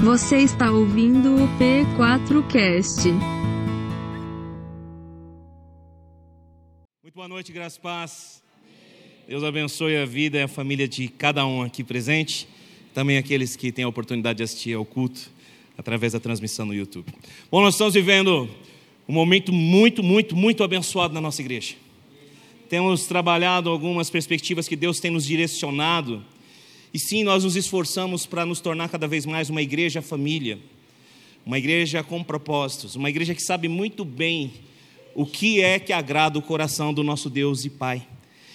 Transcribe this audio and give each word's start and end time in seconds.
Você 0.00 0.38
está 0.38 0.70
ouvindo 0.70 1.34
o 1.34 1.48
P4Cast. 1.58 3.10
Muito 7.02 7.14
boa 7.14 7.26
noite, 7.26 7.50
graças 7.50 7.78
paz. 7.78 8.40
Deus 9.26 9.42
abençoe 9.42 9.96
a 9.96 10.06
vida 10.06 10.38
e 10.38 10.42
a 10.42 10.48
família 10.48 10.86
de 10.86 11.08
cada 11.08 11.44
um 11.44 11.62
aqui 11.62 11.82
presente, 11.82 12.46
também 12.94 13.18
aqueles 13.18 13.56
que 13.56 13.72
têm 13.72 13.84
a 13.84 13.88
oportunidade 13.88 14.36
de 14.36 14.44
assistir 14.44 14.72
ao 14.74 14.84
culto 14.84 15.32
através 15.76 16.12
da 16.12 16.20
transmissão 16.20 16.64
no 16.64 16.72
YouTube. 16.72 17.12
Bom, 17.50 17.60
nós 17.60 17.74
estamos 17.74 17.94
vivendo 17.94 18.48
um 19.08 19.12
momento 19.12 19.52
muito, 19.52 20.00
muito, 20.00 20.36
muito 20.36 20.62
abençoado 20.62 21.12
na 21.12 21.20
nossa 21.20 21.42
igreja. 21.42 21.74
Temos 22.68 23.08
trabalhado 23.08 23.68
algumas 23.68 24.08
perspectivas 24.08 24.68
que 24.68 24.76
Deus 24.76 25.00
tem 25.00 25.10
nos 25.10 25.26
direcionado 25.26 26.24
e 26.92 26.98
sim, 26.98 27.22
nós 27.22 27.44
nos 27.44 27.54
esforçamos 27.54 28.24
para 28.24 28.46
nos 28.46 28.60
tornar 28.60 28.88
cada 28.88 29.06
vez 29.06 29.26
mais 29.26 29.50
uma 29.50 29.60
igreja 29.60 30.00
família, 30.00 30.58
uma 31.44 31.58
igreja 31.58 32.02
com 32.02 32.22
propósitos, 32.24 32.96
uma 32.96 33.10
igreja 33.10 33.34
que 33.34 33.42
sabe 33.42 33.68
muito 33.68 34.04
bem 34.04 34.52
o 35.14 35.26
que 35.26 35.60
é 35.60 35.78
que 35.78 35.92
agrada 35.92 36.38
o 36.38 36.42
coração 36.42 36.94
do 36.94 37.02
nosso 37.02 37.28
Deus 37.28 37.64
e 37.64 37.70
Pai. 37.70 38.06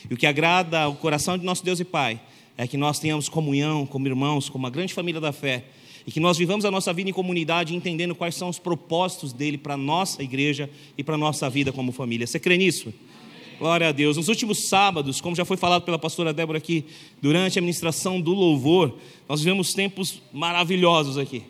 E 0.10 0.14
o 0.14 0.18
que 0.18 0.26
agrada 0.26 0.88
o 0.88 0.96
coração 0.96 1.38
de 1.38 1.46
nosso 1.46 1.64
Deus 1.64 1.80
e 1.80 1.86
Pai 1.86 2.20
é 2.58 2.68
que 2.68 2.78
nós 2.78 3.00
tenhamos 3.00 3.30
comunhão 3.30 3.86
como 3.86 4.08
irmãos, 4.08 4.50
como 4.50 4.64
uma 4.64 4.70
grande 4.70 4.94
família 4.94 5.22
da 5.22 5.32
fé, 5.32 5.66
e 6.06 6.12
que 6.12 6.20
nós 6.20 6.38
vivamos 6.38 6.66
a 6.66 6.72
nossa 6.72 6.92
vida 6.92 7.10
em 7.10 7.14
comunidade 7.14 7.76
entendendo 7.76 8.16
quais 8.16 8.36
são 8.36 8.50
os 8.50 8.60
propósitos 8.60 9.32
dele 9.32 9.58
para 9.58 9.76
a 9.76 9.78
nossa 9.78 10.22
igreja 10.22 10.70
e 10.98 11.04
para 11.04 11.16
a 11.16 11.18
nossa 11.18 11.50
vida 11.50 11.72
como 11.72 11.92
família. 11.92 12.28
Você 12.28 12.40
crê 12.40 12.58
nisso? 12.58 12.94
Glória 13.64 13.88
a 13.88 13.92
Deus. 13.94 14.18
Nos 14.18 14.28
últimos 14.28 14.68
sábados, 14.68 15.22
como 15.22 15.38
já 15.38 15.46
foi 15.46 15.56
falado 15.56 15.84
pela 15.84 15.98
pastora 15.98 16.34
Débora 16.34 16.58
aqui, 16.58 16.84
durante 17.22 17.58
a 17.58 17.62
ministração 17.62 18.20
do 18.20 18.34
louvor, 18.34 18.94
nós 19.26 19.40
vivemos 19.40 19.72
tempos 19.72 20.22
maravilhosos 20.34 21.18
aqui. 21.18 21.44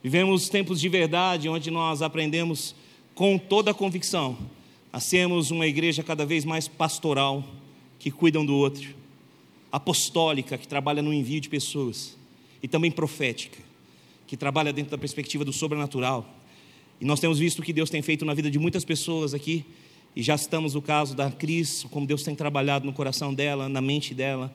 Vivemos 0.00 0.48
tempos 0.48 0.80
de 0.80 0.88
verdade, 0.88 1.48
onde 1.48 1.68
nós 1.68 2.02
aprendemos 2.02 2.72
com 3.16 3.36
toda 3.36 3.72
a 3.72 3.74
convicção 3.74 4.38
a 4.92 5.00
sermos 5.00 5.50
uma 5.50 5.66
igreja 5.66 6.04
cada 6.04 6.24
vez 6.24 6.44
mais 6.44 6.68
pastoral, 6.68 7.42
que 7.98 8.12
cuida 8.12 8.38
um 8.38 8.46
do 8.46 8.54
outro, 8.54 8.94
apostólica, 9.72 10.56
que 10.56 10.68
trabalha 10.68 11.02
no 11.02 11.12
envio 11.12 11.40
de 11.40 11.48
pessoas, 11.48 12.16
e 12.62 12.68
também 12.68 12.92
profética, 12.92 13.58
que 14.24 14.36
trabalha 14.36 14.72
dentro 14.72 14.92
da 14.92 14.98
perspectiva 14.98 15.44
do 15.44 15.52
sobrenatural. 15.52 16.32
E 17.00 17.04
nós 17.04 17.18
temos 17.18 17.40
visto 17.40 17.58
o 17.58 17.62
que 17.64 17.72
Deus 17.72 17.90
tem 17.90 18.02
feito 18.02 18.24
na 18.24 18.34
vida 18.34 18.48
de 18.48 18.58
muitas 18.60 18.84
pessoas 18.84 19.34
aqui, 19.34 19.64
e 20.14 20.22
já 20.22 20.34
estamos 20.34 20.74
no 20.74 20.82
caso 20.82 21.14
da 21.14 21.30
Cris, 21.30 21.84
como 21.90 22.06
Deus 22.06 22.22
tem 22.22 22.34
trabalhado 22.34 22.84
no 22.84 22.92
coração 22.92 23.32
dela, 23.32 23.68
na 23.68 23.80
mente 23.80 24.14
dela 24.14 24.52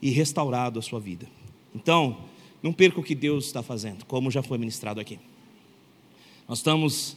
e 0.00 0.10
restaurado 0.10 0.78
a 0.78 0.82
sua 0.82 1.00
vida. 1.00 1.26
Então, 1.74 2.18
não 2.62 2.72
perca 2.72 3.00
o 3.00 3.02
que 3.02 3.14
Deus 3.14 3.46
está 3.46 3.62
fazendo, 3.62 4.04
como 4.04 4.30
já 4.30 4.42
foi 4.42 4.58
ministrado 4.58 5.00
aqui. 5.00 5.18
Nós 6.46 6.58
estamos 6.58 7.16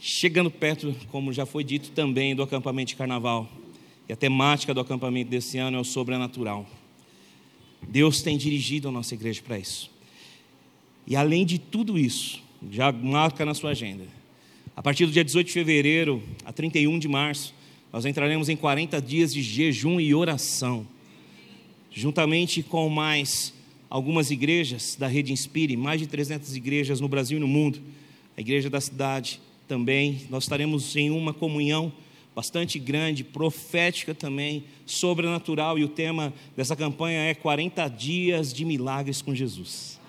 chegando 0.00 0.50
perto, 0.50 0.94
como 1.10 1.32
já 1.32 1.46
foi 1.46 1.62
dito 1.62 1.90
também, 1.92 2.34
do 2.34 2.42
acampamento 2.42 2.88
de 2.88 2.96
carnaval. 2.96 3.48
E 4.08 4.12
a 4.12 4.16
temática 4.16 4.74
do 4.74 4.80
acampamento 4.80 5.30
desse 5.30 5.56
ano 5.58 5.76
é 5.76 5.80
o 5.80 5.84
sobrenatural. 5.84 6.66
Deus 7.88 8.20
tem 8.20 8.36
dirigido 8.36 8.88
a 8.88 8.92
nossa 8.92 9.14
igreja 9.14 9.40
para 9.42 9.58
isso. 9.58 9.90
E 11.06 11.14
além 11.14 11.46
de 11.46 11.58
tudo 11.58 11.98
isso, 11.98 12.42
já 12.70 12.90
marca 12.90 13.44
na 13.44 13.54
sua 13.54 13.70
agenda 13.70 14.23
a 14.76 14.82
partir 14.82 15.06
do 15.06 15.12
dia 15.12 15.24
18 15.24 15.46
de 15.46 15.52
fevereiro 15.52 16.22
a 16.44 16.52
31 16.52 16.98
de 16.98 17.06
março, 17.06 17.54
nós 17.92 18.04
entraremos 18.04 18.48
em 18.48 18.56
40 18.56 19.00
dias 19.00 19.32
de 19.32 19.40
jejum 19.40 20.00
e 20.00 20.12
oração, 20.12 20.84
juntamente 21.92 22.60
com 22.60 22.88
mais 22.88 23.54
algumas 23.88 24.32
igrejas 24.32 24.96
da 24.98 25.06
Rede 25.06 25.32
Inspire, 25.32 25.76
mais 25.76 26.00
de 26.00 26.08
300 26.08 26.56
igrejas 26.56 27.00
no 27.00 27.06
Brasil 27.06 27.38
e 27.38 27.40
no 27.40 27.46
mundo, 27.46 27.80
a 28.36 28.40
igreja 28.40 28.68
da 28.68 28.80
cidade 28.80 29.40
também. 29.68 30.22
Nós 30.28 30.42
estaremos 30.42 30.96
em 30.96 31.08
uma 31.08 31.32
comunhão 31.32 31.92
bastante 32.34 32.80
grande, 32.80 33.22
profética 33.22 34.12
também, 34.12 34.64
sobrenatural, 34.84 35.78
e 35.78 35.84
o 35.84 35.88
tema 35.88 36.34
dessa 36.56 36.74
campanha 36.74 37.20
é 37.20 37.32
40 37.32 37.86
dias 37.86 38.52
de 38.52 38.64
milagres 38.64 39.22
com 39.22 39.32
Jesus. 39.32 40.00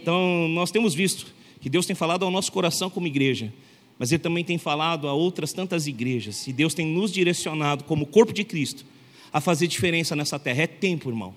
Então, 0.00 0.48
nós 0.48 0.70
temos 0.70 0.94
visto 0.94 1.26
que 1.60 1.68
Deus 1.68 1.84
tem 1.84 1.94
falado 1.94 2.24
ao 2.24 2.30
nosso 2.30 2.50
coração 2.50 2.88
como 2.88 3.06
igreja 3.06 3.52
mas 3.98 4.10
ele 4.10 4.22
também 4.22 4.44
tem 4.44 4.58
falado 4.58 5.08
a 5.08 5.12
outras 5.12 5.52
tantas 5.52 5.86
igrejas, 5.86 6.46
e 6.46 6.52
Deus 6.52 6.74
tem 6.74 6.86
nos 6.86 7.12
direcionado, 7.12 7.84
como 7.84 8.06
corpo 8.06 8.32
de 8.32 8.44
Cristo, 8.44 8.84
a 9.32 9.40
fazer 9.40 9.66
diferença 9.66 10.14
nessa 10.14 10.38
terra. 10.38 10.62
É 10.62 10.66
tempo, 10.66 11.08
irmão, 11.08 11.34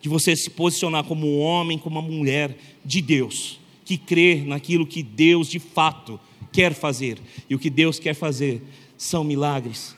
de 0.00 0.08
você 0.08 0.36
se 0.36 0.50
posicionar 0.50 1.04
como 1.04 1.26
um 1.26 1.40
homem, 1.40 1.78
como 1.78 1.98
uma 1.98 2.08
mulher 2.08 2.56
de 2.84 3.00
Deus, 3.00 3.58
que 3.84 3.96
crê 3.96 4.42
naquilo 4.44 4.86
que 4.86 5.02
Deus 5.02 5.48
de 5.48 5.58
fato 5.58 6.20
quer 6.52 6.74
fazer. 6.74 7.18
E 7.48 7.54
o 7.54 7.58
que 7.58 7.70
Deus 7.70 7.98
quer 7.98 8.14
fazer 8.14 8.62
são 8.96 9.24
milagres, 9.24 9.96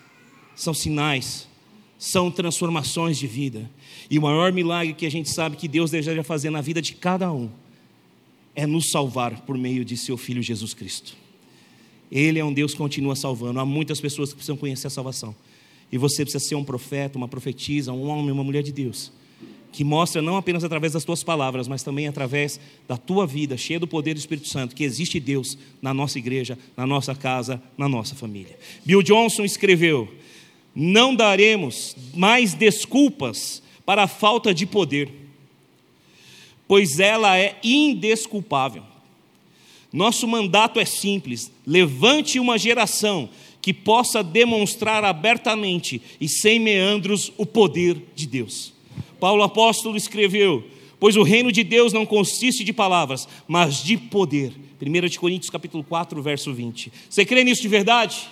são 0.54 0.74
sinais, 0.74 1.48
são 1.98 2.30
transformações 2.30 3.18
de 3.18 3.26
vida. 3.26 3.70
E 4.10 4.18
o 4.18 4.22
maior 4.22 4.52
milagre 4.52 4.94
que 4.94 5.06
a 5.06 5.10
gente 5.10 5.28
sabe 5.28 5.56
que 5.56 5.68
Deus 5.68 5.90
deseja 5.90 6.22
fazer 6.22 6.50
na 6.50 6.60
vida 6.60 6.80
de 6.80 6.94
cada 6.94 7.32
um 7.32 7.50
é 8.54 8.66
nos 8.66 8.90
salvar 8.90 9.40
por 9.42 9.56
meio 9.56 9.84
de 9.84 9.96
seu 9.96 10.16
Filho 10.16 10.42
Jesus 10.42 10.74
Cristo. 10.74 11.16
Ele 12.10 12.38
é 12.38 12.44
um 12.44 12.52
Deus 12.52 12.72
que 12.72 12.78
continua 12.78 13.14
salvando. 13.14 13.60
Há 13.60 13.66
muitas 13.66 14.00
pessoas 14.00 14.30
que 14.30 14.36
precisam 14.36 14.56
conhecer 14.56 14.86
a 14.86 14.90
salvação. 14.90 15.34
E 15.90 15.98
você 15.98 16.22
precisa 16.22 16.44
ser 16.44 16.54
um 16.54 16.64
profeta, 16.64 17.18
uma 17.18 17.28
profetisa, 17.28 17.92
um 17.92 18.08
homem, 18.08 18.30
uma 18.30 18.44
mulher 18.44 18.62
de 18.62 18.72
Deus, 18.72 19.10
que 19.72 19.82
mostra 19.82 20.20
não 20.20 20.36
apenas 20.36 20.64
através 20.64 20.92
das 20.92 21.04
tuas 21.04 21.22
palavras, 21.22 21.66
mas 21.66 21.82
também 21.82 22.06
através 22.06 22.60
da 22.86 22.96
tua 22.96 23.26
vida, 23.26 23.56
cheia 23.56 23.80
do 23.80 23.86
poder 23.86 24.14
do 24.14 24.18
Espírito 24.18 24.48
Santo, 24.48 24.74
que 24.74 24.84
existe 24.84 25.18
Deus 25.18 25.56
na 25.80 25.94
nossa 25.94 26.18
igreja, 26.18 26.58
na 26.76 26.86
nossa 26.86 27.14
casa, 27.14 27.62
na 27.76 27.88
nossa 27.88 28.14
família. 28.14 28.58
Bill 28.84 29.02
Johnson 29.02 29.44
escreveu: 29.44 30.08
Não 30.74 31.14
daremos 31.14 31.96
mais 32.14 32.52
desculpas 32.54 33.62
para 33.86 34.02
a 34.02 34.08
falta 34.08 34.52
de 34.52 34.66
poder, 34.66 35.10
pois 36.66 37.00
ela 37.00 37.38
é 37.38 37.58
indesculpável. 37.62 38.82
Nosso 39.92 40.26
mandato 40.26 40.78
é 40.78 40.84
simples: 40.84 41.50
levante 41.66 42.38
uma 42.38 42.58
geração 42.58 43.28
que 43.60 43.72
possa 43.72 44.22
demonstrar 44.22 45.04
abertamente 45.04 46.00
e 46.20 46.28
sem 46.28 46.58
meandros 46.58 47.32
o 47.36 47.44
poder 47.44 47.96
de 48.14 48.26
Deus. 48.26 48.72
Paulo 49.18 49.42
apóstolo 49.42 49.96
escreveu: 49.96 50.64
Pois 51.00 51.16
o 51.16 51.22
reino 51.22 51.50
de 51.50 51.64
Deus 51.64 51.92
não 51.92 52.06
consiste 52.06 52.64
de 52.64 52.72
palavras, 52.72 53.28
mas 53.46 53.82
de 53.82 53.96
poder. 53.96 54.52
1 54.80 55.18
Coríntios 55.18 55.50
capítulo 55.50 55.82
4, 55.82 56.22
verso 56.22 56.52
20. 56.52 56.92
Você 57.08 57.24
crê 57.24 57.42
nisso 57.42 57.62
de 57.62 57.68
verdade? 57.68 58.28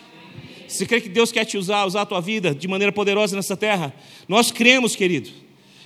Você 0.68 0.84
crê 0.84 1.00
que 1.00 1.08
Deus 1.08 1.32
quer 1.32 1.44
te 1.44 1.56
usar, 1.56 1.84
usar 1.84 2.02
a 2.02 2.06
tua 2.06 2.20
vida 2.20 2.54
de 2.54 2.68
maneira 2.68 2.92
poderosa 2.92 3.36
nessa 3.36 3.56
terra? 3.56 3.94
Nós 4.28 4.50
cremos, 4.50 4.94
querido, 4.94 5.30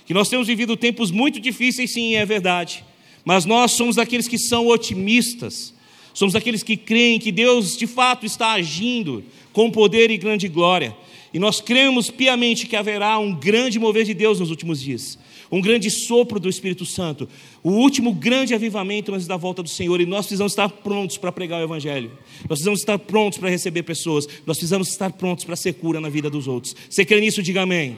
que 0.05 0.13
nós 0.13 0.29
temos 0.29 0.47
vivido 0.47 0.75
tempos 0.75 1.11
muito 1.11 1.39
difíceis, 1.39 1.93
sim, 1.93 2.15
é 2.15 2.25
verdade. 2.25 2.83
Mas 3.23 3.45
nós 3.45 3.71
somos 3.71 3.97
aqueles 3.97 4.27
que 4.27 4.37
são 4.37 4.67
otimistas, 4.67 5.73
somos 6.13 6.35
aqueles 6.35 6.63
que 6.63 6.75
creem 6.75 7.19
que 7.19 7.31
Deus 7.31 7.77
de 7.77 7.87
fato 7.87 8.25
está 8.25 8.51
agindo 8.51 9.23
com 9.53 9.69
poder 9.69 10.09
e 10.11 10.17
grande 10.17 10.47
glória. 10.47 10.95
E 11.33 11.39
nós 11.39 11.61
cremos 11.61 12.09
piamente 12.09 12.67
que 12.67 12.75
haverá 12.75 13.17
um 13.17 13.33
grande 13.33 13.79
mover 13.79 14.03
de 14.03 14.13
Deus 14.13 14.39
nos 14.39 14.49
últimos 14.49 14.81
dias, 14.81 15.17
um 15.49 15.61
grande 15.61 15.89
sopro 15.89 16.39
do 16.39 16.49
Espírito 16.49 16.85
Santo, 16.85 17.27
o 17.63 17.71
último 17.71 18.13
grande 18.13 18.53
avivamento 18.53 19.13
antes 19.13 19.27
da 19.27 19.37
volta 19.37 19.63
do 19.63 19.69
Senhor. 19.69 20.01
E 20.01 20.05
nós 20.05 20.25
precisamos 20.25 20.51
estar 20.51 20.67
prontos 20.67 21.17
para 21.17 21.31
pregar 21.31 21.61
o 21.61 21.63
Evangelho, 21.63 22.11
nós 22.41 22.59
precisamos 22.59 22.81
estar 22.81 22.99
prontos 22.99 23.39
para 23.39 23.49
receber 23.49 23.83
pessoas, 23.83 24.27
nós 24.45 24.57
precisamos 24.57 24.89
estar 24.89 25.11
prontos 25.13 25.45
para 25.45 25.55
ser 25.55 25.73
cura 25.73 26.01
na 26.01 26.09
vida 26.09 26.29
dos 26.29 26.47
outros. 26.47 26.75
Você 26.89 27.05
crê 27.05 27.21
nisso? 27.21 27.41
Diga 27.41 27.61
amém. 27.61 27.97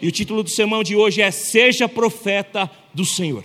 E 0.00 0.06
o 0.06 0.12
título 0.12 0.42
do 0.42 0.50
sermão 0.50 0.82
de 0.82 0.94
hoje 0.94 1.20
é 1.20 1.30
Seja 1.30 1.88
Profeta 1.88 2.70
do 2.94 3.04
Senhor. 3.04 3.44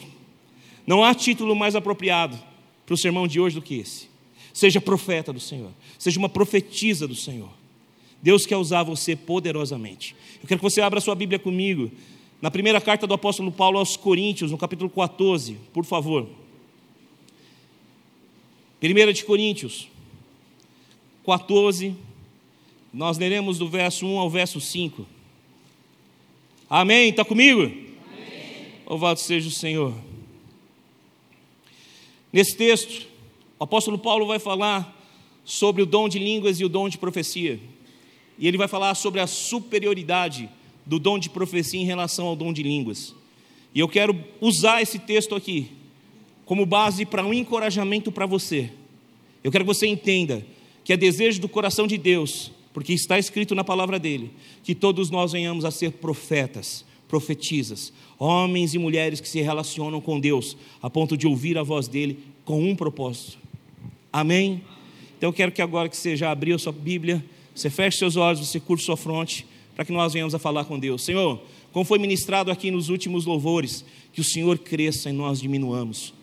Não 0.85 1.03
há 1.03 1.13
título 1.15 1.55
mais 1.55 1.75
apropriado 1.75 2.37
para 2.85 2.93
o 2.93 2.97
sermão 2.97 3.27
de 3.27 3.39
hoje 3.39 3.55
do 3.55 3.61
que 3.61 3.75
esse. 3.75 4.07
Seja 4.53 4.79
profeta 4.79 5.33
do 5.33 5.39
Senhor, 5.39 5.71
seja 5.99 6.17
uma 6.17 6.29
profetisa 6.29 7.07
do 7.07 7.15
Senhor. 7.15 7.49
Deus 8.21 8.45
quer 8.45 8.57
usar 8.57 8.83
você 8.83 9.15
poderosamente. 9.15 10.15
Eu 10.41 10.47
quero 10.47 10.59
que 10.59 10.63
você 10.63 10.81
abra 10.81 11.01
sua 11.01 11.15
Bíblia 11.15 11.37
comigo, 11.37 11.91
na 12.41 12.49
primeira 12.49 12.79
carta 12.79 13.05
do 13.05 13.13
apóstolo 13.13 13.51
Paulo 13.51 13.77
aos 13.77 13.97
Coríntios, 13.97 14.51
no 14.51 14.57
capítulo 14.57 14.89
14, 14.89 15.57
por 15.73 15.83
favor. 15.83 16.27
1 18.81 19.13
de 19.13 19.25
Coríntios 19.25 19.87
14, 21.25 21.95
nós 22.93 23.17
leremos 23.17 23.57
do 23.57 23.67
verso 23.67 24.05
1 24.05 24.19
ao 24.19 24.29
verso 24.29 24.61
5. 24.61 25.05
Amém? 26.69 27.09
Está 27.09 27.25
comigo? 27.25 27.61
Amém. 27.63 27.85
Louvado 28.87 29.19
seja 29.19 29.47
o 29.47 29.51
Senhor. 29.51 29.93
Nesse 32.35 32.53
texto, 32.57 33.07
o 33.57 33.63
apóstolo 33.63 33.97
Paulo 33.97 34.27
vai 34.27 34.39
falar 34.39 34.93
sobre 35.45 35.81
o 35.81 35.85
dom 35.85 36.09
de 36.09 36.19
línguas 36.19 36.59
e 36.59 36.65
o 36.65 36.67
dom 36.67 36.89
de 36.89 36.97
profecia. 36.97 37.57
E 38.37 38.45
ele 38.45 38.57
vai 38.57 38.67
falar 38.67 38.93
sobre 38.95 39.21
a 39.21 39.25
superioridade 39.25 40.49
do 40.85 40.99
dom 40.99 41.17
de 41.17 41.29
profecia 41.29 41.79
em 41.79 41.85
relação 41.85 42.27
ao 42.27 42.35
dom 42.35 42.51
de 42.51 42.61
línguas. 42.61 43.15
E 43.73 43.79
eu 43.79 43.87
quero 43.87 44.21
usar 44.41 44.81
esse 44.81 44.99
texto 44.99 45.33
aqui 45.33 45.71
como 46.43 46.65
base 46.65 47.05
para 47.05 47.25
um 47.25 47.33
encorajamento 47.33 48.11
para 48.11 48.25
você. 48.25 48.69
Eu 49.41 49.49
quero 49.49 49.63
que 49.63 49.73
você 49.73 49.87
entenda 49.87 50.45
que 50.83 50.91
é 50.91 50.97
desejo 50.97 51.39
do 51.39 51.47
coração 51.47 51.87
de 51.87 51.97
Deus, 51.97 52.51
porque 52.73 52.91
está 52.91 53.17
escrito 53.17 53.55
na 53.55 53.63
palavra 53.63 53.97
dele, 53.97 54.29
que 54.61 54.75
todos 54.75 55.09
nós 55.09 55.31
venhamos 55.31 55.63
a 55.63 55.71
ser 55.71 55.93
profetas, 55.93 56.83
profetisas, 57.15 57.93
homens 58.19 58.73
e 58.73 58.77
mulheres 58.77 59.21
que 59.21 59.29
se 59.29 59.39
relacionam 59.39 60.01
com 60.01 60.19
Deus, 60.19 60.57
a 60.81 60.89
ponto 60.89 61.15
de 61.15 61.25
ouvir 61.25 61.57
a 61.57 61.63
voz 61.63 61.87
dele 61.87 62.19
com 62.43 62.61
um 62.61 62.75
propósito. 62.75 63.37
Amém? 64.11 64.61
Então 65.17 65.29
eu 65.29 65.33
quero 65.33 65.49
que 65.49 65.61
agora 65.61 65.87
que 65.87 65.95
você 65.95 66.17
já 66.17 66.29
abriu 66.29 66.59
sua 66.59 66.73
Bíblia, 66.73 67.23
você 67.55 67.69
feche 67.69 67.99
seus 67.99 68.17
olhos, 68.17 68.45
você 68.45 68.59
curte 68.59 68.83
sua 68.83 68.97
fronte, 68.97 69.47
para 69.73 69.85
que 69.85 69.93
nós 69.93 70.11
venhamos 70.11 70.35
a 70.35 70.39
falar 70.39 70.65
com 70.65 70.77
Deus. 70.77 71.05
Senhor, 71.05 71.41
como 71.71 71.85
foi 71.85 71.97
ministrado 71.99 72.51
aqui 72.51 72.69
nos 72.69 72.89
últimos 72.89 73.25
louvores, 73.25 73.85
que 74.11 74.19
o 74.19 74.23
Senhor 74.23 74.57
cresça 74.57 75.09
e 75.09 75.13
nós 75.13 75.39
diminuamos. 75.39 76.13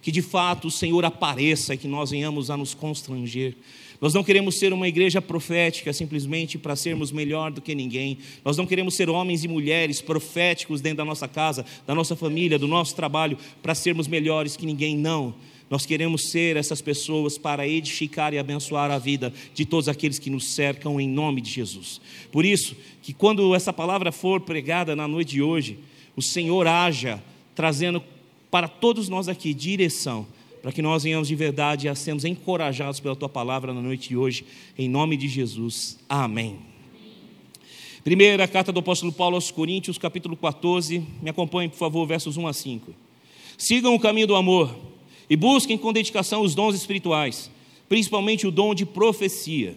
Que 0.00 0.10
de 0.10 0.22
fato 0.22 0.68
o 0.68 0.70
Senhor 0.70 1.04
apareça 1.04 1.74
e 1.74 1.76
que 1.76 1.86
nós 1.86 2.10
venhamos 2.10 2.50
a 2.50 2.56
nos 2.56 2.72
constranger. 2.72 3.54
Nós 4.00 4.14
não 4.14 4.22
queremos 4.22 4.58
ser 4.58 4.72
uma 4.72 4.86
igreja 4.86 5.20
profética 5.20 5.92
simplesmente 5.92 6.56
para 6.56 6.76
sermos 6.76 7.10
melhor 7.10 7.50
do 7.50 7.60
que 7.60 7.74
ninguém. 7.74 8.18
Nós 8.44 8.56
não 8.56 8.66
queremos 8.66 8.94
ser 8.94 9.10
homens 9.10 9.42
e 9.42 9.48
mulheres 9.48 10.00
proféticos 10.00 10.80
dentro 10.80 10.98
da 10.98 11.04
nossa 11.04 11.26
casa, 11.26 11.64
da 11.86 11.94
nossa 11.94 12.14
família, 12.14 12.58
do 12.58 12.68
nosso 12.68 12.94
trabalho, 12.94 13.36
para 13.60 13.74
sermos 13.74 14.06
melhores 14.06 14.56
que 14.56 14.64
ninguém. 14.64 14.96
Não. 14.96 15.34
Nós 15.68 15.84
queremos 15.84 16.30
ser 16.30 16.56
essas 16.56 16.80
pessoas 16.80 17.36
para 17.36 17.66
edificar 17.66 18.32
e 18.32 18.38
abençoar 18.38 18.90
a 18.90 18.98
vida 18.98 19.32
de 19.52 19.66
todos 19.66 19.88
aqueles 19.88 20.18
que 20.18 20.30
nos 20.30 20.54
cercam 20.54 21.00
em 21.00 21.08
nome 21.08 21.40
de 21.40 21.50
Jesus. 21.50 22.00
Por 22.32 22.44
isso, 22.44 22.76
que 23.02 23.12
quando 23.12 23.54
essa 23.54 23.72
palavra 23.72 24.12
for 24.12 24.40
pregada 24.40 24.96
na 24.96 25.06
noite 25.06 25.32
de 25.32 25.42
hoje, 25.42 25.78
o 26.16 26.22
Senhor 26.22 26.66
haja 26.66 27.22
trazendo 27.54 28.02
para 28.50 28.68
todos 28.68 29.08
nós 29.08 29.28
aqui 29.28 29.52
direção, 29.52 30.26
para 30.68 30.74
que 30.74 30.82
nós 30.82 31.02
venhamos 31.02 31.28
de 31.28 31.34
verdade 31.34 31.88
a 31.88 31.94
sermos 31.94 32.26
encorajados 32.26 33.00
pela 33.00 33.16
tua 33.16 33.26
palavra 33.26 33.72
na 33.72 33.80
noite 33.80 34.10
de 34.10 34.18
hoje, 34.18 34.44
em 34.76 34.86
nome 34.86 35.16
de 35.16 35.26
Jesus. 35.26 35.98
Amém. 36.06 36.58
Primeira 38.04 38.46
carta 38.46 38.70
do 38.70 38.80
apóstolo 38.80 39.10
Paulo 39.10 39.36
aos 39.36 39.50
Coríntios, 39.50 39.96
capítulo 39.96 40.36
14. 40.36 41.02
Me 41.22 41.30
acompanhe, 41.30 41.70
por 41.70 41.78
favor, 41.78 42.06
versos 42.06 42.36
1 42.36 42.46
a 42.46 42.52
5. 42.52 42.94
Sigam 43.56 43.94
o 43.94 43.98
caminho 43.98 44.26
do 44.26 44.36
amor 44.36 44.76
e 45.30 45.36
busquem 45.36 45.78
com 45.78 45.90
dedicação 45.90 46.42
os 46.42 46.54
dons 46.54 46.74
espirituais, 46.74 47.50
principalmente 47.88 48.46
o 48.46 48.50
dom 48.50 48.74
de 48.74 48.84
profecia. 48.84 49.74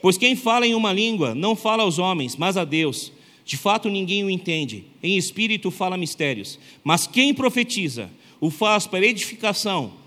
Pois 0.00 0.16
quem 0.16 0.36
fala 0.36 0.64
em 0.64 0.74
uma 0.76 0.92
língua 0.92 1.34
não 1.34 1.56
fala 1.56 1.82
aos 1.82 1.98
homens, 1.98 2.36
mas 2.36 2.56
a 2.56 2.64
Deus. 2.64 3.10
De 3.44 3.56
fato, 3.56 3.88
ninguém 3.88 4.22
o 4.22 4.30
entende. 4.30 4.84
Em 5.02 5.16
espírito 5.16 5.68
fala 5.72 5.96
mistérios. 5.96 6.60
Mas 6.84 7.08
quem 7.08 7.34
profetiza 7.34 8.08
o 8.40 8.50
faz 8.50 8.86
para 8.86 9.04
edificação, 9.04 9.98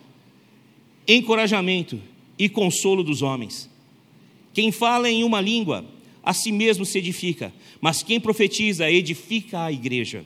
encorajamento 1.07 1.99
e 2.37 2.49
consolo 2.49 3.03
dos 3.03 3.21
homens. 3.21 3.69
Quem 4.53 4.71
fala 4.71 5.09
em 5.09 5.23
uma 5.23 5.39
língua, 5.39 5.85
a 6.23 6.33
si 6.33 6.51
mesmo 6.51 6.85
se 6.85 6.97
edifica, 6.97 7.53
mas 7.79 8.03
quem 8.03 8.19
profetiza 8.19 8.89
edifica 8.89 9.63
a 9.63 9.71
igreja. 9.71 10.25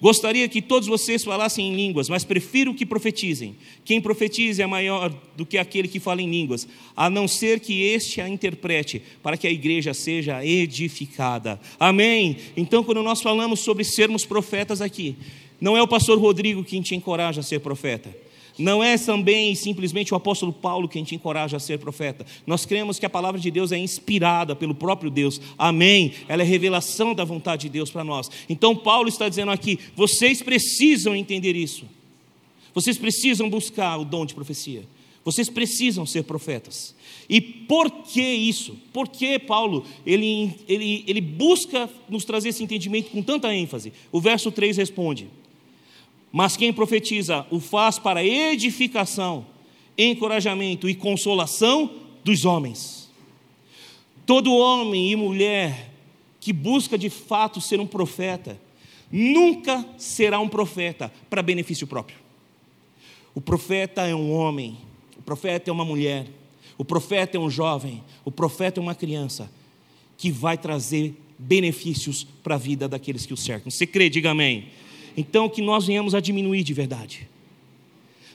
Gostaria 0.00 0.48
que 0.48 0.60
todos 0.60 0.88
vocês 0.88 1.24
falassem 1.24 1.72
em 1.72 1.76
línguas, 1.76 2.08
mas 2.08 2.24
prefiro 2.24 2.74
que 2.74 2.84
profetizem. 2.84 3.56
Quem 3.84 4.00
profetize 4.00 4.60
é 4.60 4.66
maior 4.66 5.14
do 5.36 5.46
que 5.46 5.56
aquele 5.56 5.88
que 5.88 6.00
fala 6.00 6.20
em 6.20 6.30
línguas, 6.30 6.68
a 6.96 7.08
não 7.08 7.26
ser 7.26 7.60
que 7.60 7.82
este 7.82 8.20
a 8.20 8.28
interprete, 8.28 9.00
para 9.22 9.36
que 9.36 9.46
a 9.46 9.50
igreja 9.50 9.94
seja 9.94 10.44
edificada. 10.44 11.60
Amém? 11.78 12.36
Então, 12.56 12.84
quando 12.84 13.02
nós 13.02 13.22
falamos 13.22 13.60
sobre 13.60 13.84
sermos 13.84 14.26
profetas 14.26 14.82
aqui, 14.82 15.16
não 15.60 15.76
é 15.76 15.82
o 15.82 15.88
pastor 15.88 16.18
Rodrigo 16.18 16.64
quem 16.64 16.82
te 16.82 16.94
encoraja 16.94 17.40
a 17.40 17.44
ser 17.44 17.60
profeta. 17.60 18.23
Não 18.56 18.82
é 18.82 18.96
também 18.96 19.54
simplesmente 19.54 20.14
o 20.14 20.16
apóstolo 20.16 20.52
Paulo 20.52 20.88
quem 20.88 21.02
te 21.02 21.14
encoraja 21.14 21.56
a 21.56 21.60
ser 21.60 21.78
profeta. 21.78 22.24
Nós 22.46 22.64
cremos 22.64 22.98
que 22.98 23.06
a 23.06 23.10
palavra 23.10 23.40
de 23.40 23.50
Deus 23.50 23.72
é 23.72 23.78
inspirada 23.78 24.54
pelo 24.54 24.74
próprio 24.74 25.10
Deus. 25.10 25.40
Amém. 25.58 26.12
Ela 26.28 26.42
é 26.42 26.44
revelação 26.44 27.14
da 27.14 27.24
vontade 27.24 27.62
de 27.62 27.68
Deus 27.70 27.90
para 27.90 28.04
nós. 28.04 28.30
Então 28.48 28.76
Paulo 28.76 29.08
está 29.08 29.28
dizendo 29.28 29.50
aqui: 29.50 29.78
vocês 29.96 30.40
precisam 30.40 31.16
entender 31.16 31.56
isso. 31.56 31.84
Vocês 32.72 32.96
precisam 32.96 33.50
buscar 33.50 33.98
o 33.98 34.04
dom 34.04 34.24
de 34.24 34.34
profecia. 34.34 34.84
Vocês 35.24 35.48
precisam 35.48 36.04
ser 36.04 36.24
profetas. 36.24 36.94
E 37.28 37.40
por 37.40 37.90
que 37.90 38.20
isso? 38.20 38.76
Por 38.92 39.08
que 39.08 39.38
Paulo 39.38 39.84
ele, 40.04 40.52
ele, 40.68 41.02
ele 41.06 41.20
busca 41.20 41.88
nos 42.08 42.24
trazer 42.24 42.50
esse 42.50 42.62
entendimento 42.62 43.10
com 43.10 43.22
tanta 43.22 43.54
ênfase? 43.54 43.92
O 44.12 44.20
verso 44.20 44.52
3 44.52 44.76
responde: 44.76 45.28
mas 46.34 46.56
quem 46.56 46.72
profetiza 46.72 47.46
o 47.48 47.60
faz 47.60 47.96
para 47.96 48.24
edificação, 48.24 49.46
encorajamento 49.96 50.88
e 50.88 50.94
consolação 50.96 51.88
dos 52.24 52.44
homens. 52.44 53.08
Todo 54.26 54.52
homem 54.52 55.12
e 55.12 55.14
mulher 55.14 55.92
que 56.40 56.52
busca 56.52 56.98
de 56.98 57.08
fato 57.08 57.60
ser 57.60 57.78
um 57.78 57.86
profeta, 57.86 58.60
nunca 59.12 59.86
será 59.96 60.40
um 60.40 60.48
profeta 60.48 61.12
para 61.30 61.40
benefício 61.40 61.86
próprio. 61.86 62.18
O 63.32 63.40
profeta 63.40 64.02
é 64.02 64.14
um 64.14 64.32
homem, 64.32 64.76
o 65.16 65.22
profeta 65.22 65.70
é 65.70 65.72
uma 65.72 65.84
mulher, 65.84 66.26
o 66.76 66.84
profeta 66.84 67.36
é 67.36 67.40
um 67.40 67.48
jovem, 67.48 68.02
o 68.24 68.32
profeta 68.32 68.80
é 68.80 68.82
uma 68.82 68.96
criança 68.96 69.48
que 70.18 70.32
vai 70.32 70.58
trazer 70.58 71.14
benefícios 71.38 72.26
para 72.42 72.56
a 72.56 72.58
vida 72.58 72.88
daqueles 72.88 73.24
que 73.24 73.32
o 73.32 73.36
cercam. 73.36 73.70
Você 73.70 73.86
crê? 73.86 74.10
Diga 74.10 74.32
amém. 74.32 74.66
Então, 75.16 75.48
que 75.48 75.62
nós 75.62 75.86
venhamos 75.86 76.14
a 76.14 76.20
diminuir 76.20 76.62
de 76.64 76.74
verdade, 76.74 77.28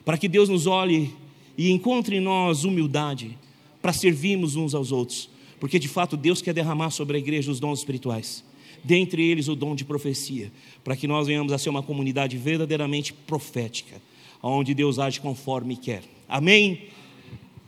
para 0.05 0.17
que 0.17 0.29
Deus 0.29 0.47
nos 0.47 0.65
olhe 0.65 1.13
e 1.57 1.71
encontre 1.71 2.17
em 2.17 2.21
nós 2.21 2.63
humildade 2.63 3.37
para 3.81 3.91
servirmos 3.91 4.55
uns 4.55 4.73
aos 4.73 4.91
outros, 4.91 5.29
porque 5.59 5.77
de 5.77 5.89
fato 5.89 6.15
Deus 6.15 6.41
quer 6.41 6.53
derramar 6.53 6.89
sobre 6.89 7.17
a 7.17 7.19
igreja 7.19 7.51
os 7.51 7.59
dons 7.59 7.79
espirituais, 7.79 8.43
dentre 8.81 9.21
eles 9.21 9.49
o 9.49 9.55
dom 9.55 9.75
de 9.75 9.83
profecia, 9.83 10.51
para 10.83 10.95
que 10.95 11.07
nós 11.07 11.27
venhamos 11.27 11.51
a 11.51 11.57
ser 11.57 11.69
uma 11.69 11.83
comunidade 11.83 12.37
verdadeiramente 12.37 13.11
profética, 13.11 14.01
onde 14.41 14.73
Deus 14.73 14.99
age 14.99 15.19
conforme 15.19 15.75
quer. 15.75 16.03
Amém? 16.29 16.87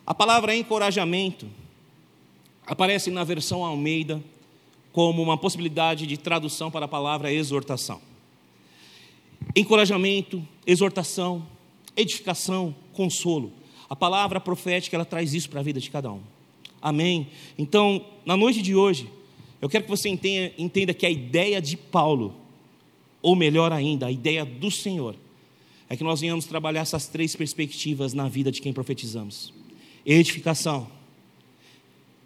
A 0.08 0.14
palavra 0.14 0.56
encorajamento 0.56 1.48
aparece 2.66 3.12
na 3.12 3.26
versão 3.26 3.66
Almeida 3.66 4.24
como 4.94 5.22
uma 5.22 5.38
possibilidade 5.38 6.08
de 6.08 6.16
tradução 6.16 6.72
para 6.72 6.86
a 6.86 6.90
palavra 6.90 7.32
exortação 7.32 8.11
encorajamento, 9.56 10.46
exortação, 10.66 11.46
edificação, 11.96 12.76
consolo. 12.94 13.52
A 13.90 13.96
palavra 13.96 14.40
profética 14.40 14.96
ela 14.96 15.06
traz 15.06 15.34
isso 15.34 15.50
para 15.50 15.60
a 15.60 15.64
vida 15.64 15.80
de 15.80 15.90
cada 15.90 16.12
um. 16.12 16.22
Amém. 16.82 17.28
Então, 17.58 18.04
na 18.26 18.36
noite 18.36 18.62
de 18.62 18.76
hoje, 18.76 19.10
eu 19.62 19.70
quero 19.70 19.84
que 19.84 19.90
você 19.90 20.10
entenda, 20.10 20.54
entenda 20.58 20.94
que 20.94 21.06
a 21.06 21.10
ideia 21.10 21.62
de 21.62 21.78
Paulo, 21.78 22.36
ou 23.22 23.36
melhor 23.36 23.72
ainda, 23.72 24.08
a 24.08 24.12
ideia 24.12 24.44
do 24.44 24.72
Senhor, 24.72 25.16
é 25.88 25.96
que 25.96 26.04
nós 26.04 26.22
venhamos 26.22 26.46
trabalhar 26.46 26.82
essas 26.82 27.08
três 27.08 27.36
perspectivas 27.36 28.14
na 28.14 28.28
vida 28.28 28.52
de 28.52 28.62
quem 28.62 28.74
profetizamos: 28.74 29.54
edificação, 30.06 30.88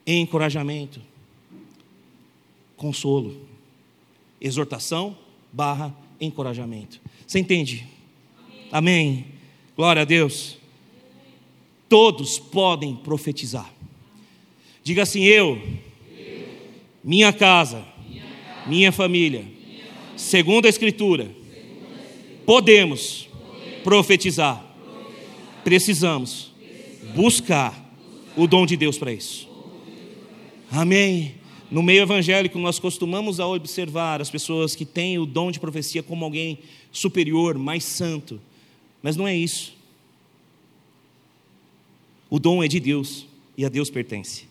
encorajamento, 0.06 1.02
consolo, 2.78 3.36
exortação 4.40 5.18
barra 5.52 5.94
encorajamento. 6.22 7.02
Você 7.26 7.40
entende? 7.40 7.86
Amém. 8.72 9.26
Glória 9.76 10.04
a 10.04 10.06
Deus. 10.06 10.58
Todos 11.90 12.40
podem 12.40 12.96
profetizar. 12.96 13.72
Diga 14.84 15.04
assim: 15.04 15.24
eu, 15.24 15.62
minha 17.04 17.34
casa, 17.34 17.86
minha 18.68 18.92
família, 18.92 19.46
segundo 20.16 20.66
a 20.66 20.70
Escritura, 20.70 21.30
podemos 22.46 23.28
profetizar. 23.84 24.64
Precisamos 25.64 26.52
buscar 27.16 27.86
o 28.36 28.46
dom 28.46 28.66
de 28.66 28.78
Deus 28.78 28.98
para 28.98 29.12
isso. 29.12 29.48
Amém. 30.72 31.36
No 31.72 31.82
meio 31.82 32.04
evangélico, 32.04 32.60
nós 32.60 32.78
costumamos 32.78 33.40
a 33.40 33.48
observar 33.48 34.22
as 34.22 34.30
pessoas 34.30 34.76
que 34.76 34.86
têm 34.86 35.18
o 35.18 35.26
dom 35.26 35.52
de 35.52 35.60
profecia 35.60 36.04
como 36.04 36.24
alguém 36.24 36.60
superior, 36.96 37.58
mais 37.58 37.84
santo, 37.84 38.42
mas 39.04 39.18
não 39.18 39.28
é 39.28 39.36
isso. 39.36 39.76
O 42.30 42.40
dom 42.40 42.64
é 42.64 42.68
de 42.68 42.80
Deus 42.80 43.28
e 43.58 43.66
a 43.66 43.70
Deus 43.70 43.90
pertence. 43.90 44.46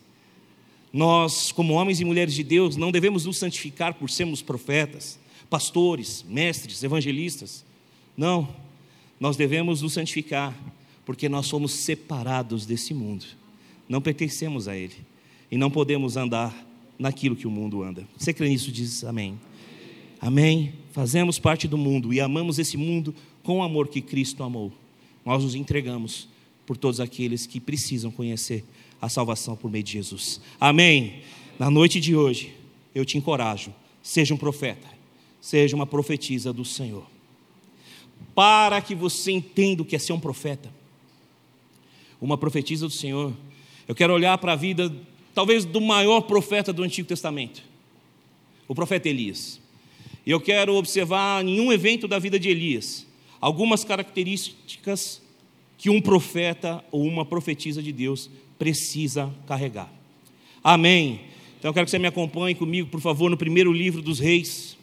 Nós, 0.93 1.51
como 1.51 1.73
homens 1.73 1.99
e 1.99 2.05
mulheres 2.05 2.33
de 2.33 2.43
Deus, 2.43 2.77
não 2.77 2.91
devemos 2.91 3.25
nos 3.25 3.37
santificar 3.37 3.95
por 3.95 4.09
sermos 4.09 4.41
profetas, 4.41 5.19
pastores, 5.49 6.23
mestres, 6.27 6.83
evangelistas. 6.83 7.65
Não, 8.15 8.47
nós 9.19 9.35
devemos 9.35 9.81
nos 9.81 9.93
santificar 9.93 10.55
porque 11.03 11.27
nós 11.27 11.47
somos 11.47 11.71
separados 11.73 12.65
desse 12.65 12.93
mundo, 12.93 13.25
não 13.89 14.01
pertencemos 14.01 14.67
a 14.67 14.77
ele 14.77 14.95
e 15.51 15.57
não 15.57 15.69
podemos 15.69 16.15
andar 16.15 16.55
naquilo 16.97 17.35
que 17.35 17.47
o 17.47 17.51
mundo 17.51 17.83
anda. 17.83 18.07
Você 18.15 18.33
crê 18.33 18.49
nisso? 18.49 18.71
Diz 18.71 19.03
amém. 19.03 19.39
Amém. 20.21 20.84
Fazemos 20.95 21.37
parte 21.37 21.67
do 21.67 21.77
mundo 21.77 22.13
e 22.13 22.21
amamos 22.21 22.57
esse 22.57 22.77
mundo 22.77 23.13
com 23.43 23.59
o 23.59 23.63
amor 23.63 23.89
que 23.89 23.99
Cristo 23.99 24.41
amou. 24.43 24.71
nós 25.25 25.43
nos 25.43 25.53
entregamos 25.53 26.29
por 26.65 26.77
todos 26.77 27.01
aqueles 27.01 27.45
que 27.45 27.59
precisam 27.59 28.09
conhecer 28.09 28.63
a 29.01 29.09
salvação 29.09 29.57
por 29.57 29.69
meio 29.69 29.83
de 29.83 29.91
Jesus. 29.91 30.39
Amém. 30.57 31.21
Na 31.59 31.69
noite 31.69 31.99
de 31.99 32.15
hoje, 32.15 32.55
eu 32.95 33.03
te 33.03 33.17
encorajo, 33.17 33.75
seja 34.01 34.33
um 34.33 34.37
profeta, 34.37 34.87
seja 35.41 35.75
uma 35.75 35.85
profetisa 35.85 36.53
do 36.53 36.63
Senhor. 36.63 37.05
Para 38.33 38.79
que 38.79 38.95
você 38.95 39.33
entenda 39.33 39.81
o 39.81 39.85
que 39.85 39.97
é 39.97 39.99
ser 39.99 40.13
um 40.13 40.19
profeta, 40.19 40.71
uma 42.21 42.37
profetisa 42.37 42.87
do 42.87 42.93
Senhor, 42.93 43.33
eu 43.85 43.93
quero 43.93 44.13
olhar 44.13 44.37
para 44.37 44.53
a 44.53 44.55
vida, 44.55 44.95
talvez, 45.33 45.65
do 45.65 45.81
maior 45.81 46.21
profeta 46.21 46.71
do 46.71 46.83
Antigo 46.83 47.05
Testamento, 47.05 47.61
o 48.65 48.73
profeta 48.73 49.09
Elias. 49.09 49.64
E 50.25 50.31
eu 50.31 50.39
quero 50.41 50.75
observar 50.75 51.45
em 51.45 51.59
um 51.59 51.71
evento 51.71 52.07
da 52.07 52.17
vida 52.17 52.39
de 52.39 52.49
Elias 52.49 53.05
algumas 53.39 53.83
características 53.83 55.21
que 55.77 55.89
um 55.89 56.01
profeta 56.01 56.83
ou 56.91 57.03
uma 57.03 57.23
profetisa 57.23 57.83
de 57.83 57.91
Deus 57.91 58.29
precisa 58.57 59.31
carregar. 59.47 59.91
Amém. 60.63 61.21
Então 61.59 61.69
eu 61.69 61.73
quero 61.73 61.85
que 61.85 61.91
você 61.91 61.99
me 61.99 62.07
acompanhe 62.07 62.55
comigo, 62.55 62.89
por 62.89 63.01
favor, 63.01 63.29
no 63.29 63.37
primeiro 63.37 63.71
livro 63.71 64.01
dos 64.01 64.19
Reis. 64.19 64.75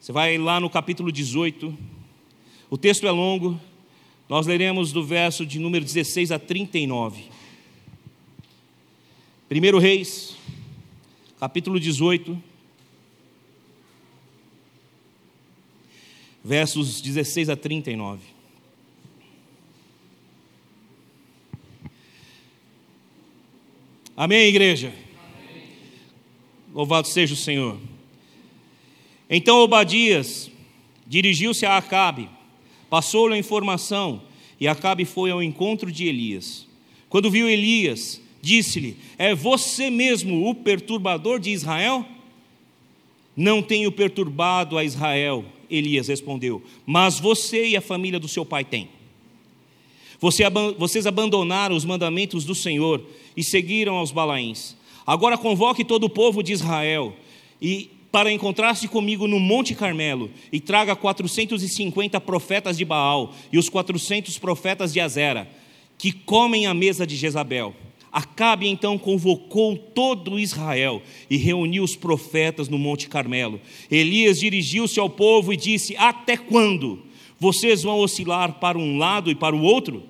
Você 0.00 0.12
vai 0.12 0.38
lá 0.38 0.60
no 0.60 0.70
capítulo 0.70 1.12
18. 1.12 1.76
O 2.70 2.78
texto 2.78 3.06
é 3.06 3.10
longo. 3.10 3.60
Nós 4.28 4.46
leremos 4.46 4.92
do 4.92 5.04
verso 5.04 5.44
de 5.44 5.58
número 5.58 5.84
16 5.84 6.32
a 6.32 6.38
39. 6.38 7.24
Primeiro 9.48 9.78
Reis, 9.78 10.36
capítulo 11.40 11.80
18. 11.80 12.42
Versos 16.48 17.02
16 17.02 17.50
a 17.50 17.56
39. 17.56 18.22
Amém, 24.16 24.46
igreja? 24.46 24.88
Amém. 24.88 25.62
Louvado 26.72 27.06
seja 27.06 27.34
o 27.34 27.36
Senhor. 27.36 27.78
Então 29.28 29.58
Obadias 29.58 30.50
dirigiu-se 31.06 31.66
a 31.66 31.76
Acabe, 31.76 32.30
passou-lhe 32.88 33.34
a 33.34 33.38
informação, 33.38 34.22
e 34.58 34.66
Acabe 34.66 35.04
foi 35.04 35.30
ao 35.30 35.42
encontro 35.42 35.92
de 35.92 36.06
Elias. 36.06 36.66
Quando 37.10 37.30
viu 37.30 37.46
Elias, 37.46 38.22
disse-lhe: 38.40 38.96
É 39.18 39.34
você 39.34 39.90
mesmo 39.90 40.48
o 40.48 40.54
perturbador 40.54 41.40
de 41.40 41.50
Israel? 41.50 42.06
Não 43.36 43.62
tenho 43.62 43.92
perturbado 43.92 44.78
a 44.78 44.82
Israel, 44.82 45.44
Elias 45.70 46.08
respondeu, 46.08 46.62
mas 46.86 47.18
você 47.18 47.68
e 47.68 47.76
a 47.76 47.80
família 47.80 48.18
do 48.18 48.28
seu 48.28 48.44
pai 48.44 48.64
têm. 48.64 48.88
Você, 50.20 50.42
vocês 50.76 51.06
abandonaram 51.06 51.76
os 51.76 51.84
mandamentos 51.84 52.44
do 52.44 52.54
Senhor 52.54 53.04
e 53.36 53.44
seguiram 53.44 53.96
aos 53.96 54.10
Balaíns. 54.10 54.76
Agora 55.06 55.38
convoque 55.38 55.84
todo 55.84 56.04
o 56.04 56.10
povo 56.10 56.42
de 56.42 56.52
Israel 56.52 57.14
e 57.62 57.90
para 58.10 58.32
encontrar-se 58.32 58.88
comigo 58.88 59.26
no 59.26 59.38
Monte 59.38 59.74
Carmelo 59.74 60.30
e 60.50 60.60
traga 60.60 60.96
450 60.96 62.20
profetas 62.20 62.76
de 62.76 62.84
Baal 62.84 63.34
e 63.52 63.58
os 63.58 63.68
400 63.68 64.38
profetas 64.38 64.92
de 64.92 65.00
Azera, 65.00 65.48
que 65.96 66.10
comem 66.12 66.66
à 66.66 66.74
mesa 66.74 67.06
de 67.06 67.16
Jezabel. 67.16 67.74
Acabe 68.10 68.66
então 68.66 68.96
convocou 68.96 69.76
todo 69.76 70.38
Israel 70.38 71.02
e 71.28 71.36
reuniu 71.36 71.84
os 71.84 71.94
profetas 71.94 72.68
no 72.68 72.78
Monte 72.78 73.08
Carmelo. 73.08 73.60
Elias 73.90 74.40
dirigiu-se 74.40 74.98
ao 74.98 75.10
povo 75.10 75.52
e 75.52 75.56
disse: 75.56 75.96
Até 75.96 76.36
quando 76.36 77.02
vocês 77.38 77.82
vão 77.82 77.98
oscilar 77.98 78.54
para 78.54 78.78
um 78.78 78.96
lado 78.96 79.30
e 79.30 79.34
para 79.34 79.54
o 79.54 79.62
outro? 79.62 80.02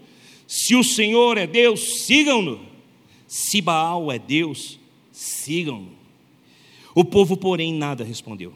Se 0.46 0.74
o 0.74 0.84
Senhor 0.84 1.36
é 1.36 1.46
Deus, 1.46 2.04
sigam-no. 2.06 2.60
Se 3.26 3.60
Baal 3.60 4.10
é 4.10 4.18
Deus, 4.18 4.78
sigam-no. 5.12 5.90
O 6.94 7.04
povo, 7.04 7.36
porém, 7.36 7.74
nada 7.74 8.02
respondeu. 8.02 8.54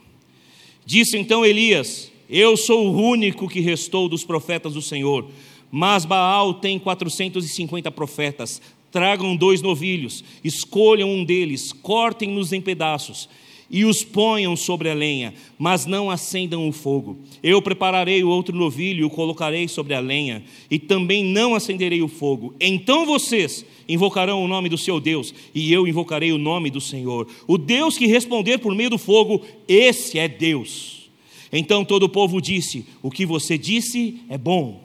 Disse 0.86 1.18
então 1.18 1.44
Elias: 1.44 2.10
Eu 2.30 2.56
sou 2.56 2.86
o 2.86 2.96
único 2.96 3.48
que 3.48 3.60
restou 3.60 4.08
dos 4.08 4.24
profetas 4.24 4.74
do 4.74 4.80
Senhor, 4.80 5.28
mas 5.70 6.04
Baal 6.04 6.54
tem 6.54 6.78
450 6.78 7.90
profetas. 7.90 8.62
Tragam 8.92 9.34
dois 9.34 9.60
novilhos, 9.60 10.22
escolham 10.44 11.10
um 11.10 11.24
deles, 11.24 11.72
cortem-nos 11.72 12.52
em 12.52 12.60
pedaços 12.60 13.28
e 13.72 13.86
os 13.86 14.04
ponham 14.04 14.54
sobre 14.54 14.90
a 14.90 14.94
lenha, 14.94 15.32
mas 15.58 15.86
não 15.86 16.10
acendam 16.10 16.68
o 16.68 16.72
fogo. 16.72 17.18
Eu 17.42 17.62
prepararei 17.62 18.22
o 18.22 18.28
outro 18.28 18.54
novilho 18.54 19.00
e 19.00 19.04
o 19.04 19.10
colocarei 19.10 19.66
sobre 19.66 19.94
a 19.94 20.00
lenha, 20.00 20.44
e 20.70 20.78
também 20.78 21.24
não 21.24 21.54
acenderei 21.54 22.02
o 22.02 22.08
fogo. 22.08 22.54
Então 22.60 23.06
vocês 23.06 23.64
invocarão 23.88 24.44
o 24.44 24.48
nome 24.48 24.68
do 24.68 24.76
seu 24.76 25.00
Deus, 25.00 25.34
e 25.54 25.72
eu 25.72 25.88
invocarei 25.88 26.32
o 26.32 26.38
nome 26.38 26.68
do 26.68 26.82
Senhor. 26.82 27.26
O 27.46 27.56
Deus 27.56 27.96
que 27.96 28.06
responder 28.06 28.58
por 28.58 28.74
meio 28.74 28.90
do 28.90 28.98
fogo, 28.98 29.40
esse 29.66 30.18
é 30.18 30.28
Deus. 30.28 31.10
Então 31.50 31.82
todo 31.82 32.02
o 32.02 32.10
povo 32.10 32.42
disse: 32.42 32.84
O 33.02 33.10
que 33.10 33.24
você 33.24 33.56
disse 33.56 34.20
é 34.28 34.36
bom. 34.36 34.81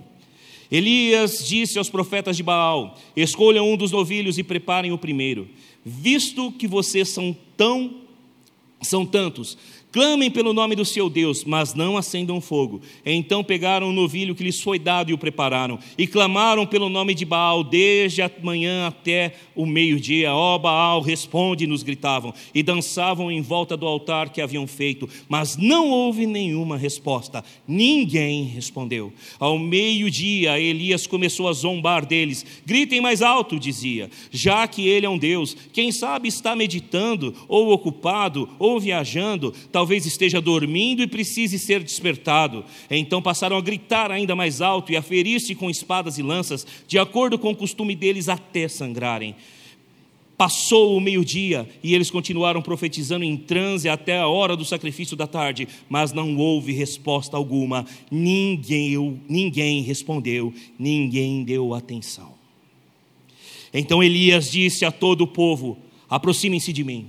Elias 0.72 1.48
disse 1.48 1.78
aos 1.78 1.90
profetas 1.90 2.36
de 2.36 2.44
Baal: 2.44 2.98
Escolham 3.16 3.72
um 3.72 3.78
dos 3.78 3.92
novilhos 3.92 4.38
e 4.38 4.44
preparem 4.44 4.92
o 4.92 4.98
primeiro, 4.98 5.48
visto 5.86 6.52
que 6.52 6.68
vocês 6.68 7.10
são 7.10 7.36
tão 7.56 8.08
são 8.82 9.06
tantos. 9.06 9.58
Clamem 9.98 10.30
pelo 10.30 10.54
nome 10.54 10.76
do 10.76 10.86
seu 10.86 11.10
Deus, 11.10 11.44
mas 11.44 11.74
não 11.74 11.98
acendam 11.98 12.40
fogo. 12.40 12.82
Então 13.04 13.44
pegaram 13.44 13.90
o 13.90 13.92
novilho 13.92 14.36
que 14.36 14.44
lhes 14.44 14.62
foi 14.62 14.78
dado 14.78 15.10
e 15.10 15.14
o 15.16 15.18
prepararam, 15.18 15.80
e 15.98 16.06
clamaram 16.06 16.68
pelo 16.68 16.88
nome 16.88 17.16
de 17.16 17.26
Baal 17.26 17.64
desde 17.64 18.22
a 18.22 18.30
manhã 18.44 18.86
até 18.86 19.34
o 19.56 19.66
meio-dia. 19.66 20.36
Ó 20.36 20.54
oh, 20.54 20.60
Baal, 20.60 21.02
responde, 21.02 21.66
nos 21.66 21.82
gritavam, 21.82 22.32
e 22.54 22.62
dançavam 22.62 23.32
em 23.32 23.42
volta 23.42 23.76
do 23.76 23.88
altar 23.88 24.30
que 24.30 24.40
haviam 24.40 24.68
feito, 24.68 25.10
mas 25.28 25.58
não 25.58 25.90
houve 25.90 26.28
nenhuma 26.28 26.78
resposta. 26.78 27.44
Ninguém 27.68 28.44
respondeu. 28.44 29.12
Ao 29.40 29.58
meio-dia, 29.58 30.60
Elias 30.60 31.08
começou 31.08 31.48
a 31.48 31.54
zombar 31.54 32.06
deles. 32.06 32.46
Gritem 32.64 33.02
mais 33.02 33.24
alto, 33.24 33.60
dizia, 33.60 34.12
já 34.30 34.68
que 34.68 34.88
ele 34.88 35.08
é 35.08 35.10
um 35.10 35.18
Deus. 35.18 35.58
Quem 35.74 35.92
sabe 35.92 36.28
está 36.28 36.56
meditando, 36.56 37.34
ou 37.48 37.72
ocupado, 37.72 38.48
ou 38.60 38.80
viajando, 38.80 39.52
talvez 39.72 39.87
talvez 39.88 40.06
esteja 40.06 40.42
dormindo 40.42 41.02
e 41.02 41.08
precise 41.08 41.58
ser 41.58 41.82
despertado. 41.82 42.66
Então 42.92 43.22
passaram 43.22 43.56
a 43.56 43.62
gritar 43.62 44.12
ainda 44.12 44.36
mais 44.36 44.60
alto 44.60 44.92
e 44.92 44.98
a 44.98 45.02
ferir-se 45.02 45.56
com 45.56 45.70
espadas 45.70 46.18
e 46.18 46.22
lanças, 46.22 46.68
de 46.86 47.00
acordo 47.00 47.40
com 47.40 47.52
o 47.52 47.56
costume 47.56 47.96
deles, 47.96 48.28
até 48.28 48.68
sangrarem. 48.68 49.34
Passou 50.38 50.98
o 50.98 51.00
meio-dia 51.00 51.70
e 51.82 51.96
eles 51.96 52.12
continuaram 52.12 52.62
profetizando 52.62 53.24
em 53.24 53.38
transe 53.38 53.88
até 53.88 54.20
a 54.20 54.28
hora 54.28 54.58
do 54.58 54.66
sacrifício 54.66 55.16
da 55.16 55.26
tarde, 55.26 55.70
mas 55.88 56.12
não 56.12 56.36
houve 56.36 56.74
resposta 56.74 57.38
alguma. 57.38 57.86
Ninguém, 58.12 59.22
ninguém 59.30 59.84
respondeu, 59.84 60.54
ninguém 60.78 61.46
deu 61.46 61.74
atenção. 61.74 62.34
Então 63.74 64.04
Elias 64.04 64.52
disse 64.52 64.84
a 64.84 64.92
todo 64.92 65.22
o 65.22 65.28
povo: 65.28 65.78
Aproximem-se 66.10 66.74
de 66.74 66.84
mim. 66.84 67.08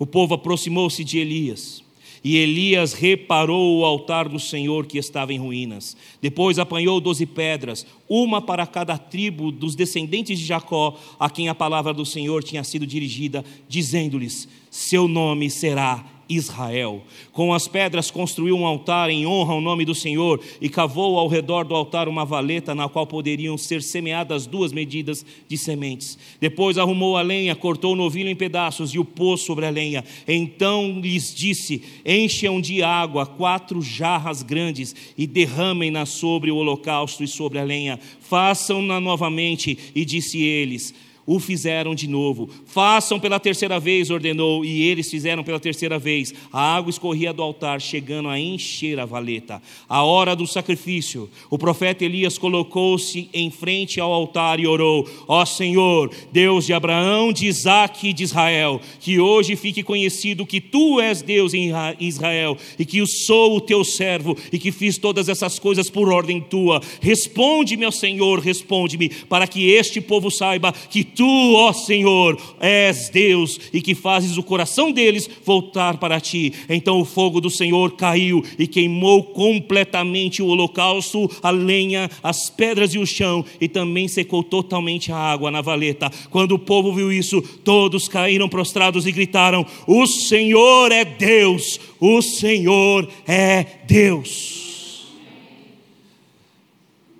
O 0.00 0.06
povo 0.06 0.34
aproximou-se 0.34 1.04
de 1.04 1.18
Elias. 1.18 1.86
E 2.22 2.36
Elias 2.36 2.92
reparou 2.92 3.78
o 3.78 3.84
altar 3.84 4.28
do 4.28 4.38
Senhor 4.38 4.86
que 4.86 4.98
estava 4.98 5.32
em 5.32 5.38
ruínas. 5.38 5.96
Depois 6.20 6.58
apanhou 6.58 7.00
doze 7.00 7.26
pedras, 7.26 7.86
uma 8.08 8.42
para 8.42 8.66
cada 8.66 8.98
tribo 8.98 9.50
dos 9.52 9.74
descendentes 9.74 10.38
de 10.38 10.44
Jacó, 10.44 10.98
a 11.18 11.30
quem 11.30 11.48
a 11.48 11.54
palavra 11.54 11.94
do 11.94 12.04
Senhor 12.04 12.42
tinha 12.42 12.64
sido 12.64 12.86
dirigida, 12.86 13.44
dizendo-lhes: 13.68 14.48
Seu 14.70 15.06
nome 15.06 15.50
será 15.50 16.04
Israel. 16.28 17.02
Com 17.32 17.52
as 17.54 17.66
pedras 17.66 18.10
construiu 18.10 18.56
um 18.56 18.66
altar 18.66 19.08
em 19.10 19.26
honra 19.26 19.54
ao 19.54 19.60
nome 19.60 19.84
do 19.84 19.94
Senhor 19.94 20.40
e 20.60 20.68
cavou 20.68 21.18
ao 21.18 21.26
redor 21.26 21.64
do 21.64 21.74
altar 21.74 22.08
uma 22.08 22.24
valeta 22.24 22.74
na 22.74 22.88
qual 22.88 23.06
poderiam 23.06 23.56
ser 23.56 23.82
semeadas 23.82 24.46
duas 24.46 24.72
medidas 24.72 25.24
de 25.48 25.56
sementes. 25.56 26.18
Depois 26.40 26.76
arrumou 26.76 27.16
a 27.16 27.22
lenha, 27.22 27.56
cortou 27.56 27.92
o 27.92 27.96
novilho 27.96 28.28
em 28.28 28.36
pedaços 28.36 28.90
e 28.90 28.98
o 28.98 29.04
pôs 29.04 29.40
sobre 29.40 29.64
a 29.66 29.70
lenha. 29.70 30.04
Então 30.26 31.00
lhes 31.00 31.34
disse: 31.34 31.82
Encham 32.04 32.60
de 32.60 32.82
água 32.82 33.24
quatro 33.24 33.80
jarras 33.80 34.42
grandes 34.42 34.94
e 35.16 35.26
derramem-na 35.26 36.04
sobre 36.04 36.50
o 36.50 36.56
holocausto 36.56 37.24
e 37.24 37.28
sobre 37.28 37.58
a 37.58 37.64
lenha. 37.64 37.98
Façam-na 38.20 39.00
novamente. 39.00 39.78
E 39.94 40.04
disse 40.04 40.42
eles: 40.42 40.94
o 41.28 41.38
fizeram 41.38 41.94
de 41.94 42.08
novo. 42.08 42.48
Façam 42.64 43.20
pela 43.20 43.38
terceira 43.38 43.78
vez, 43.78 44.08
ordenou, 44.08 44.64
e 44.64 44.82
eles 44.84 45.10
fizeram 45.10 45.44
pela 45.44 45.60
terceira 45.60 45.98
vez. 45.98 46.32
A 46.50 46.76
água 46.76 46.88
escorria 46.88 47.34
do 47.34 47.42
altar, 47.42 47.82
chegando 47.82 48.30
a 48.30 48.40
encher 48.40 48.98
a 48.98 49.04
valeta. 49.04 49.60
A 49.86 50.02
hora 50.02 50.34
do 50.34 50.46
sacrifício, 50.46 51.28
o 51.50 51.58
profeta 51.58 52.02
Elias 52.02 52.38
colocou-se 52.38 53.28
em 53.34 53.50
frente 53.50 54.00
ao 54.00 54.10
altar 54.10 54.58
e 54.58 54.66
orou: 54.66 55.06
Ó 55.28 55.44
Senhor, 55.44 56.10
Deus 56.32 56.64
de 56.64 56.72
Abraão, 56.72 57.30
de 57.30 57.46
Isaque 57.46 58.08
e 58.08 58.12
de 58.14 58.24
Israel, 58.24 58.80
que 58.98 59.20
hoje 59.20 59.54
fique 59.54 59.82
conhecido 59.82 60.46
que 60.46 60.62
tu 60.62 60.98
és 60.98 61.20
Deus 61.20 61.52
em 61.52 61.70
Israel 62.00 62.56
e 62.78 62.86
que 62.86 62.98
eu 62.98 63.06
sou 63.06 63.54
o 63.54 63.60
teu 63.60 63.84
servo 63.84 64.34
e 64.50 64.58
que 64.58 64.72
fiz 64.72 64.96
todas 64.96 65.28
essas 65.28 65.58
coisas 65.58 65.90
por 65.90 66.10
ordem 66.10 66.40
tua. 66.40 66.80
Responde, 67.02 67.76
meu 67.76 67.92
Senhor, 67.92 68.38
responde-me, 68.38 69.10
para 69.28 69.46
que 69.46 69.68
este 69.68 70.00
povo 70.00 70.30
saiba 70.30 70.72
que 70.72 71.04
tu, 71.18 71.54
ó 71.56 71.72
Senhor, 71.72 72.38
és 72.60 73.08
Deus 73.08 73.58
e 73.72 73.82
que 73.82 73.92
fazes 73.92 74.36
o 74.38 74.42
coração 74.42 74.92
deles 74.92 75.28
voltar 75.44 75.98
para 75.98 76.20
ti. 76.20 76.52
Então 76.68 77.00
o 77.00 77.04
fogo 77.04 77.40
do 77.40 77.50
Senhor 77.50 77.96
caiu 77.96 78.44
e 78.56 78.68
queimou 78.68 79.24
completamente 79.24 80.40
o 80.40 80.46
holocausto, 80.46 81.28
a 81.42 81.50
lenha, 81.50 82.08
as 82.22 82.48
pedras 82.48 82.94
e 82.94 82.98
o 82.98 83.06
chão, 83.06 83.44
e 83.60 83.66
também 83.66 84.06
secou 84.06 84.44
totalmente 84.44 85.10
a 85.10 85.16
água 85.16 85.50
na 85.50 85.60
valeta. 85.60 86.08
Quando 86.30 86.52
o 86.52 86.58
povo 86.58 86.92
viu 86.92 87.12
isso, 87.12 87.42
todos 87.64 88.06
caíram 88.06 88.48
prostrados 88.48 89.04
e 89.04 89.10
gritaram: 89.10 89.66
O 89.88 90.06
Senhor 90.06 90.92
é 90.92 91.04
Deus, 91.04 91.80
o 91.98 92.22
Senhor 92.22 93.08
é 93.26 93.66
Deus. 93.88 95.08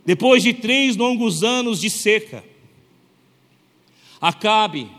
Depois 0.06 0.44
de 0.44 0.54
três 0.54 0.96
longos 0.96 1.42
anos 1.42 1.80
de 1.80 1.90
seca, 1.90 2.44
Acabe, 4.20 4.90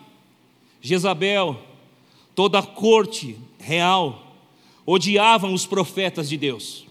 Jezabel, 0.82 1.60
toda 2.34 2.60
a 2.60 2.64
corte 2.64 3.38
real 3.60 4.36
odiavam 4.86 5.54
os 5.54 5.66
profetas 5.66 6.30
de 6.30 6.38
Deus. 6.38 6.86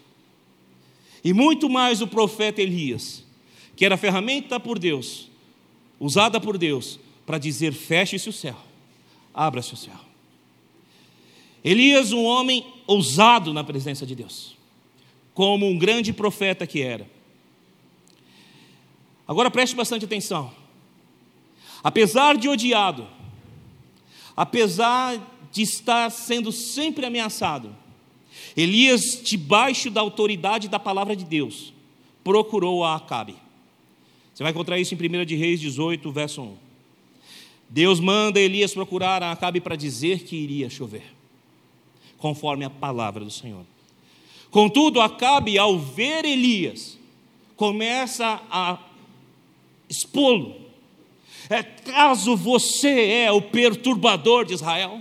E 1.25 1.33
muito 1.33 1.69
mais 1.69 2.01
o 2.01 2.07
profeta 2.07 2.63
Elias, 2.63 3.25
que 3.75 3.85
era 3.85 3.97
ferramenta 3.97 4.61
por 4.61 4.79
Deus, 4.79 5.29
usada 5.99 6.41
por 6.41 6.57
Deus 6.57 7.01
para 7.27 7.39
dizer: 7.39 7.73
feche-se 7.73 8.29
o 8.29 8.33
céu, 8.33 8.57
abra-se 9.35 9.75
o 9.75 9.77
céu. 9.77 9.99
Elias, 11.65 12.13
um 12.13 12.25
homem 12.25 12.65
ousado 12.87 13.53
na 13.53 13.65
presença 13.65 14.07
de 14.07 14.15
Deus, 14.15 14.57
como 15.35 15.67
um 15.67 15.77
grande 15.77 16.13
profeta 16.13 16.67
que 16.67 16.81
era. 16.83 17.09
Agora 19.27 19.51
preste 19.51 19.75
bastante 19.75 20.05
atenção. 20.05 20.58
Apesar 21.83 22.37
de 22.37 22.49
odiado, 22.49 23.07
apesar 24.37 25.21
de 25.53 25.63
estar 25.63 26.11
sendo 26.11 26.53
sempre 26.53 27.07
ameaçado, 27.07 27.75
Elias, 28.57 29.21
debaixo 29.23 29.91
da 29.91 30.01
autoridade 30.01 30.69
da 30.69 30.79
palavra 30.79 31.15
de 31.15 31.25
Deus, 31.25 31.73
procurou 32.25 32.85
a 32.85 32.97
Acabe. 32.97 33.37
Você 34.35 34.43
vai 34.43 34.53
encontrar 34.53 34.79
isso 34.79 34.95
em 34.95 34.97
1 34.97 35.25
de 35.25 35.35
Reis 35.35 35.61
18, 35.61 36.11
verso 36.13 36.43
1. 36.43 36.57
Deus 37.69 38.01
manda 38.01 38.41
Elias 38.41 38.73
procurar 38.73 39.23
a 39.23 39.33
Acabe 39.33 39.61
para 39.61 39.77
dizer 39.77 40.25
que 40.25 40.37
iria 40.37 40.71
chover, 40.71 41.05
conforme 42.17 42.65
a 42.65 42.71
palavra 42.71 43.25
do 43.25 43.31
Senhor. 43.31 43.65
Contudo, 44.51 45.01
Acabe, 45.01 45.59
ao 45.59 45.79
ver 45.79 46.25
Elias, 46.25 46.99
começa 47.57 48.41
a 48.51 48.79
expô-lo 49.89 50.68
é 51.51 51.63
caso 51.63 52.37
você 52.37 53.11
é 53.11 53.33
o 53.33 53.41
perturbador 53.41 54.45
de 54.45 54.55
Israel? 54.55 55.01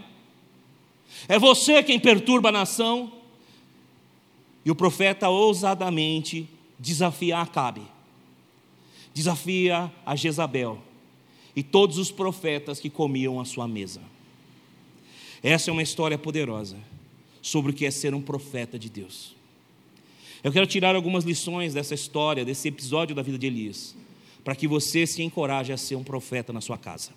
É 1.27 1.37
você 1.37 1.83
quem 1.83 1.99
perturba 1.99 2.49
a 2.49 2.51
nação? 2.51 3.11
E 4.63 4.71
o 4.71 4.75
profeta 4.75 5.29
ousadamente 5.29 6.47
desafia 6.79 7.39
Acabe, 7.39 7.81
desafia 9.13 9.91
a 10.05 10.15
Jezabel 10.15 10.79
e 11.55 11.63
todos 11.63 11.97
os 11.97 12.11
profetas 12.11 12.79
que 12.79 12.89
comiam 12.89 13.39
a 13.39 13.45
sua 13.45 13.67
mesa. 13.67 14.01
Essa 15.41 15.69
é 15.69 15.73
uma 15.73 15.83
história 15.83 16.17
poderosa 16.17 16.77
sobre 17.41 17.71
o 17.71 17.73
que 17.73 17.85
é 17.85 17.91
ser 17.91 18.13
um 18.13 18.21
profeta 18.21 18.77
de 18.77 18.89
Deus. 18.89 19.35
Eu 20.43 20.51
quero 20.51 20.67
tirar 20.67 20.95
algumas 20.95 21.23
lições 21.23 21.73
dessa 21.73 21.95
história, 21.95 22.45
desse 22.45 22.67
episódio 22.67 23.15
da 23.15 23.21
vida 23.21 23.37
de 23.37 23.47
Elias 23.47 23.95
para 24.47 24.55
que 24.55 24.65
você 24.65 25.05
se 25.05 25.21
encoraje 25.21 25.73
a 25.73 25.77
ser 25.77 25.97
um 25.97 26.03
profeta 26.05 26.53
na 26.53 26.61
sua 26.61 26.77
casa. 26.77 27.09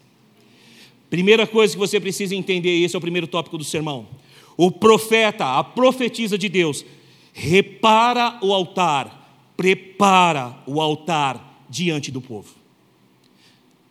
Primeira 1.09 1.47
coisa 1.47 1.73
que 1.75 1.79
você 1.79 2.01
precisa 2.01 2.35
entender, 2.35 2.83
esse 2.83 2.97
é 2.97 2.99
o 2.99 3.01
primeiro 3.01 3.29
tópico 3.29 3.57
do 3.57 3.63
sermão. 3.63 4.09
O 4.57 4.69
profeta, 4.69 5.57
a 5.57 5.63
profetisa 5.63 6.37
de 6.37 6.49
Deus, 6.49 6.85
repara 7.33 8.37
o 8.43 8.53
altar, 8.53 9.53
prepara 9.57 10.59
o 10.67 10.81
altar 10.81 11.65
diante 11.71 12.11
do 12.11 12.21
povo. 12.21 12.53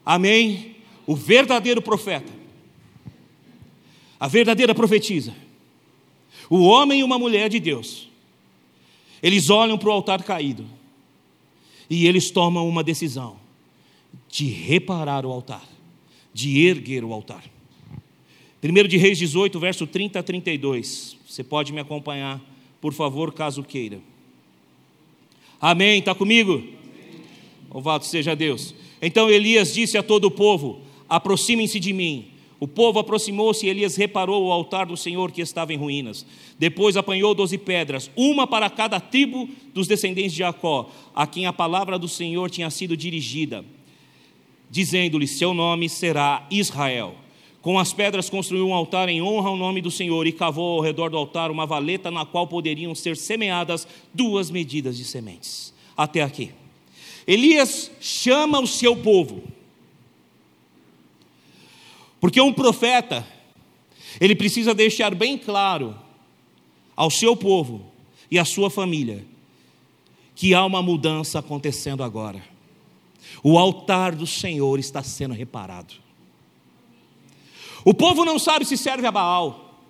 Amém? 0.06 0.75
O 1.08 1.15
verdadeiro 1.15 1.82
profeta, 1.82 2.34
a 4.19 4.28
verdadeira 4.28 4.75
profetisa, 4.75 5.34
o 6.49 6.60
homem 6.63 6.99
e 6.99 7.04
uma 7.06 7.17
mulher 7.17 7.47
de 7.47 7.62
Deus, 7.62 8.10
eles 9.23 9.49
olham 9.49 9.78
para 9.78 9.88
o 9.88 9.93
altar 9.93 10.23
caído 10.23 10.78
e 11.89 12.06
eles 12.06 12.30
tomam 12.30 12.67
uma 12.67 12.84
decisão 12.84 13.38
de 14.30 14.45
reparar 14.45 15.25
o 15.25 15.32
altar, 15.32 15.67
de 16.34 16.65
erguer 16.65 17.04
o 17.04 17.13
altar. 17.13 17.43
1 18.63 18.88
de 18.88 18.97
Reis 18.97 19.17
18, 19.17 19.60
verso 19.60 19.88
30 19.88 20.19
a 20.19 20.23
32. 20.23 21.17
Você 21.28 21.43
pode 21.43 21.71
me 21.71 21.80
acompanhar, 21.80 22.41
por 22.82 22.93
favor, 22.93 23.34
caso 23.34 23.63
queira. 23.63 23.99
Amém? 25.60 25.99
Está 25.99 26.13
comigo? 26.13 26.63
Louvado 27.71 28.06
seja 28.06 28.36
Deus. 28.36 28.73
Então 29.02 29.30
Elias 29.30 29.73
disse 29.73 29.97
a 29.97 30.04
todo 30.04 30.25
o 30.25 30.32
povo: 30.32 30.82
aproximem-se 31.08 31.80
de 31.80 31.93
mim. 31.93 32.28
O 32.60 32.67
povo 32.67 33.00
aproximou-se 33.00 33.65
e 33.65 33.69
Elias 33.69 33.95
reparou 33.95 34.45
o 34.45 34.52
altar 34.52 34.86
do 34.86 34.98
Senhor 34.98 35.32
que 35.32 35.41
estava 35.41 35.74
em 35.74 35.78
ruínas. 35.78 36.26
Depois 36.58 36.98
apanhou 36.98 37.34
doze 37.34 37.58
pedras, 37.58 38.12
uma 38.17 38.45
para 38.45 38.69
cada 38.69 39.00
tribo 39.00 39.48
dos 39.74 39.88
descendentes 39.88 40.34
de 40.34 40.39
Jacó, 40.39 40.89
a 41.15 41.26
quem 41.26 41.45
a 41.45 41.54
palavra 41.54 41.98
do 41.98 42.08
Senhor 42.08 42.50
tinha 42.50 42.69
sido 42.69 42.98
dirigida, 42.98 43.63
dizendo-lhe: 44.69 45.26
Seu 45.26 45.54
nome 45.54 45.88
será 45.88 46.45
Israel. 46.52 47.15
Com 47.62 47.80
as 47.80 47.93
pedras 47.93 48.30
construiu 48.30 48.67
um 48.67 48.74
altar 48.74 49.08
em 49.08 49.22
honra 49.22 49.50
ao 49.50 49.58
nome 49.58 49.82
do 49.82 49.91
Senhor 49.91 50.28
e 50.28 50.32
cavou 50.32 50.76
ao 50.76 50.82
redor 50.82 51.10
do 51.10 51.17
altar 51.17 51.52
uma 51.52 51.65
valeta 51.65 52.12
na 52.12 52.26
qual 52.26 52.48
poderiam 52.48 52.93
ser 52.93 53.15
semeadas 53.15 53.88
duas 54.13 54.50
medidas 54.50 54.98
de 54.98 55.06
sementes. 55.06 55.74
Até 55.95 56.22
aqui. 56.22 56.52
Elias 57.28 57.91
chama 58.00 58.60
o 58.60 58.67
seu 58.67 58.95
povo 58.95 59.43
porque 62.19 62.41
um 62.41 62.53
profeta, 62.53 63.25
ele 64.19 64.36
precisa 64.36 64.73
deixar 64.73 65.15
bem 65.15 65.38
claro 65.38 65.97
ao 66.95 67.10
seu 67.10 67.36
povo 67.36 67.89
e 68.29 68.38
à 68.38 68.45
sua 68.45 68.69
família 68.69 69.25
que 70.36 70.53
há 70.53 70.65
uma 70.65 70.82
mudança 70.82 71.39
acontecendo 71.39 72.03
agora. 72.03 72.43
O 73.43 73.58
altar 73.58 74.15
do 74.15 74.27
Senhor 74.27 74.79
está 74.79 75.03
sendo 75.03 75.34
reparado. 75.34 75.93
O 77.86 77.93
povo 77.93 78.25
não 78.25 78.38
sabe 78.38 78.65
se 78.65 78.77
serve 78.77 79.08
a 79.08 79.12
Baal 79.12 79.82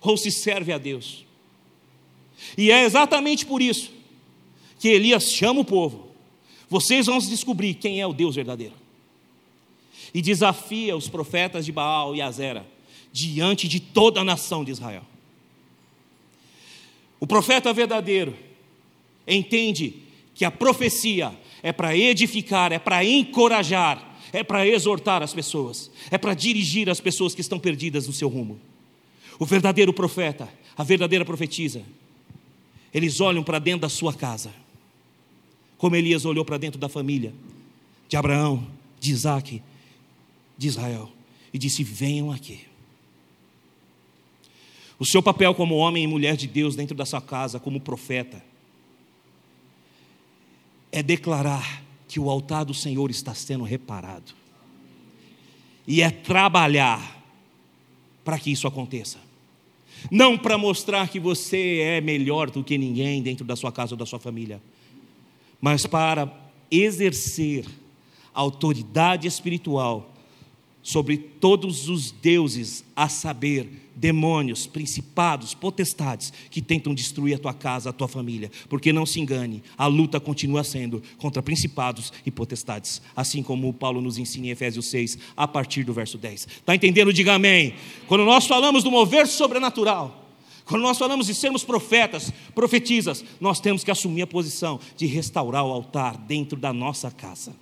ou 0.00 0.16
se 0.16 0.30
serve 0.30 0.72
a 0.72 0.78
Deus. 0.78 1.24
E 2.56 2.70
é 2.70 2.84
exatamente 2.84 3.44
por 3.44 3.60
isso 3.60 3.90
que 4.78 4.88
Elias 4.88 5.32
chama 5.32 5.60
o 5.60 5.64
povo. 5.64 6.08
Vocês 6.68 7.06
vão 7.06 7.18
descobrir 7.18 7.74
quem 7.74 8.00
é 8.00 8.06
o 8.06 8.12
Deus 8.12 8.36
verdadeiro 8.36 8.85
e 10.16 10.22
desafia 10.22 10.96
os 10.96 11.10
profetas 11.10 11.66
de 11.66 11.70
Baal 11.70 12.16
e 12.16 12.22
Azera 12.22 12.66
diante 13.12 13.68
de 13.68 13.78
toda 13.78 14.22
a 14.22 14.24
nação 14.24 14.64
de 14.64 14.70
Israel. 14.70 15.02
O 17.20 17.26
profeta 17.26 17.70
verdadeiro 17.70 18.34
entende 19.28 19.96
que 20.34 20.42
a 20.42 20.50
profecia 20.50 21.38
é 21.62 21.70
para 21.70 21.94
edificar, 21.94 22.72
é 22.72 22.78
para 22.78 23.04
encorajar, 23.04 24.16
é 24.32 24.42
para 24.42 24.66
exortar 24.66 25.22
as 25.22 25.34
pessoas, 25.34 25.90
é 26.10 26.16
para 26.16 26.32
dirigir 26.32 26.88
as 26.88 26.98
pessoas 26.98 27.34
que 27.34 27.42
estão 27.42 27.58
perdidas 27.58 28.06
no 28.06 28.14
seu 28.14 28.30
rumo. 28.30 28.58
O 29.38 29.44
verdadeiro 29.44 29.92
profeta, 29.92 30.48
a 30.78 30.82
verdadeira 30.82 31.26
profetisa, 31.26 31.82
eles 32.94 33.20
olham 33.20 33.44
para 33.44 33.58
dentro 33.58 33.82
da 33.82 33.90
sua 33.90 34.14
casa, 34.14 34.50
como 35.76 35.94
Elias 35.94 36.24
olhou 36.24 36.42
para 36.42 36.56
dentro 36.56 36.80
da 36.80 36.88
família 36.88 37.34
de 38.08 38.16
Abraão, 38.16 38.66
de 38.98 39.12
Isaac 39.12 39.62
de 40.56 40.68
Israel 40.68 41.10
e 41.52 41.58
disse: 41.58 41.82
Venham 41.82 42.30
aqui. 42.30 42.60
O 44.98 45.04
seu 45.04 45.22
papel 45.22 45.54
como 45.54 45.76
homem 45.76 46.04
e 46.04 46.06
mulher 46.06 46.36
de 46.36 46.46
Deus 46.46 46.74
dentro 46.74 46.96
da 46.96 47.04
sua 47.04 47.20
casa, 47.20 47.60
como 47.60 47.80
profeta, 47.80 48.42
é 50.90 51.02
declarar 51.02 51.82
que 52.08 52.18
o 52.18 52.30
altar 52.30 52.64
do 52.64 52.72
Senhor 52.72 53.10
está 53.10 53.34
sendo 53.34 53.64
reparado. 53.64 54.32
e 55.86 56.02
é 56.02 56.10
trabalhar 56.10 57.22
para 58.24 58.38
que 58.38 58.50
isso 58.50 58.66
aconteça. 58.66 59.18
Não 60.10 60.36
para 60.36 60.58
mostrar 60.58 61.08
que 61.08 61.20
você 61.20 61.78
é 61.80 62.00
melhor 62.00 62.50
do 62.50 62.64
que 62.64 62.76
ninguém 62.76 63.22
dentro 63.22 63.44
da 63.44 63.54
sua 63.54 63.70
casa 63.70 63.94
ou 63.94 63.98
da 63.98 64.04
sua 64.04 64.18
família, 64.18 64.60
mas 65.60 65.86
para 65.86 66.32
exercer 66.70 67.64
autoridade 68.34 69.28
espiritual 69.28 70.15
sobre 70.86 71.16
todos 71.16 71.88
os 71.88 72.12
deuses, 72.12 72.84
a 72.94 73.08
saber, 73.08 73.90
demônios, 73.96 74.68
principados, 74.68 75.52
potestades 75.52 76.32
que 76.48 76.62
tentam 76.62 76.94
destruir 76.94 77.34
a 77.34 77.38
tua 77.40 77.52
casa, 77.52 77.90
a 77.90 77.92
tua 77.92 78.06
família. 78.06 78.52
Porque 78.68 78.92
não 78.92 79.04
se 79.04 79.18
engane, 79.18 79.64
a 79.76 79.88
luta 79.88 80.20
continua 80.20 80.62
sendo 80.62 81.02
contra 81.18 81.42
principados 81.42 82.12
e 82.24 82.30
potestades, 82.30 83.02
assim 83.16 83.42
como 83.42 83.72
Paulo 83.72 84.00
nos 84.00 84.16
ensina 84.16 84.46
em 84.46 84.50
Efésios 84.50 84.86
6, 84.86 85.18
a 85.36 85.48
partir 85.48 85.82
do 85.82 85.92
verso 85.92 86.16
10. 86.18 86.46
Está 86.46 86.72
entendendo? 86.72 87.12
Diga 87.12 87.34
amém. 87.34 87.74
Quando 88.06 88.24
nós 88.24 88.46
falamos 88.46 88.84
do 88.84 88.90
mover 88.92 89.26
sobrenatural, 89.26 90.24
quando 90.64 90.82
nós 90.82 90.96
falamos 90.96 91.26
de 91.26 91.34
sermos 91.34 91.64
profetas, 91.64 92.32
profetizas, 92.54 93.24
nós 93.40 93.58
temos 93.58 93.82
que 93.82 93.90
assumir 93.90 94.22
a 94.22 94.26
posição 94.28 94.78
de 94.96 95.06
restaurar 95.06 95.64
o 95.64 95.72
altar 95.72 96.16
dentro 96.16 96.56
da 96.56 96.72
nossa 96.72 97.10
casa. 97.10 97.56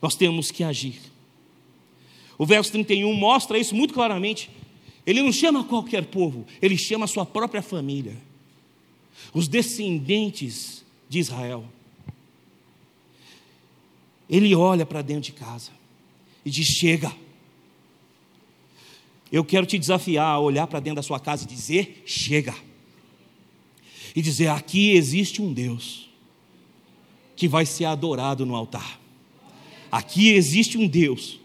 Nós 0.00 0.14
temos 0.14 0.52
que 0.52 0.62
agir. 0.62 1.17
O 2.38 2.46
verso 2.46 2.70
31 2.70 3.12
mostra 3.14 3.58
isso 3.58 3.74
muito 3.74 3.92
claramente. 3.92 4.48
Ele 5.04 5.20
não 5.20 5.32
chama 5.32 5.64
qualquer 5.64 6.06
povo, 6.06 6.46
ele 6.62 6.78
chama 6.78 7.04
a 7.04 7.08
sua 7.08 7.26
própria 7.26 7.62
família, 7.62 8.16
os 9.34 9.48
descendentes 9.48 10.84
de 11.08 11.18
Israel. 11.18 11.64
Ele 14.30 14.54
olha 14.54 14.86
para 14.86 15.02
dentro 15.02 15.22
de 15.22 15.32
casa 15.32 15.72
e 16.44 16.50
diz: 16.50 16.66
Chega. 16.66 17.12
Eu 19.30 19.44
quero 19.44 19.66
te 19.66 19.78
desafiar 19.78 20.26
a 20.26 20.38
olhar 20.38 20.66
para 20.66 20.80
dentro 20.80 20.96
da 20.96 21.02
sua 21.02 21.18
casa 21.18 21.44
e 21.44 21.48
dizer: 21.48 22.02
Chega. 22.06 22.54
E 24.14 24.22
dizer: 24.22 24.48
Aqui 24.48 24.90
existe 24.90 25.40
um 25.40 25.52
Deus 25.52 26.08
que 27.34 27.48
vai 27.48 27.64
ser 27.64 27.86
adorado 27.86 28.44
no 28.44 28.54
altar. 28.54 29.00
Aqui 29.90 30.28
existe 30.28 30.76
um 30.76 30.86
Deus 30.86 31.40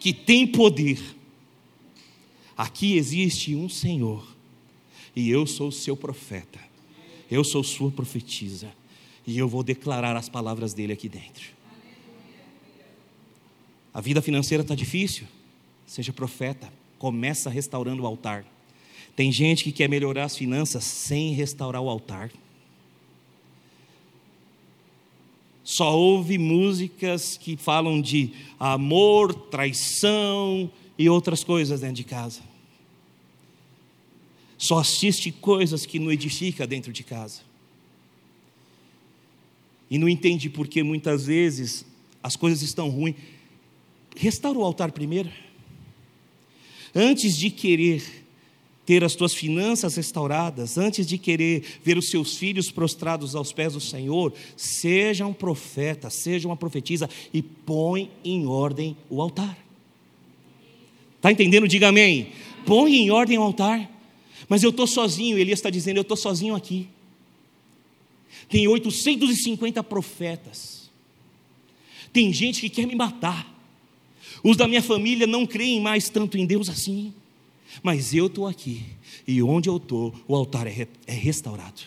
que 0.00 0.12
tem 0.12 0.46
poder. 0.46 0.98
Aqui 2.56 2.96
existe 2.96 3.54
um 3.54 3.68
Senhor, 3.68 4.26
e 5.14 5.30
eu 5.30 5.46
sou 5.46 5.70
seu 5.70 5.96
profeta, 5.96 6.58
eu 7.30 7.44
sou 7.44 7.62
sua 7.62 7.90
profetisa, 7.90 8.72
e 9.26 9.38
eu 9.38 9.48
vou 9.48 9.62
declarar 9.62 10.16
as 10.16 10.28
palavras 10.28 10.74
dele 10.74 10.92
aqui 10.92 11.08
dentro. 11.08 11.50
A 13.92 14.00
vida 14.00 14.22
financeira 14.22 14.62
está 14.62 14.74
difícil? 14.74 15.26
Seja 15.86 16.12
profeta, 16.12 16.72
começa 16.98 17.50
restaurando 17.50 18.02
o 18.02 18.06
altar. 18.06 18.44
Tem 19.16 19.32
gente 19.32 19.64
que 19.64 19.72
quer 19.72 19.88
melhorar 19.88 20.24
as 20.24 20.36
finanças 20.36 20.84
sem 20.84 21.32
restaurar 21.32 21.82
o 21.82 21.88
altar. 21.88 22.30
Só 25.70 25.96
ouve 25.96 26.36
músicas 26.36 27.36
que 27.36 27.56
falam 27.56 28.00
de 28.02 28.32
amor, 28.58 29.32
traição 29.32 30.68
e 30.98 31.08
outras 31.08 31.44
coisas 31.44 31.80
dentro 31.80 31.94
de 31.94 32.02
casa. 32.02 32.40
Só 34.58 34.80
assiste 34.80 35.30
coisas 35.30 35.86
que 35.86 36.00
não 36.00 36.10
edifica 36.10 36.66
dentro 36.66 36.92
de 36.92 37.04
casa. 37.04 37.42
E 39.88 39.96
não 39.96 40.08
entende 40.08 40.50
porque 40.50 40.82
muitas 40.82 41.26
vezes 41.26 41.86
as 42.20 42.34
coisas 42.34 42.62
estão 42.62 42.90
ruins. 42.90 43.14
Restaura 44.16 44.58
o 44.58 44.64
altar 44.64 44.90
primeiro. 44.90 45.30
Antes 46.92 47.38
de 47.38 47.48
querer 47.48 48.24
ter 48.90 49.04
as 49.04 49.14
tuas 49.14 49.32
finanças 49.32 49.94
restauradas, 49.94 50.76
antes 50.76 51.06
de 51.06 51.16
querer 51.16 51.62
ver 51.84 51.96
os 51.96 52.10
seus 52.10 52.36
filhos 52.36 52.72
prostrados 52.72 53.36
aos 53.36 53.52
pés 53.52 53.74
do 53.74 53.80
Senhor, 53.80 54.34
seja 54.56 55.24
um 55.24 55.32
profeta, 55.32 56.10
seja 56.10 56.48
uma 56.48 56.56
profetisa 56.56 57.08
e 57.32 57.40
põe 57.40 58.10
em 58.24 58.48
ordem 58.48 58.96
o 59.08 59.22
altar. 59.22 59.56
Está 61.14 61.30
entendendo? 61.30 61.68
Diga 61.68 61.86
amém. 61.86 62.32
Põe 62.66 62.96
em 62.96 63.12
ordem 63.12 63.38
o 63.38 63.42
altar. 63.42 63.88
Mas 64.48 64.64
eu 64.64 64.70
estou 64.70 64.88
sozinho, 64.88 65.38
Elias 65.38 65.60
está 65.60 65.70
dizendo, 65.70 65.98
eu 65.98 66.02
estou 66.02 66.16
sozinho 66.16 66.56
aqui. 66.56 66.88
Tem 68.48 68.66
850 68.66 69.84
profetas. 69.84 70.90
Tem 72.12 72.32
gente 72.32 72.60
que 72.60 72.68
quer 72.68 72.88
me 72.88 72.96
matar. 72.96 73.46
Os 74.42 74.56
da 74.56 74.66
minha 74.66 74.82
família 74.82 75.28
não 75.28 75.46
creem 75.46 75.80
mais 75.80 76.08
tanto 76.08 76.36
em 76.36 76.44
Deus 76.44 76.68
assim. 76.68 77.14
Mas 77.82 78.14
eu 78.14 78.26
estou 78.26 78.46
aqui, 78.46 78.84
e 79.26 79.42
onde 79.42 79.68
eu 79.68 79.76
estou, 79.76 80.14
o 80.26 80.34
altar 80.34 80.66
é, 80.66 80.88
é 81.06 81.12
restaurado. 81.12 81.82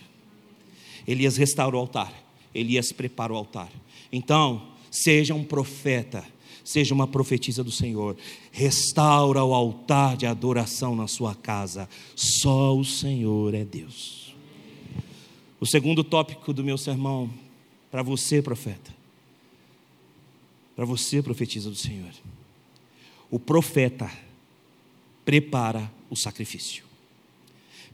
Elias 1.08 1.38
restaura 1.38 1.76
o 1.76 1.80
altar, 1.80 2.13
Elias 2.54 2.91
prepara 2.91 3.34
o 3.34 3.36
altar. 3.36 3.69
Então, 4.12 4.69
seja 4.89 5.34
um 5.34 5.43
profeta, 5.43 6.24
seja 6.63 6.93
uma 6.93 7.08
profetisa 7.08 7.63
do 7.63 7.72
Senhor, 7.72 8.15
restaura 8.52 9.43
o 9.43 9.54
altar 9.54 10.15
de 10.15 10.26
adoração 10.26 10.96
na 10.96 11.08
sua 11.08 11.36
casa, 11.36 11.89
só 12.15 12.76
o 12.76 12.86
Senhor 12.86 13.54
é 13.54 13.65
Deus. 13.65 14.34
O 15.60 15.65
segundo 15.65 16.04
tópico 16.04 16.54
do 16.54 16.63
meu 16.63 16.78
sermão, 16.78 17.30
para 17.91 18.02
você, 18.02 18.41
profeta, 18.41 18.93
para 20.76 20.86
você, 20.86 21.22
profetisa 21.22 21.69
do 21.69 21.76
Senhor, 21.76 22.12
o 23.30 23.39
profeta 23.39 24.10
prepara 25.25 25.91
o 26.09 26.15
sacrifício. 26.15 26.83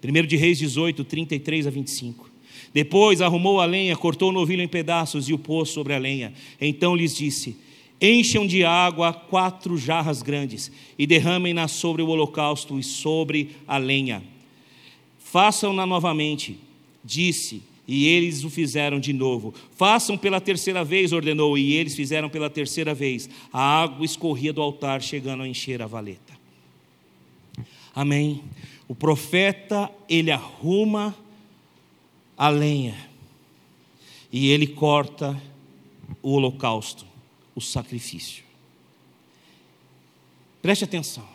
1 0.03 0.27
de 0.27 0.37
Reis 0.37 0.57
18, 0.57 1.03
33 1.03 1.67
a 1.67 1.69
25. 1.69 2.29
Depois 2.73 3.21
arrumou 3.21 3.59
a 3.59 3.65
lenha, 3.65 3.95
cortou 3.95 4.29
o 4.29 4.33
novilho 4.33 4.61
em 4.61 4.67
pedaços 4.67 5.27
e 5.27 5.33
o 5.33 5.39
pôs 5.39 5.69
sobre 5.69 5.93
a 5.93 5.97
lenha. 5.97 6.33
Então 6.61 6.95
lhes 6.95 7.15
disse: 7.15 7.57
Encham 8.01 8.47
de 8.47 8.63
água 8.63 9.11
quatro 9.11 9.77
jarras 9.77 10.21
grandes 10.21 10.71
e 10.97 11.05
derramem-na 11.05 11.67
sobre 11.67 12.01
o 12.01 12.07
holocausto 12.07 12.79
e 12.79 12.83
sobre 12.83 13.51
a 13.67 13.77
lenha. 13.77 14.23
Façam-na 15.17 15.85
novamente, 15.85 16.57
disse, 17.03 17.61
e 17.87 18.07
eles 18.07 18.43
o 18.43 18.49
fizeram 18.49 18.99
de 18.99 19.11
novo. 19.11 19.53
Façam 19.75 20.17
pela 20.17 20.39
terceira 20.39 20.83
vez, 20.83 21.11
ordenou, 21.11 21.57
e 21.57 21.73
eles 21.73 21.95
fizeram 21.95 22.29
pela 22.29 22.49
terceira 22.49 22.93
vez. 22.93 23.29
A 23.51 23.81
água 23.81 24.05
escorria 24.05 24.53
do 24.53 24.61
altar, 24.61 25.01
chegando 25.01 25.43
a 25.43 25.47
encher 25.47 25.81
a 25.81 25.87
valeta. 25.87 26.28
Amém. 27.99 28.45
O 28.87 28.95
profeta, 28.95 29.91
ele 30.07 30.31
arruma 30.31 31.13
a 32.37 32.47
lenha 32.47 32.95
e 34.31 34.47
ele 34.47 34.67
corta 34.67 35.37
o 36.23 36.31
holocausto, 36.31 37.05
o 37.53 37.59
sacrifício. 37.59 38.45
Preste 40.61 40.85
atenção. 40.85 41.27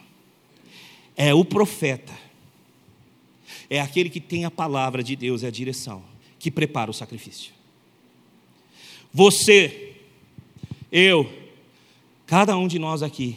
É 1.14 1.34
o 1.34 1.44
profeta, 1.44 2.14
é 3.68 3.78
aquele 3.78 4.08
que 4.08 4.18
tem 4.18 4.46
a 4.46 4.50
palavra 4.50 5.02
de 5.02 5.14
Deus 5.14 5.42
e 5.42 5.46
a 5.46 5.50
direção, 5.50 6.02
que 6.38 6.50
prepara 6.50 6.90
o 6.90 6.94
sacrifício. 6.94 7.52
Você, 9.12 9.96
eu, 10.90 11.30
cada 12.24 12.56
um 12.56 12.66
de 12.66 12.78
nós 12.78 13.02
aqui, 13.02 13.36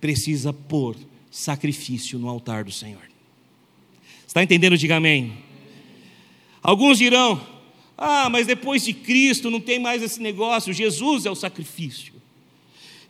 precisa 0.00 0.52
pôr 0.52 0.96
sacrifício 1.30 2.18
no 2.18 2.28
altar 2.28 2.64
do 2.64 2.72
Senhor. 2.72 3.02
Está 4.26 4.42
entendendo? 4.42 4.76
Diga 4.76 4.96
amém. 4.96 5.32
Alguns 6.62 6.98
dirão: 6.98 7.40
Ah, 7.96 8.28
mas 8.28 8.46
depois 8.46 8.84
de 8.84 8.92
Cristo 8.92 9.50
não 9.50 9.60
tem 9.60 9.78
mais 9.78 10.02
esse 10.02 10.20
negócio, 10.20 10.72
Jesus 10.72 11.26
é 11.26 11.30
o 11.30 11.34
sacrifício. 11.34 12.14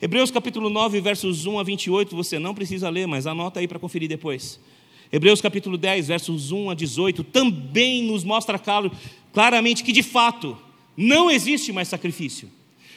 Hebreus 0.01 0.31
capítulo 0.31 0.69
9, 0.69 0.99
versos 0.99 1.45
1 1.45 1.59
a 1.59 1.63
28, 1.63 2.15
você 2.15 2.39
não 2.39 2.55
precisa 2.55 2.89
ler, 2.89 3.07
mas 3.07 3.27
anota 3.27 3.59
aí 3.59 3.67
para 3.67 3.77
conferir 3.77 4.09
depois. 4.09 4.59
Hebreus 5.11 5.41
capítulo 5.41 5.77
10, 5.77 6.07
versos 6.07 6.51
1 6.51 6.71
a 6.71 6.73
18, 6.73 7.23
também 7.25 8.01
nos 8.03 8.23
mostra 8.23 8.59
claramente 9.31 9.83
que 9.83 9.91
de 9.91 10.01
fato 10.01 10.57
não 10.97 11.29
existe 11.29 11.71
mais 11.71 11.87
sacrifício. 11.87 12.49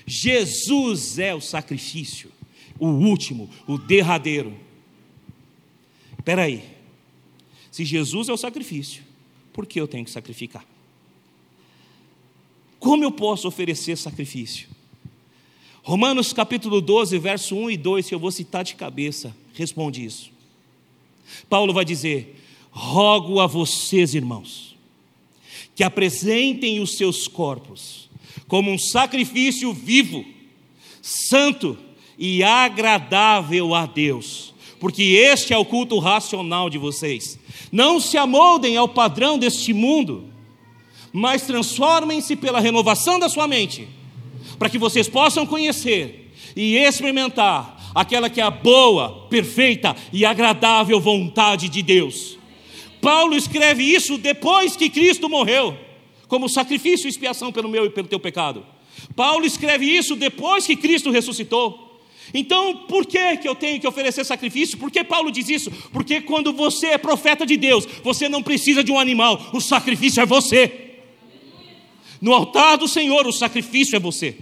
Jesus 0.06 1.18
é 1.18 1.34
o 1.34 1.40
sacrifício, 1.40 2.30
o 2.78 2.86
último, 2.86 3.50
o 3.66 3.76
derradeiro. 3.76 4.63
Espera 6.24 6.44
aí. 6.44 6.64
Se 7.70 7.84
Jesus 7.84 8.30
é 8.30 8.32
o 8.32 8.36
sacrifício, 8.38 9.02
por 9.52 9.66
que 9.66 9.78
eu 9.78 9.86
tenho 9.86 10.06
que 10.06 10.10
sacrificar? 10.10 10.64
Como 12.78 13.04
eu 13.04 13.12
posso 13.12 13.46
oferecer 13.46 13.98
sacrifício? 13.98 14.68
Romanos 15.82 16.32
capítulo 16.32 16.80
12, 16.80 17.18
verso 17.18 17.54
1 17.54 17.72
e 17.72 17.76
2, 17.76 18.08
que 18.08 18.14
eu 18.14 18.18
vou 18.18 18.30
citar 18.30 18.64
de 18.64 18.74
cabeça, 18.74 19.36
responde 19.52 20.02
isso. 20.02 20.30
Paulo 21.46 21.74
vai 21.74 21.84
dizer: 21.84 22.40
Rogo 22.70 23.38
a 23.38 23.46
vocês, 23.46 24.14
irmãos, 24.14 24.74
que 25.74 25.84
apresentem 25.84 26.80
os 26.80 26.96
seus 26.96 27.28
corpos 27.28 28.08
como 28.48 28.70
um 28.70 28.78
sacrifício 28.78 29.74
vivo, 29.74 30.24
santo 31.02 31.76
e 32.18 32.42
agradável 32.42 33.74
a 33.74 33.84
Deus, 33.84 34.53
porque 34.80 35.02
este 35.02 35.52
é 35.52 35.58
o 35.58 35.64
culto 35.64 35.98
racional 35.98 36.68
de 36.68 36.78
vocês. 36.78 37.38
Não 37.70 38.00
se 38.00 38.16
amoldem 38.16 38.76
ao 38.76 38.88
padrão 38.88 39.38
deste 39.38 39.72
mundo, 39.72 40.24
mas 41.12 41.42
transformem-se 41.42 42.36
pela 42.36 42.60
renovação 42.60 43.18
da 43.18 43.28
sua 43.28 43.46
mente, 43.46 43.88
para 44.58 44.68
que 44.68 44.78
vocês 44.78 45.08
possam 45.08 45.46
conhecer 45.46 46.32
e 46.56 46.76
experimentar 46.76 47.92
aquela 47.94 48.28
que 48.28 48.40
é 48.40 48.44
a 48.44 48.50
boa, 48.50 49.26
perfeita 49.28 49.94
e 50.12 50.24
agradável 50.24 51.00
vontade 51.00 51.68
de 51.68 51.82
Deus. 51.82 52.36
Paulo 53.00 53.36
escreve 53.36 53.84
isso 53.84 54.18
depois 54.18 54.76
que 54.76 54.90
Cristo 54.90 55.28
morreu, 55.28 55.76
como 56.26 56.48
sacrifício 56.48 57.06
e 57.06 57.10
expiação 57.10 57.52
pelo 57.52 57.68
meu 57.68 57.84
e 57.84 57.90
pelo 57.90 58.08
teu 58.08 58.18
pecado. 58.18 58.64
Paulo 59.14 59.44
escreve 59.44 59.84
isso 59.86 60.16
depois 60.16 60.66
que 60.66 60.74
Cristo 60.74 61.10
ressuscitou. 61.10 61.83
Então, 62.32 62.86
por 62.86 63.04
que, 63.04 63.36
que 63.36 63.48
eu 63.48 63.54
tenho 63.54 63.80
que 63.80 63.86
oferecer 63.86 64.24
sacrifício? 64.24 64.78
Por 64.78 64.90
que 64.90 65.04
Paulo 65.04 65.30
diz 65.30 65.48
isso? 65.48 65.70
Porque 65.92 66.20
quando 66.20 66.52
você 66.52 66.88
é 66.88 66.98
profeta 66.98 67.44
de 67.44 67.56
Deus, 67.56 67.86
você 68.02 68.28
não 68.28 68.42
precisa 68.42 68.82
de 68.82 68.90
um 68.90 68.98
animal, 68.98 69.50
o 69.52 69.60
sacrifício 69.60 70.22
é 70.22 70.26
você. 70.26 70.96
No 72.20 72.32
altar 72.32 72.78
do 72.78 72.88
Senhor, 72.88 73.26
o 73.26 73.32
sacrifício 73.32 73.96
é 73.96 74.00
você. 74.00 74.36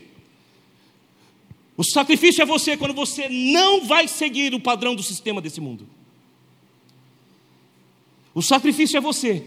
O 1.77 1.83
sacrifício 1.83 2.43
é 2.43 2.47
você 2.47 2.77
quando 2.77 2.95
você 2.95 3.29
não 3.29 3.85
vai 3.85 4.07
seguir 4.07 4.55
o 4.55 4.61
padrão 4.61 4.95
do 4.95 5.03
sistema 5.03 5.41
desse 5.41 5.61
mundo. 5.61 5.89
O 8.35 8.43
sacrifício 8.43 8.97
é 8.97 9.01
você 9.01 9.45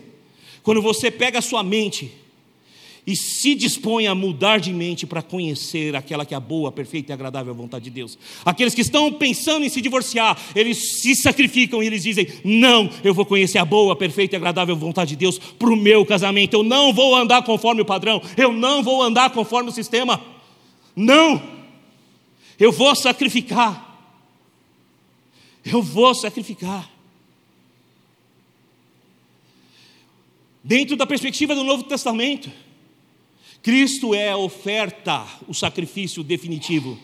quando 0.61 0.81
você 0.81 1.09
pega 1.09 1.39
a 1.39 1.41
sua 1.41 1.63
mente 1.63 2.11
e 3.07 3.15
se 3.15 3.53
dispõe 3.53 4.07
a 4.07 4.15
mudar 4.15 4.59
de 4.59 4.73
mente 4.73 5.05
para 5.05 5.21
conhecer 5.21 5.95
aquela 5.95 6.25
que 6.25 6.33
é 6.33 6.37
a 6.37 6.39
boa, 6.39 6.71
perfeita 6.71 7.11
e 7.11 7.13
agradável 7.13 7.53
vontade 7.53 7.85
de 7.85 7.91
Deus. 7.91 8.17
Aqueles 8.43 8.73
que 8.73 8.81
estão 8.81 9.13
pensando 9.13 9.63
em 9.63 9.69
se 9.69 9.79
divorciar, 9.79 10.37
eles 10.55 11.01
se 11.01 11.15
sacrificam 11.15 11.83
e 11.83 11.87
eles 11.87 12.01
dizem: 12.01 12.27
Não, 12.43 12.89
eu 13.03 13.13
vou 13.13 13.25
conhecer 13.25 13.59
a 13.59 13.65
boa, 13.65 13.95
perfeita 13.95 14.35
e 14.35 14.37
agradável 14.37 14.75
vontade 14.75 15.11
de 15.11 15.17
Deus 15.17 15.37
para 15.37 15.69
o 15.69 15.75
meu 15.75 16.05
casamento. 16.05 16.55
Eu 16.55 16.63
não 16.63 16.91
vou 16.91 17.15
andar 17.15 17.43
conforme 17.43 17.81
o 17.81 17.85
padrão, 17.85 18.21
eu 18.35 18.51
não 18.51 18.81
vou 18.81 19.03
andar 19.03 19.29
conforme 19.29 19.69
o 19.69 19.73
sistema. 19.73 20.19
Não, 20.95 21.41
eu 22.59 22.71
vou 22.71 22.95
sacrificar. 22.95 23.83
Eu 25.63 25.81
vou 25.81 26.13
sacrificar. 26.13 26.89
Dentro 30.63 30.95
da 30.95 31.05
perspectiva 31.05 31.53
do 31.53 31.63
Novo 31.63 31.83
Testamento, 31.83 32.51
Cristo 33.65 34.13
é 34.13 34.30
a 34.30 34.38
oferta, 34.38 35.25
o 35.47 35.54
sacrifício 35.56 36.23
definitivo. 36.23 36.99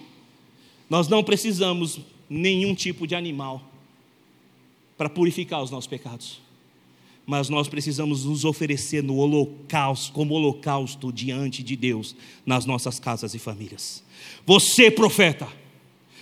Nós 0.88 1.08
não 1.08 1.24
precisamos 1.24 2.00
nenhum 2.30 2.76
tipo 2.76 3.08
de 3.08 3.16
animal 3.16 3.64
para 4.96 5.10
purificar 5.10 5.64
os 5.64 5.72
nossos 5.72 5.88
pecados. 5.88 6.40
Mas 7.26 7.50
nós 7.50 7.68
precisamos 7.68 8.26
nos 8.26 8.46
oferecer 8.46 9.02
no 9.02 9.18
holocausto, 9.18 10.14
como 10.14 10.36
holocausto 10.36 11.12
diante 11.12 11.64
de 11.64 11.76
Deus, 11.76 12.16
nas 12.46 12.64
nossas 12.64 13.00
casas 13.00 13.34
e 13.34 13.40
famílias. 13.40 14.04
Você, 14.46 14.92
profeta, 14.92 15.48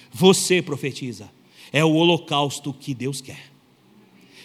você 0.09 0.61
profetiza, 0.61 1.29
é 1.69 1.83
o 1.83 1.95
holocausto 1.95 2.71
que 2.71 2.93
Deus 2.93 3.19
quer, 3.19 3.51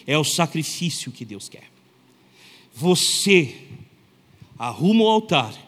é 0.09 0.19
o 0.19 0.25
sacrifício 0.25 1.13
que 1.13 1.25
Deus 1.25 1.49
quer. 1.49 1.71
Você 2.75 3.55
arruma 4.59 5.05
o 5.05 5.09
altar 5.09 5.65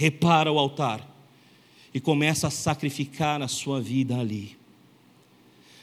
repara 0.00 0.50
o 0.50 0.58
altar 0.58 1.06
e 1.92 2.00
começa 2.00 2.46
a 2.46 2.50
sacrificar 2.50 3.42
a 3.42 3.48
sua 3.48 3.82
vida 3.82 4.16
ali, 4.18 4.56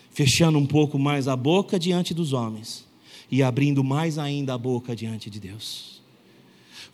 fechando 0.10 0.58
um 0.58 0.66
pouco 0.66 0.98
mais 0.98 1.28
a 1.28 1.36
boca 1.36 1.78
diante 1.78 2.16
dos 2.16 2.34
homens 2.34 2.84
e 3.30 3.44
abrindo 3.44 3.84
mais 3.84 4.18
ainda 4.18 4.56
a 4.56 4.58
boca 4.58 4.96
diante 4.96 5.30
de 5.30 5.40
Deus. 5.40 6.02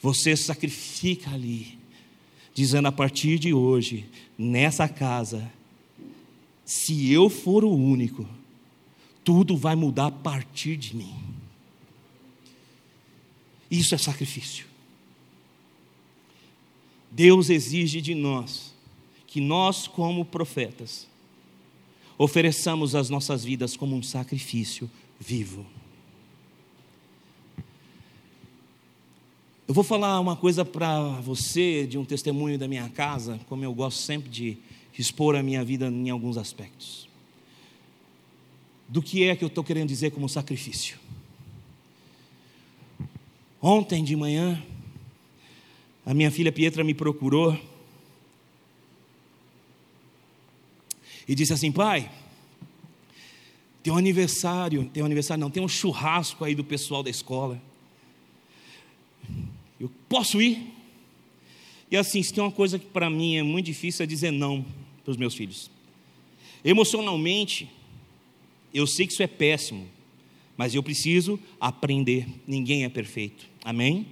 Você 0.02 0.36
sacrifica 0.36 1.32
ali, 1.32 1.80
dizendo 2.54 2.90
a 2.90 2.92
partir 2.92 3.40
de 3.40 3.54
hoje, 3.54 4.06
nessa 4.38 4.90
casa, 4.90 5.50
se 6.66 7.10
eu 7.10 7.30
for 7.30 7.64
o 7.64 7.74
único, 7.74 8.28
tudo 9.24 9.56
vai 9.56 9.78
mudar 9.78 10.08
a 10.08 10.12
partir 10.12 10.76
de 10.76 10.94
mim. 10.94 11.16
Isso 13.72 13.96
é 13.96 13.98
sacrifício. 13.98 14.73
Deus 17.14 17.52
exige 17.52 18.02
de 18.02 18.16
nós 18.16 18.74
que 19.28 19.40
nós, 19.40 19.88
como 19.88 20.26
profetas, 20.26 21.08
ofereçamos 22.18 22.96
as 22.96 23.08
nossas 23.08 23.44
vidas 23.44 23.78
como 23.78 23.96
um 23.96 24.02
sacrifício 24.02 24.90
vivo. 25.20 25.64
Eu 29.68 29.76
vou 29.76 29.84
falar 29.84 30.20
uma 30.20 30.36
coisa 30.36 30.66
para 30.66 31.00
você 31.22 31.86
de 31.86 32.00
um 32.00 32.06
testemunho 32.06 32.58
da 32.58 32.68
minha 32.68 32.90
casa, 32.90 33.40
como 33.48 33.64
eu 33.64 33.74
gosto 33.74 34.00
sempre 34.00 34.30
de 34.30 34.58
expor 34.98 35.36
a 35.36 35.44
minha 35.44 35.64
vida 35.64 35.88
em 35.88 36.10
alguns 36.10 36.36
aspectos. 36.36 37.08
Do 38.88 39.02
que 39.04 39.24
é 39.24 39.36
que 39.36 39.44
eu 39.44 39.48
estou 39.48 39.64
querendo 39.64 39.88
dizer 39.88 40.12
como 40.12 40.28
sacrifício? 40.28 40.98
Ontem 43.62 44.04
de 44.04 44.16
manhã, 44.16 44.62
a 46.06 46.14
minha 46.14 46.30
filha 46.32 46.52
Pietra 46.52 46.84
me 46.84 46.94
procurou 46.94 47.60
e 51.28 51.36
disse 51.36 51.54
assim: 51.54 51.72
pai, 51.72 52.12
tem 53.82 53.92
um 53.92 53.98
aniversário, 53.98 54.90
tem 54.94 55.04
um 55.04 55.06
aniversário, 55.06 55.42
não, 55.42 55.50
tem 55.50 55.64
um 55.64 55.68
churrasco 55.68 56.44
aí 56.44 56.56
do 56.56 56.64
pessoal 56.64 57.04
da 57.04 57.10
escola. 57.10 57.62
Eu 59.80 59.90
posso 60.08 60.42
ir? 60.42 60.72
E 61.92 61.98
assim, 61.98 62.24
se 62.24 62.34
tem 62.34 62.44
uma 62.44 62.52
coisa 62.52 62.80
que 62.80 62.86
para 62.86 63.10
mim 63.10 63.36
é 63.36 63.44
muito 63.44 63.66
difícil 63.66 64.04
é 64.04 64.08
dizer 64.08 64.32
não 64.32 64.66
para 65.04 65.12
os 65.12 65.18
meus 65.18 65.36
filhos. 65.36 65.70
Emocionalmente, 66.64 67.70
eu 68.74 68.88
sei 68.88 69.06
que 69.06 69.14
isso 69.14 69.22
é 69.22 69.28
péssimo, 69.28 69.88
mas 70.58 70.74
eu 70.74 70.82
preciso 70.82 71.40
aprender. 71.60 72.26
Ninguém 72.48 72.84
é 72.84 72.90
perfeito. 72.90 73.46
Amém? 73.64 74.08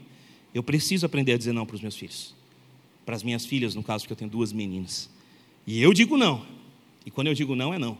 Eu 0.53 0.61
preciso 0.61 1.05
aprender 1.05 1.33
a 1.33 1.37
dizer 1.37 1.53
não 1.53 1.65
para 1.65 1.75
os 1.75 1.81
meus 1.81 1.95
filhos. 1.95 2.35
Para 3.05 3.15
as 3.15 3.23
minhas 3.23 3.45
filhas, 3.45 3.73
no 3.73 3.83
caso, 3.83 4.03
porque 4.03 4.13
eu 4.13 4.17
tenho 4.17 4.31
duas 4.31 4.51
meninas. 4.51 5.09
E 5.65 5.81
eu 5.81 5.93
digo 5.93 6.17
não. 6.17 6.45
E 7.05 7.11
quando 7.11 7.27
eu 7.27 7.33
digo 7.33 7.55
não, 7.55 7.73
é 7.73 7.79
não. 7.79 7.97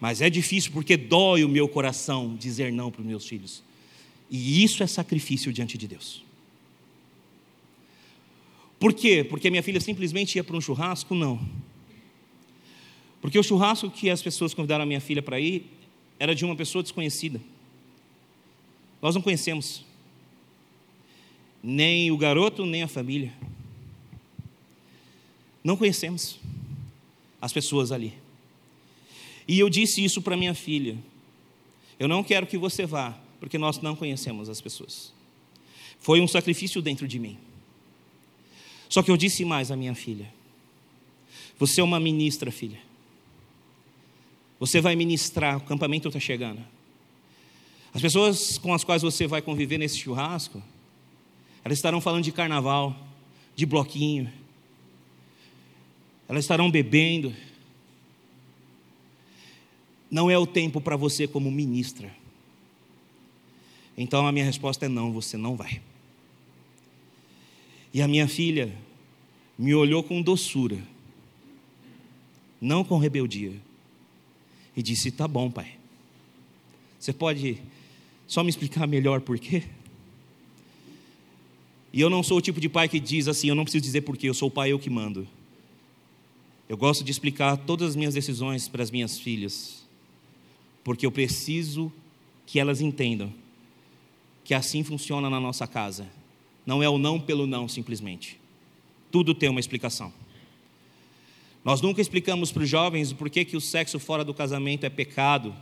Mas 0.00 0.22
é 0.22 0.30
difícil 0.30 0.72
porque 0.72 0.96
dói 0.96 1.44
o 1.44 1.48
meu 1.48 1.68
coração 1.68 2.34
dizer 2.34 2.72
não 2.72 2.90
para 2.90 3.02
os 3.02 3.06
meus 3.06 3.26
filhos. 3.26 3.62
E 4.30 4.64
isso 4.64 4.82
é 4.82 4.86
sacrifício 4.86 5.52
diante 5.52 5.76
de 5.76 5.86
Deus. 5.86 6.24
Por 8.78 8.94
quê? 8.94 9.22
Porque 9.22 9.50
minha 9.50 9.62
filha 9.62 9.80
simplesmente 9.80 10.36
ia 10.36 10.44
para 10.44 10.56
um 10.56 10.60
churrasco? 10.60 11.14
Não. 11.14 11.38
Porque 13.20 13.38
o 13.38 13.42
churrasco 13.42 13.90
que 13.90 14.08
as 14.08 14.22
pessoas 14.22 14.54
convidaram 14.54 14.84
a 14.84 14.86
minha 14.86 15.00
filha 15.00 15.20
para 15.20 15.38
ir 15.38 15.66
era 16.18 16.34
de 16.34 16.44
uma 16.44 16.56
pessoa 16.56 16.82
desconhecida. 16.82 17.40
Nós 19.02 19.14
não 19.14 19.20
conhecemos 19.20 19.84
nem 21.62 22.10
o 22.10 22.16
garoto, 22.16 22.64
nem 22.64 22.82
a 22.82 22.88
família. 22.88 23.32
Não 25.62 25.76
conhecemos 25.76 26.38
as 27.40 27.52
pessoas 27.52 27.92
ali. 27.92 28.14
E 29.46 29.58
eu 29.58 29.68
disse 29.68 30.02
isso 30.02 30.22
para 30.22 30.36
minha 30.36 30.54
filha. 30.54 30.96
Eu 31.98 32.08
não 32.08 32.22
quero 32.22 32.46
que 32.46 32.56
você 32.56 32.86
vá, 32.86 33.18
porque 33.38 33.58
nós 33.58 33.80
não 33.80 33.94
conhecemos 33.94 34.48
as 34.48 34.60
pessoas. 34.60 35.12
Foi 35.98 36.20
um 36.20 36.28
sacrifício 36.28 36.80
dentro 36.80 37.06
de 37.06 37.18
mim. 37.18 37.36
Só 38.88 39.02
que 39.02 39.10
eu 39.10 39.16
disse 39.16 39.44
mais 39.44 39.70
à 39.70 39.76
minha 39.76 39.94
filha: 39.94 40.32
Você 41.58 41.80
é 41.80 41.84
uma 41.84 42.00
ministra, 42.00 42.50
filha. 42.50 42.78
Você 44.58 44.80
vai 44.80 44.96
ministrar, 44.96 45.56
o 45.56 45.60
campamento 45.60 46.08
está 46.08 46.20
chegando. 46.20 46.64
As 47.92 48.00
pessoas 48.00 48.56
com 48.56 48.72
as 48.72 48.84
quais 48.84 49.02
você 49.02 49.26
vai 49.26 49.42
conviver 49.42 49.78
nesse 49.78 49.98
churrasco, 49.98 50.62
elas 51.64 51.78
estarão 51.78 52.00
falando 52.00 52.24
de 52.24 52.32
carnaval, 52.32 52.96
de 53.54 53.66
bloquinho. 53.66 54.32
Elas 56.28 56.44
estarão 56.44 56.70
bebendo. 56.70 57.34
Não 60.10 60.30
é 60.30 60.38
o 60.38 60.46
tempo 60.46 60.80
para 60.80 60.96
você 60.96 61.28
como 61.28 61.50
ministra. 61.50 62.14
Então 63.96 64.26
a 64.26 64.32
minha 64.32 64.44
resposta 64.44 64.86
é 64.86 64.88
não, 64.88 65.12
você 65.12 65.36
não 65.36 65.56
vai. 65.56 65.82
E 67.92 68.00
a 68.00 68.08
minha 68.08 68.26
filha 68.26 68.74
me 69.58 69.74
olhou 69.74 70.02
com 70.02 70.22
doçura, 70.22 70.78
não 72.60 72.82
com 72.82 72.96
rebeldia, 72.96 73.52
e 74.76 74.82
disse: 74.82 75.10
Tá 75.10 75.28
bom, 75.28 75.50
pai. 75.50 75.76
Você 76.98 77.12
pode 77.12 77.60
só 78.26 78.42
me 78.42 78.50
explicar 78.50 78.86
melhor 78.86 79.20
por 79.20 79.38
quê? 79.38 79.64
E 81.92 82.00
eu 82.00 82.08
não 82.08 82.22
sou 82.22 82.38
o 82.38 82.40
tipo 82.40 82.60
de 82.60 82.68
pai 82.68 82.88
que 82.88 83.00
diz 83.00 83.28
assim: 83.28 83.48
eu 83.48 83.54
não 83.54 83.64
preciso 83.64 83.82
dizer 83.82 84.02
porquê, 84.02 84.28
eu 84.28 84.34
sou 84.34 84.48
o 84.48 84.50
pai, 84.50 84.72
eu 84.72 84.78
que 84.78 84.90
mando. 84.90 85.26
Eu 86.68 86.76
gosto 86.76 87.02
de 87.02 87.10
explicar 87.10 87.56
todas 87.56 87.90
as 87.90 87.96
minhas 87.96 88.14
decisões 88.14 88.68
para 88.68 88.82
as 88.82 88.90
minhas 88.90 89.18
filhas, 89.18 89.84
porque 90.84 91.04
eu 91.04 91.10
preciso 91.10 91.92
que 92.46 92.60
elas 92.60 92.80
entendam 92.80 93.32
que 94.44 94.54
assim 94.54 94.82
funciona 94.82 95.28
na 95.28 95.40
nossa 95.40 95.66
casa. 95.66 96.06
Não 96.64 96.82
é 96.82 96.88
o 96.88 96.98
não 96.98 97.18
pelo 97.18 97.46
não, 97.46 97.68
simplesmente. 97.68 98.38
Tudo 99.10 99.34
tem 99.34 99.48
uma 99.48 99.60
explicação. 99.60 100.12
Nós 101.64 101.80
nunca 101.80 102.00
explicamos 102.00 102.50
para 102.50 102.62
os 102.62 102.68
jovens 102.68 103.12
o 103.12 103.16
porquê 103.16 103.44
que 103.44 103.56
o 103.56 103.60
sexo 103.60 103.98
fora 103.98 104.24
do 104.24 104.32
casamento 104.32 104.84
é 104.84 104.90
pecado 104.90 105.54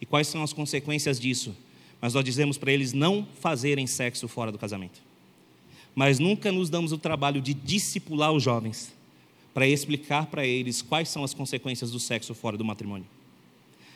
e 0.00 0.06
quais 0.06 0.26
são 0.26 0.42
as 0.42 0.52
consequências 0.52 1.20
disso. 1.20 1.54
Mas 2.00 2.14
nós 2.14 2.24
dizemos 2.24 2.58
para 2.58 2.72
eles 2.72 2.92
não 2.92 3.26
fazerem 3.40 3.86
sexo 3.86 4.26
fora 4.26 4.50
do 4.50 4.58
casamento. 4.58 5.00
Mas 5.94 6.18
nunca 6.18 6.50
nos 6.50 6.68
damos 6.68 6.92
o 6.92 6.98
trabalho 6.98 7.40
de 7.40 7.54
discipular 7.54 8.32
os 8.32 8.42
jovens 8.42 8.92
para 9.52 9.68
explicar 9.68 10.26
para 10.26 10.44
eles 10.44 10.82
quais 10.82 11.08
são 11.08 11.22
as 11.22 11.32
consequências 11.32 11.90
do 11.90 12.00
sexo 12.00 12.34
fora 12.34 12.56
do 12.56 12.64
matrimônio. 12.64 13.06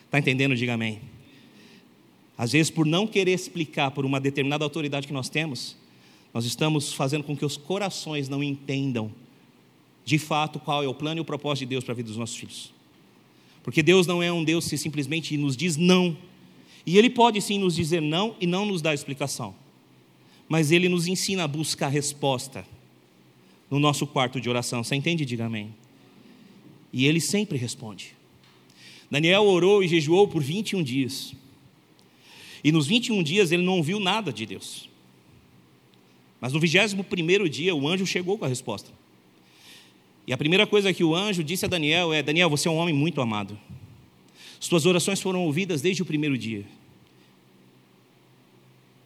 Está 0.04 0.18
entendendo? 0.18 0.54
Diga 0.54 0.74
amém. 0.74 1.00
Às 2.36 2.52
vezes, 2.52 2.70
por 2.70 2.86
não 2.86 3.06
querer 3.06 3.32
explicar 3.32 3.90
por 3.90 4.06
uma 4.06 4.20
determinada 4.20 4.64
autoridade 4.64 5.08
que 5.08 5.12
nós 5.12 5.28
temos, 5.28 5.76
nós 6.32 6.44
estamos 6.44 6.92
fazendo 6.92 7.24
com 7.24 7.36
que 7.36 7.44
os 7.44 7.56
corações 7.56 8.28
não 8.28 8.42
entendam 8.42 9.10
de 10.04 10.18
fato 10.18 10.60
qual 10.60 10.82
é 10.82 10.88
o 10.88 10.94
plano 10.94 11.18
e 11.18 11.20
o 11.20 11.24
propósito 11.24 11.66
de 11.66 11.70
Deus 11.70 11.84
para 11.84 11.92
a 11.92 11.96
vida 11.96 12.08
dos 12.08 12.16
nossos 12.16 12.36
filhos. 12.36 12.72
Porque 13.62 13.82
Deus 13.82 14.06
não 14.06 14.22
é 14.22 14.32
um 14.32 14.44
Deus 14.44 14.68
que 14.68 14.78
simplesmente 14.78 15.36
nos 15.36 15.56
diz 15.56 15.76
não. 15.76 16.16
E 16.86 16.96
Ele 16.96 17.10
pode 17.10 17.42
sim 17.42 17.58
nos 17.58 17.74
dizer 17.74 18.00
não 18.00 18.36
e 18.40 18.46
não 18.46 18.64
nos 18.64 18.80
dar 18.80 18.94
explicação. 18.94 19.54
Mas 20.48 20.70
Ele 20.70 20.88
nos 20.88 21.06
ensina 21.06 21.44
a 21.44 21.48
buscar 21.48 21.88
resposta 21.88 22.64
no 23.70 23.78
nosso 23.78 24.06
quarto 24.06 24.40
de 24.40 24.48
oração. 24.48 24.82
Você 24.82 24.94
entende? 24.94 25.24
Diga 25.24 25.46
amém. 25.46 25.74
E 26.92 27.06
Ele 27.06 27.20
sempre 27.20 27.58
responde. 27.58 28.16
Daniel 29.10 29.44
orou 29.44 29.82
e 29.82 29.88
jejuou 29.88 30.28
por 30.28 30.42
21 30.42 30.82
dias. 30.82 31.34
E 32.62 32.72
nos 32.72 32.86
21 32.86 33.22
dias 33.22 33.52
ele 33.52 33.62
não 33.62 33.76
ouviu 33.76 33.98
nada 34.00 34.32
de 34.32 34.44
Deus. 34.44 34.88
Mas 36.40 36.52
no 36.52 36.60
21 36.60 37.48
dia 37.48 37.74
o 37.74 37.88
anjo 37.88 38.06
chegou 38.06 38.38
com 38.38 38.44
a 38.44 38.48
resposta. 38.48 38.90
E 40.26 40.32
a 40.32 40.36
primeira 40.36 40.66
coisa 40.66 40.92
que 40.92 41.02
o 41.02 41.14
anjo 41.14 41.42
disse 41.42 41.64
a 41.64 41.68
Daniel 41.68 42.12
é: 42.12 42.22
Daniel, 42.22 42.50
você 42.50 42.68
é 42.68 42.70
um 42.70 42.76
homem 42.76 42.94
muito 42.94 43.20
amado. 43.20 43.58
Suas 44.60 44.84
orações 44.86 45.20
foram 45.20 45.44
ouvidas 45.44 45.80
desde 45.80 46.02
o 46.02 46.06
primeiro 46.06 46.36
dia. 46.36 46.66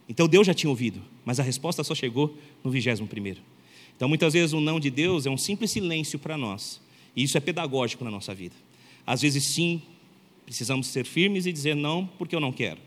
Então 0.08 0.26
Deus 0.26 0.46
já 0.46 0.52
tinha 0.52 0.68
ouvido, 0.68 1.00
mas 1.24 1.38
a 1.40 1.42
resposta 1.42 1.82
só 1.84 1.94
chegou 1.94 2.36
no 2.62 2.70
21 2.70 3.06
primeiro. 3.06 3.40
Então 3.96 4.08
muitas 4.08 4.32
vezes 4.32 4.52
o 4.52 4.60
não 4.60 4.80
de 4.80 4.90
Deus 4.90 5.26
é 5.26 5.30
um 5.30 5.36
simples 5.36 5.70
silêncio 5.70 6.18
para 6.18 6.36
nós. 6.36 6.80
E 7.14 7.22
isso 7.22 7.36
é 7.36 7.40
pedagógico 7.40 8.04
na 8.04 8.10
nossa 8.10 8.34
vida. 8.34 8.54
Às 9.06 9.22
vezes 9.22 9.44
sim, 9.44 9.82
precisamos 10.44 10.86
ser 10.86 11.04
firmes 11.04 11.46
e 11.46 11.52
dizer 11.52 11.76
não 11.76 12.06
porque 12.18 12.34
eu 12.34 12.40
não 12.40 12.52
quero. 12.52 12.80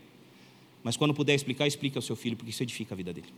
Mas 0.82 0.96
quando 0.96 1.14
puder 1.14 1.34
explicar, 1.34 1.66
explique 1.66 1.96
ao 1.96 2.02
seu 2.02 2.14
filho, 2.14 2.36
porque 2.36 2.50
isso 2.50 2.62
edifica 2.62 2.94
a 2.94 2.96
vida 2.96 3.12
dele. 3.12 3.28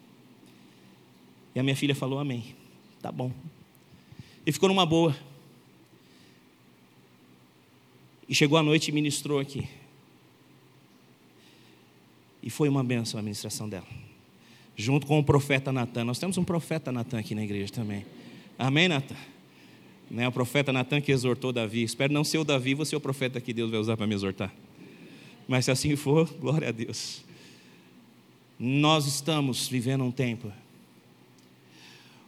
E 1.54 1.60
a 1.60 1.62
minha 1.62 1.76
filha 1.76 1.94
falou 1.94 2.18
amém. 2.18 2.54
Tá 3.00 3.12
bom 3.12 3.32
e 4.48 4.52
ficou 4.52 4.70
numa 4.70 4.86
boa. 4.86 5.14
E 8.26 8.34
chegou 8.34 8.56
à 8.56 8.62
noite 8.62 8.88
e 8.88 8.92
ministrou 8.92 9.38
aqui. 9.38 9.68
E 12.42 12.48
foi 12.48 12.66
uma 12.66 12.82
benção 12.82 13.20
a 13.20 13.22
ministração 13.22 13.68
dela. 13.68 13.86
Junto 14.80 15.08
com 15.08 15.18
o 15.18 15.24
profeta 15.24 15.72
Natan. 15.72 16.04
Nós 16.04 16.20
temos 16.20 16.38
um 16.38 16.44
profeta 16.44 16.92
Natan 16.92 17.18
aqui 17.18 17.34
na 17.34 17.42
igreja 17.42 17.72
também. 17.72 18.06
Amém, 18.56 18.86
Natan? 18.86 19.16
Né, 20.08 20.28
o 20.28 20.32
profeta 20.32 20.72
Natan 20.72 21.00
que 21.00 21.10
exortou 21.10 21.52
Davi. 21.52 21.82
Espero 21.82 22.12
não 22.12 22.22
ser 22.22 22.38
o 22.38 22.44
Davi, 22.44 22.74
você 22.74 22.94
é 22.94 22.98
o 22.98 23.00
profeta 23.00 23.40
que 23.40 23.52
Deus 23.52 23.72
vai 23.72 23.80
usar 23.80 23.96
para 23.96 24.06
me 24.06 24.14
exortar. 24.14 24.54
Mas 25.48 25.64
se 25.64 25.72
assim 25.72 25.96
for, 25.96 26.32
glória 26.40 26.68
a 26.68 26.70
Deus. 26.70 27.24
Nós 28.56 29.06
estamos 29.06 29.66
vivendo 29.66 30.04
um 30.04 30.12
tempo 30.12 30.52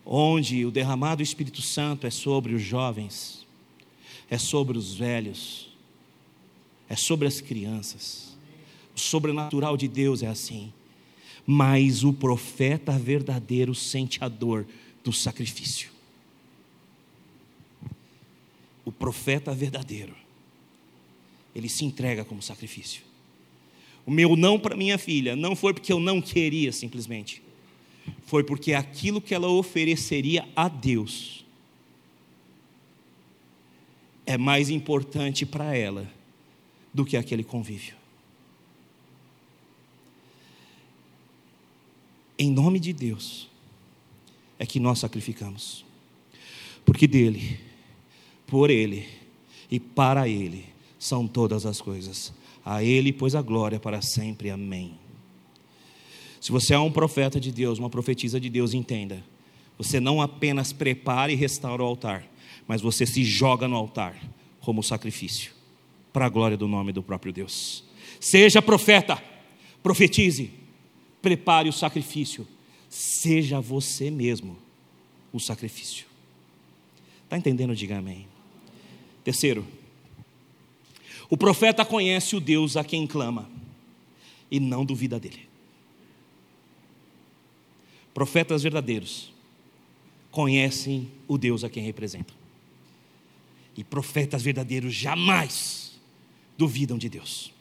onde 0.05 0.67
o 0.67 0.73
derramado 0.73 1.19
do 1.19 1.23
Espírito 1.23 1.63
Santo 1.63 2.05
é 2.05 2.11
sobre 2.11 2.53
os 2.53 2.63
jovens, 2.63 3.47
é 4.29 4.37
sobre 4.37 4.77
os 4.77 4.93
velhos, 4.93 5.71
é 6.89 6.97
sobre 6.97 7.29
as 7.29 7.41
crianças. 7.41 8.37
O 8.97 8.99
sobrenatural 8.99 9.77
de 9.77 9.87
Deus 9.87 10.25
é 10.25 10.27
assim. 10.27 10.73
Mas 11.47 12.05
o 12.05 12.13
profeta 12.13 12.93
verdadeiro 12.93 13.75
sente 13.75 14.23
a 14.23 14.29
dor 14.29 14.67
do 15.03 15.13
sacrifício. 15.13 15.91
O 18.85 18.93
profeta 18.93 19.55
verdadeiro, 19.55 20.15
ele 21.55 21.69
se 21.69 21.85
entrega 21.85 22.25
como 22.25 22.43
sacrifício. 22.43 23.03
O 24.07 24.11
meu 24.11 24.37
não 24.37 24.59
para 24.59 24.77
minha 24.77 24.99
filha 24.99 25.37
não 25.37 25.55
foi 25.55 25.75
porque 25.75 25.93
eu 25.93 26.01
não 26.01 26.21
queria 26.21 26.73
simplesmente 26.73 27.43
foi 28.23 28.45
porque 28.45 28.73
aquilo 28.73 29.21
que 29.21 29.35
ela 29.35 29.49
ofereceria 29.49 30.49
a 30.55 30.69
Deus 30.69 31.45
é 34.27 34.39
mais 34.39 34.71
importante 34.71 35.45
para 35.45 35.77
ela 35.77 36.11
do 36.95 37.05
que 37.05 37.17
aquele 37.17 37.43
convívio. 37.43 37.95
Em 42.41 42.51
nome 42.51 42.81
de 42.81 42.95
Deus 42.95 43.51
é 44.59 44.65
que 44.65 44.81
nós 44.81 44.99
sacrificamos, 44.99 45.85
porque 46.87 47.07
dele, 47.07 47.61
por 48.47 48.71
ele 48.71 49.07
e 49.71 49.79
para 49.79 50.27
ele 50.27 50.65
são 50.99 51.27
todas 51.27 51.67
as 51.67 51.83
coisas. 51.83 52.33
A 52.65 52.83
ele, 52.83 53.13
pois, 53.13 53.35
a 53.35 53.43
glória 53.43 53.79
para 53.79 54.01
sempre. 54.01 54.49
Amém. 54.49 54.95
Se 56.41 56.51
você 56.51 56.73
é 56.73 56.79
um 56.79 56.91
profeta 56.91 57.39
de 57.39 57.53
Deus, 57.53 57.79
uma 57.79 57.91
profetisa 57.91 58.41
de 58.41 58.49
Deus, 58.49 58.73
entenda. 58.73 59.23
Você 59.77 60.01
não 60.01 60.23
apenas 60.23 60.73
prepara 60.73 61.31
e 61.31 61.37
restaura 61.37 61.83
o 61.83 61.87
altar, 61.87 62.27
mas 62.67 62.81
você 62.81 63.05
se 63.05 63.23
joga 63.23 63.69
no 63.69 63.77
altar 63.77 64.19
como 64.61 64.83
sacrifício, 64.83 65.53
para 66.11 66.25
a 66.25 66.31
glória 66.31 66.57
do 66.57 66.67
nome 66.67 66.91
do 66.91 67.03
próprio 67.03 67.35
Deus. 67.35 67.85
Seja 68.19 68.63
profeta, 68.63 69.23
profetize, 69.83 70.60
prepare 71.21 71.69
o 71.69 71.73
sacrifício, 71.73 72.47
seja 72.89 73.61
você 73.61 74.11
mesmo 74.11 74.57
o 75.33 75.39
sacrifício. 75.39 76.07
Está 77.25 77.39
entendendo? 77.39 77.75
Diga 77.75 77.99
amém. 77.99 78.27
Terceiro, 79.23 79.67
o 81.29 81.37
profeta 81.37 81.85
conhece 81.85 82.35
o 82.35 82.41
Deus 82.41 82.77
a 82.77 82.83
quem 82.83 83.07
clama 83.07 83.49
e 84.51 84.59
não 84.59 84.85
duvida 84.85 85.21
dele. 85.21 85.49
Profetas 88.13 88.63
verdadeiros 88.63 89.33
conhecem 90.31 91.11
o 91.29 91.39
Deus 91.39 91.63
a 91.63 91.71
quem 91.71 91.85
representam. 91.85 92.35
E 93.77 93.85
profetas 93.85 94.43
verdadeiros 94.43 94.93
jamais 94.93 95.93
duvidam 96.59 96.99
de 96.99 97.09
Deus. 97.09 97.53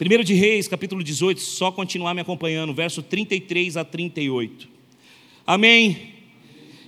1 0.00 0.24
de 0.24 0.34
Reis, 0.34 0.68
capítulo 0.68 1.02
18, 1.02 1.40
só 1.40 1.70
continuar 1.70 2.14
me 2.14 2.20
acompanhando, 2.20 2.74
verso 2.74 3.02
33 3.02 3.76
a 3.76 3.84
38. 3.84 4.68
Amém. 5.46 6.14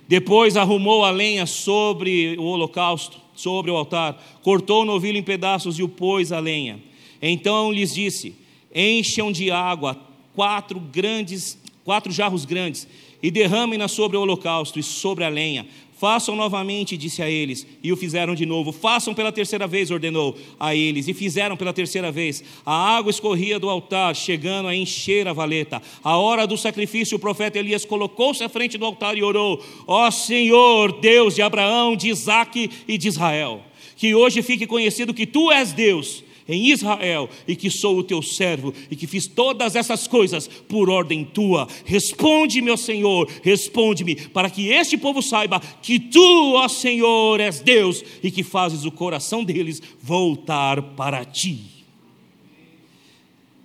Depois 0.09 0.57
arrumou 0.57 1.05
a 1.05 1.11
lenha 1.11 1.47
sobre 1.47 2.37
o 2.37 2.43
holocausto, 2.43 3.19
sobre 3.35 3.71
o 3.71 3.77
altar, 3.77 4.41
cortou 4.43 4.83
o 4.83 4.85
novilho 4.85 5.17
em 5.17 5.23
pedaços 5.23 5.79
e 5.79 5.83
o 5.83 5.89
pôs 5.89 6.33
a 6.33 6.41
lenha. 6.41 6.81
Então 7.23 7.73
lhes 7.73 7.95
disse: 7.95 8.35
Encham 8.75 9.31
de 9.31 9.51
água 9.51 9.99
quatro 10.35 10.81
grandes 10.81 11.59
quatro 11.85 12.13
jarros 12.13 12.45
grandes, 12.45 12.87
e 13.23 13.31
derramem-na 13.31 13.89
sobre 13.89 14.17
o 14.17 14.21
holocausto 14.21 14.79
e 14.79 14.83
sobre 14.83 15.25
a 15.25 15.29
lenha. 15.29 15.67
Façam 16.01 16.35
novamente, 16.35 16.97
disse 16.97 17.23
a 17.23 17.29
eles, 17.29 17.67
e 17.83 17.93
o 17.93 17.97
fizeram 17.97 18.35
de 18.35 18.47
novo. 18.47 18.73
Façam 18.73 19.13
pela 19.13 19.31
terceira 19.31 19.67
vez, 19.67 19.91
ordenou 19.91 20.35
a 20.59 20.75
eles, 20.75 21.07
e 21.09 21.13
fizeram 21.13 21.59
pela 21.59 21.75
terceira 21.75 22.11
vez. 22.11 22.43
A 22.65 22.97
água 22.97 23.11
escorria 23.11 23.59
do 23.59 23.69
altar, 23.69 24.17
chegando 24.17 24.67
a 24.67 24.75
encher 24.75 25.29
a 25.29 25.35
valeta. 25.35 25.83
A 26.03 26.17
hora 26.17 26.47
do 26.47 26.57
sacrifício, 26.57 27.19
o 27.19 27.21
profeta 27.21 27.59
Elias 27.59 27.85
colocou-se 27.85 28.43
à 28.43 28.49
frente 28.49 28.79
do 28.79 28.87
altar 28.87 29.19
e 29.19 29.23
orou: 29.23 29.63
Ó 29.87 30.11
Senhor, 30.11 30.99
Deus 31.03 31.35
de 31.35 31.43
Abraão, 31.43 31.95
de 31.95 32.09
Isaque 32.09 32.71
e 32.89 32.97
de 32.97 33.07
Israel, 33.07 33.61
que 33.95 34.15
hoje 34.15 34.41
fique 34.41 34.67
conhecido 34.67 35.13
que 35.13 35.27
tu 35.27 35.53
és 35.53 35.71
Deus 35.75 36.25
em 36.49 36.71
Israel 36.71 37.29
e 37.47 37.55
que 37.55 37.71
sou 37.71 37.99
o 37.99 38.03
teu 38.03 38.23
servo 38.23 38.73
e 38.91 38.97
que 38.97 39.07
fiz 39.07 39.27
todas 39.27 39.77
essas 39.77 40.07
coisas 40.07 40.49
por 40.49 40.91
ordem 40.91 41.25
tua. 41.25 41.69
Responde, 41.85 42.61
meu 42.61 42.77
Senhor, 42.77 43.31
responde-me, 43.43 44.15
para 44.17 44.51
que 44.51 44.69
este 44.69 44.97
povo 44.97 45.23
saiba 45.23 45.61
que 45.83 45.99
tu, 45.99 46.55
ó 46.55 46.69
Senhor, 46.69 47.41
és 47.41 47.61
Deus 47.61 48.05
e 48.23 48.31
que 48.31 48.43
fazes 48.43 48.85
o 48.85 48.91
coração 48.91 49.45
deles 49.45 49.83
voltar 50.03 50.83
para 50.83 51.25
ti. 51.25 51.61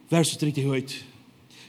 Verso 0.09 0.37
38. 0.37 1.05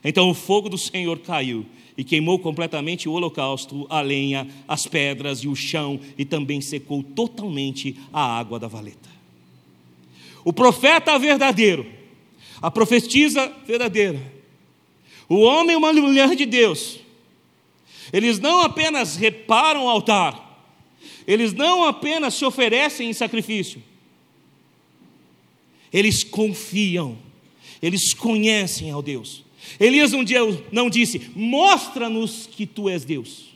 Então 0.05 0.31
o 0.31 0.35
fogo 0.35 0.69
do 0.69 0.79
Senhor 0.79 1.19
caiu 1.19 1.67
e 1.97 2.05
queimou 2.05 2.39
completamente 2.39 3.09
o 3.09 3.13
holocausto, 3.13 3.87
a 3.89 4.01
lenha, 4.01 4.47
as 4.69 4.87
pedras 4.87 5.39
e 5.41 5.49
o 5.49 5.57
chão, 5.57 5.99
e 6.19 6.25
também 6.25 6.61
secou 6.61 7.03
totalmente 7.03 7.97
a 8.13 8.39
água 8.39 8.59
da 8.59 8.69
valeta. 8.69 9.16
O 10.47 10.53
profeta 10.53 11.19
verdadeiro, 11.19 11.85
a 12.63 12.71
profetisa 12.71 13.53
verdadeira, 13.67 14.23
o 15.29 15.41
homem 15.41 15.75
e 15.75 15.77
uma 15.77 15.93
mulher 15.93 16.37
de 16.37 16.47
Deus, 16.47 17.01
eles 18.13 18.39
não 18.39 18.61
apenas 18.61 19.17
reparam 19.17 19.87
o 19.87 19.89
altar, 19.89 20.65
eles 21.27 21.53
não 21.53 21.83
apenas 21.83 22.35
se 22.35 22.45
oferecem 22.45 23.11
em 23.11 23.13
sacrifício, 23.13 23.83
eles 25.93 26.23
confiam, 26.23 27.19
eles 27.83 28.15
conhecem 28.15 28.93
ao 28.93 29.03
Deus. 29.03 29.43
Elias 29.81 30.13
um 30.13 30.23
dia 30.23 30.43
não 30.71 30.89
disse, 30.89 31.29
mostra-nos 31.35 32.47
que 32.47 32.67
tu 32.67 32.89
és 32.89 33.05
Deus. 33.05 33.47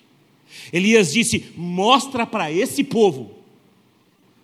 Elias 0.73 1.13
disse, 1.13 1.53
mostra 1.57 2.27
para 2.27 2.51
esse 2.51 2.83
povo 2.83 3.31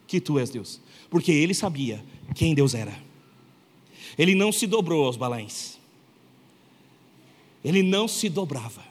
que 0.07 0.21
tu 0.21 0.39
és 0.39 0.49
Deus. 0.49 0.86
Porque 1.11 1.33
ele 1.33 1.55
sabia 1.55 2.05
quem 2.35 2.55
Deus 2.55 2.75
era. 2.75 2.97
Ele 4.19 4.35
não 4.35 4.51
se 4.51 4.67
dobrou 4.67 5.07
aos 5.07 5.17
balães. 5.17 5.79
Ele 7.65 7.83
não 7.83 8.07
se 8.09 8.29
dobrava. 8.29 8.85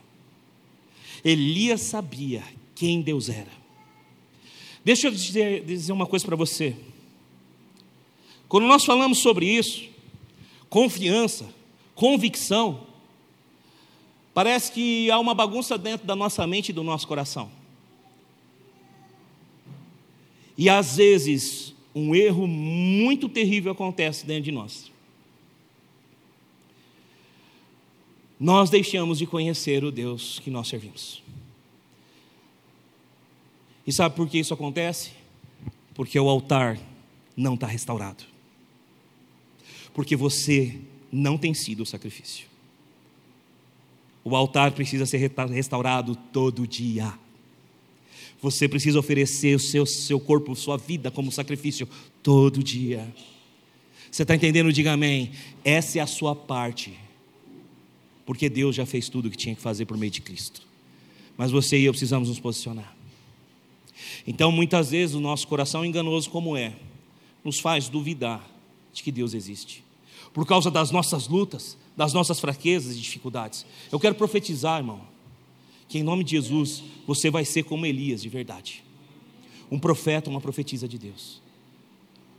Elias 1.24 1.82
sabia 1.82 2.44
quem 2.76 3.02
Deus 3.02 3.30
era. 3.30 3.52
Deixa 4.84 5.08
eu 5.08 5.12
dizer, 5.12 5.64
dizer 5.66 5.92
uma 5.92 6.06
coisa 6.06 6.26
para 6.26 6.36
você. 6.36 6.76
Quando 8.48 8.68
nós 8.68 8.86
falamos 8.86 9.18
sobre 9.18 9.48
isso, 9.48 9.84
confiança, 10.70 11.50
convicção, 11.96 12.86
parece 14.34 14.72
que 14.72 15.10
há 15.10 15.18
uma 15.18 15.34
bagunça 15.34 15.78
dentro 15.78 16.06
da 16.06 16.16
nossa 16.16 16.46
mente 16.46 16.70
e 16.70 16.74
do 16.74 16.84
nosso 16.84 17.08
coração. 17.08 17.50
E 20.58 20.70
às 20.70 20.98
vezes, 20.98 21.75
um 21.96 22.14
erro 22.14 22.46
muito 22.46 23.30
terrível 23.30 23.72
acontece 23.72 24.26
dentro 24.26 24.44
de 24.44 24.52
nós. 24.52 24.92
Nós 28.38 28.70
deixamos 28.70 29.18
de 29.18 29.26
conhecer 29.26 29.86
o 29.86 29.92
Deus 29.92 30.40
que 30.40 30.52
nós 30.52 30.68
servimos. 30.68 31.24
E 33.88 33.94
sabe 33.94 34.14
por 34.14 34.28
que 34.28 34.38
isso 34.38 34.54
acontece? 34.54 35.12
Porque 35.94 36.20
o 36.20 36.28
altar 36.28 36.78
não 37.38 37.54
está 37.54 37.66
restaurado. 37.66 38.26
Porque 39.94 40.18
você 40.18 40.82
não 41.10 41.38
tem 41.38 41.54
sido 41.54 41.84
o 41.84 41.86
sacrifício. 41.86 42.48
O 44.22 44.36
altar 44.36 44.74
precisa 44.74 45.06
ser 45.06 45.32
restaurado 45.50 46.16
todo 46.34 46.68
dia. 46.68 47.14
Você 48.46 48.70
precisa 48.70 49.00
oferecer 49.00 49.56
o 49.56 49.60
seu, 49.60 49.88
seu 49.88 50.20
corpo, 50.20 50.56
sua 50.56 50.78
vida 50.78 51.10
como 51.10 51.32
sacrifício 51.32 51.90
todo 52.22 52.62
dia. 52.62 53.12
Você 54.12 54.22
está 54.22 54.36
entendendo? 54.36 54.72
Diga 54.72 54.92
amém. 54.94 55.32
Essa 55.64 55.98
é 55.98 56.02
a 56.04 56.06
sua 56.06 56.36
parte. 56.36 56.94
Porque 58.24 58.48
Deus 58.48 58.76
já 58.76 58.86
fez 58.86 59.10
tudo 59.10 59.30
o 59.30 59.32
que 59.32 59.36
tinha 59.36 59.56
que 59.56 59.62
fazer 59.62 59.88
por 59.88 59.98
meio 59.98 60.12
de 60.12 60.22
Cristo. 60.22 60.62
Mas 61.36 61.50
você 61.50 61.80
e 61.80 61.86
eu 61.86 61.92
precisamos 61.92 62.30
nos 62.30 62.40
posicionar. 62.40 62.96
Então, 64.28 64.52
muitas 64.52 64.92
vezes, 64.92 65.16
o 65.16 65.20
nosso 65.20 65.48
coração 65.48 65.84
enganoso, 65.84 66.30
como 66.30 66.56
é, 66.56 66.76
nos 67.44 67.60
faz 67.60 67.90
duvidar 67.90 68.48
de 68.94 69.02
que 69.02 69.12
Deus 69.12 69.34
existe 69.34 69.84
por 70.32 70.46
causa 70.46 70.70
das 70.70 70.92
nossas 70.92 71.28
lutas, 71.28 71.76
das 71.98 72.14
nossas 72.14 72.40
fraquezas 72.40 72.96
e 72.96 73.00
dificuldades. 73.00 73.66
Eu 73.92 74.00
quero 74.00 74.14
profetizar, 74.14 74.78
irmão, 74.82 75.02
que 75.88 76.00
em 76.00 76.04
nome 76.04 76.24
de 76.24 76.32
Jesus 76.32 76.84
você 77.06 77.30
vai 77.30 77.46
ser 77.46 77.64
como 77.64 77.86
Elias 77.86 78.22
de 78.22 78.30
verdade. 78.30 78.84
Um 79.72 79.80
profeta, 79.80 80.30
uma 80.30 80.42
profetisa 80.42 80.88
de 80.88 80.98
Deus. 80.98 81.42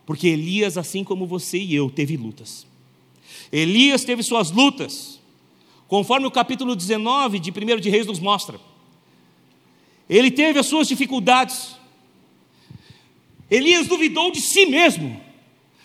Porque 0.05 0.29
Elias, 0.29 0.79
assim 0.79 1.03
como 1.03 1.27
você 1.27 1.59
e 1.59 1.75
eu, 1.75 1.91
teve 1.91 2.17
lutas. 2.17 2.67
Elias 3.51 4.05
teve 4.05 4.23
suas 4.23 4.51
lutas, 4.51 5.21
conforme 5.89 6.27
o 6.27 6.31
capítulo 6.31 6.77
19 6.77 7.39
de 7.39 7.51
1 7.51 7.81
de 7.81 7.91
Reis 7.91 8.07
nos 8.07 8.21
mostra. 8.21 8.61
Ele 10.09 10.31
teve 10.31 10.59
as 10.59 10.67
suas 10.67 10.87
dificuldades. 10.87 11.77
Elias 13.51 13.87
duvidou 13.87 14.31
de 14.31 14.41
si 14.41 14.67
mesmo, 14.67 15.21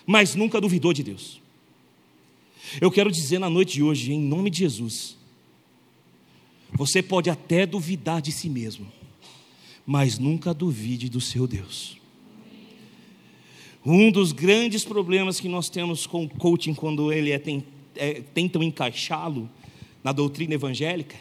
mas 0.06 0.34
nunca 0.34 0.60
duvidou 0.60 0.92
de 0.92 1.02
Deus. 1.02 1.40
Eu 2.80 2.90
quero 2.90 3.10
dizer 3.10 3.38
na 3.38 3.50
noite 3.50 3.74
de 3.74 3.82
hoje, 3.82 4.12
em 4.12 4.20
nome 4.20 4.50
de 4.50 4.60
Jesus, 4.60 5.16
você 6.72 7.02
pode 7.02 7.28
até 7.28 7.66
duvidar 7.66 8.22
de 8.22 8.32
si 8.32 8.48
mesmo, 8.48 8.86
mas 9.86 10.18
nunca 10.18 10.54
duvide 10.54 11.08
do 11.08 11.20
seu 11.20 11.46
Deus. 11.46 11.98
Um 13.84 14.10
dos 14.12 14.32
grandes 14.32 14.84
problemas 14.84 15.40
que 15.40 15.48
nós 15.48 15.68
temos 15.68 16.06
com 16.06 16.24
o 16.24 16.28
coaching, 16.28 16.72
quando 16.72 17.12
ele 17.12 17.32
é, 17.32 17.38
tem, 17.38 17.64
é, 17.96 18.22
tentam 18.34 18.62
encaixá-lo 18.62 19.50
na 20.04 20.12
doutrina 20.12 20.54
evangélica, 20.54 21.16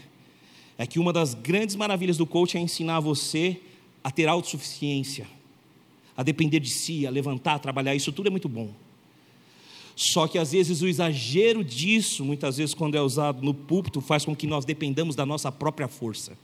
é 0.78 0.86
que 0.86 1.00
uma 1.00 1.12
das 1.12 1.34
grandes 1.34 1.76
maravilhas 1.76 2.18
do 2.18 2.26
coaching 2.26 2.60
é 2.60 2.62
ensinar 2.62 3.00
você 3.00 3.60
a 4.04 4.12
ter 4.12 4.28
autossuficiência, 4.28 5.28
a 6.16 6.24
depender 6.24 6.60
de 6.60 6.70
si, 6.70 7.06
a 7.06 7.10
levantar, 7.10 7.56
a 7.56 7.60
trabalhar. 7.60 7.96
Isso 7.96 8.12
tudo 8.12 8.28
é 8.28 8.30
muito 8.30 8.48
bom. 8.48 8.72
Só 9.96 10.28
que 10.28 10.38
às 10.38 10.52
vezes 10.52 10.82
o 10.82 10.88
exagero 10.88 11.64
disso, 11.64 12.24
muitas 12.24 12.58
vezes 12.58 12.74
quando 12.74 12.96
é 12.96 13.02
usado 13.02 13.44
no 13.44 13.54
púlpito, 13.54 14.02
faz 14.02 14.26
com 14.26 14.36
que 14.36 14.48
nós 14.48 14.66
dependamos 14.66 15.16
da 15.16 15.26
nossa 15.26 15.52
própria 15.52 15.88
força. 15.88 16.38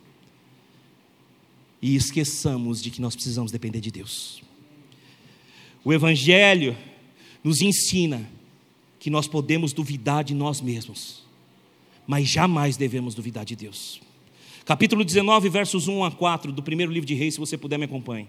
E 1.82 1.96
esqueçamos 1.96 2.82
de 2.82 2.92
que 2.92 3.02
nós 3.02 3.16
precisamos 3.16 3.52
depender 3.52 3.80
de 3.80 3.92
Deus. 3.92 4.42
O 5.84 5.94
Evangelho 5.94 6.76
nos 7.44 7.62
ensina 7.62 8.30
que 9.00 9.10
nós 9.10 9.28
podemos 9.28 9.74
duvidar 9.74 10.24
de 10.24 10.34
nós 10.34 10.60
mesmos, 10.60 11.24
mas 12.06 12.28
jamais 12.28 12.76
devemos 12.76 13.16
duvidar 13.16 13.46
de 13.46 13.56
Deus. 13.56 14.02
Capítulo 14.66 15.06
19, 15.06 15.48
versos 15.48 15.88
1 15.88 16.04
a 16.04 16.12
4 16.12 16.52
do 16.52 16.62
primeiro 16.62 16.92
livro 16.92 17.08
de 17.08 17.14
Reis, 17.14 17.36
se 17.36 17.40
você 17.40 17.58
puder 17.58 17.78
me 17.78 17.86
acompanhe. 17.86 18.28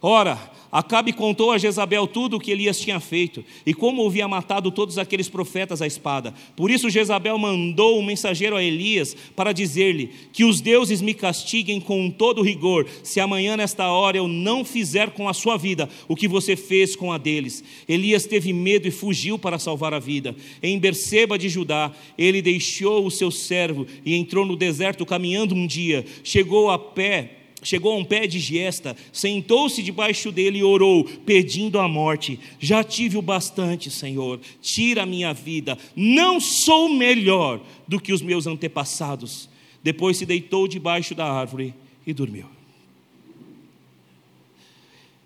Ora, 0.00 0.38
Acabe 0.74 1.12
contou 1.12 1.52
a 1.52 1.56
Jezabel 1.56 2.04
tudo 2.04 2.36
o 2.36 2.40
que 2.40 2.50
Elias 2.50 2.80
tinha 2.80 2.98
feito 2.98 3.44
e 3.64 3.72
como 3.72 4.04
havia 4.04 4.26
matado 4.26 4.72
todos 4.72 4.98
aqueles 4.98 5.28
profetas 5.28 5.80
à 5.80 5.86
espada. 5.86 6.34
Por 6.56 6.68
isso 6.68 6.90
Jezabel 6.90 7.38
mandou 7.38 7.96
um 7.96 8.04
mensageiro 8.04 8.56
a 8.56 8.62
Elias 8.62 9.16
para 9.36 9.52
dizer-lhe 9.52 10.10
que 10.32 10.42
os 10.42 10.60
deuses 10.60 11.00
me 11.00 11.14
castiguem 11.14 11.80
com 11.80 12.10
todo 12.10 12.42
rigor, 12.42 12.88
se 13.04 13.20
amanhã 13.20 13.56
nesta 13.56 13.86
hora 13.86 14.16
eu 14.16 14.26
não 14.26 14.64
fizer 14.64 15.10
com 15.10 15.28
a 15.28 15.32
sua 15.32 15.56
vida 15.56 15.88
o 16.08 16.16
que 16.16 16.26
você 16.26 16.56
fez 16.56 16.96
com 16.96 17.12
a 17.12 17.18
deles. 17.18 17.62
Elias 17.88 18.26
teve 18.26 18.52
medo 18.52 18.88
e 18.88 18.90
fugiu 18.90 19.38
para 19.38 19.60
salvar 19.60 19.94
a 19.94 20.00
vida. 20.00 20.34
Em 20.60 20.76
Berseba 20.76 21.38
de 21.38 21.48
Judá, 21.48 21.92
ele 22.18 22.42
deixou 22.42 23.06
o 23.06 23.12
seu 23.12 23.30
servo 23.30 23.86
e 24.04 24.16
entrou 24.16 24.44
no 24.44 24.56
deserto 24.56 25.06
caminhando 25.06 25.54
um 25.54 25.68
dia. 25.68 26.04
Chegou 26.24 26.68
a 26.68 26.76
pé 26.80 27.43
chegou 27.64 27.92
a 27.92 27.96
um 27.96 28.04
pé 28.04 28.26
de 28.26 28.38
giesta, 28.38 28.96
sentou-se 29.12 29.82
debaixo 29.82 30.30
dele 30.30 30.58
e 30.58 30.64
orou, 30.64 31.04
pedindo 31.04 31.78
a 31.78 31.88
morte. 31.88 32.38
Já 32.60 32.84
tive 32.84 33.16
o 33.16 33.22
bastante, 33.22 33.90
Senhor, 33.90 34.40
tira 34.60 35.02
a 35.02 35.06
minha 35.06 35.32
vida. 35.32 35.76
Não 35.96 36.38
sou 36.40 36.88
melhor 36.88 37.60
do 37.88 38.00
que 38.00 38.12
os 38.12 38.22
meus 38.22 38.46
antepassados. 38.46 39.48
Depois 39.82 40.16
se 40.16 40.26
deitou 40.26 40.68
debaixo 40.68 41.14
da 41.14 41.30
árvore 41.30 41.74
e 42.06 42.12
dormiu. 42.12 42.46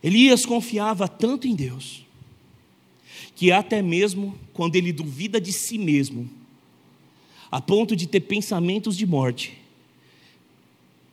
Elias 0.03 0.47
confiava 0.47 1.09
tanto 1.09 1.47
em 1.47 1.55
Deus, 1.55 2.05
que 3.34 3.51
até 3.51 3.82
mesmo 3.82 4.39
quando 4.53 4.76
ele 4.76 4.93
duvida 4.93 5.41
de 5.41 5.53
si 5.53 5.76
mesmo, 5.76 6.28
a 7.51 7.61
ponto 7.61 7.97
de 7.97 8.07
ter 8.07 8.20
pensamentos 8.20 8.97
de 8.97 9.07
morte, 9.07 9.57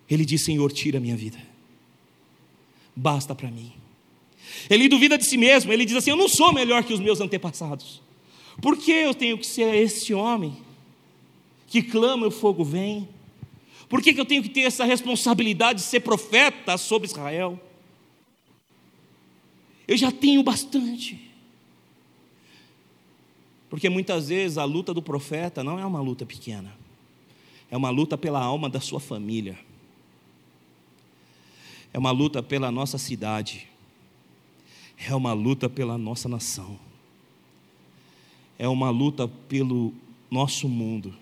ele 0.10 0.26
diz: 0.26 0.44
Senhor, 0.44 0.72
tira 0.72 0.98
a 0.98 1.02
minha 1.02 1.16
vida, 1.16 1.38
basta 2.96 3.34
para 3.34 3.50
mim. 3.50 3.74
Ele 4.70 4.88
duvida 4.88 5.18
de 5.18 5.26
si 5.26 5.38
mesmo, 5.38 5.72
ele 5.74 5.86
diz 5.86 5.96
assim: 5.96 6.12
Eu 6.12 6.18
não 6.18 6.30
sou 6.30 6.54
melhor 6.54 6.84
que 6.84 6.94
os 6.94 7.00
meus 7.00 7.20
antepassados, 7.20 8.02
por 8.62 8.78
que 8.78 8.92
eu 8.92 9.14
tenho 9.14 9.38
que 9.38 9.46
ser 9.46 9.74
esse 9.76 10.14
homem 10.14 10.58
que 11.68 11.82
clama 11.82 12.26
e 12.26 12.28
o 12.28 12.32
fogo 12.32 12.64
vem? 12.64 13.08
Por 13.90 14.02
que, 14.02 14.14
que 14.14 14.20
eu 14.20 14.26
tenho 14.26 14.42
que 14.42 14.50
ter 14.50 14.62
essa 14.62 14.84
responsabilidade 14.84 15.80
de 15.80 15.86
ser 15.86 16.00
profeta 16.00 16.78
sobre 16.78 17.08
Israel? 17.08 17.60
Eu 19.88 19.96
já 19.96 20.12
tenho 20.12 20.42
bastante. 20.42 21.22
Porque 23.70 23.90
muitas 23.90 24.30
vezes 24.30 24.58
a 24.58 24.64
luta 24.64 24.94
do 24.94 25.02
profeta 25.02 25.64
não 25.64 25.78
é 25.78 25.86
uma 25.86 26.02
luta 26.02 26.26
pequena, 26.26 26.76
é 27.70 27.78
uma 27.78 27.90
luta 27.90 28.18
pela 28.18 28.42
alma 28.42 28.70
da 28.70 28.80
sua 28.80 29.00
família 29.00 29.58
é 31.96 31.98
uma 31.98 32.12
luta 32.12 32.44
pela 32.44 32.70
nossa 32.70 32.98
cidade, 32.98 33.70
é 34.98 35.16
uma 35.16 35.32
luta 35.32 35.70
pela 35.70 35.98
nossa 35.98 36.28
nação, 36.28 36.78
é 38.60 38.68
uma 38.68 38.90
luta 38.90 39.30
pelo 39.30 39.94
nosso 40.30 40.68
mundo, 40.68 41.16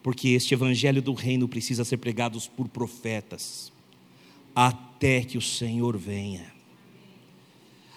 Porque 0.00 0.28
este 0.28 0.54
evangelho 0.54 1.02
do 1.02 1.12
reino 1.14 1.48
precisa 1.48 1.84
ser 1.84 1.96
pregado 1.96 2.40
por 2.56 2.68
profetas, 2.68 3.72
até 4.54 5.24
que 5.24 5.36
o 5.36 5.42
Senhor 5.42 5.98
venha. 5.98 6.52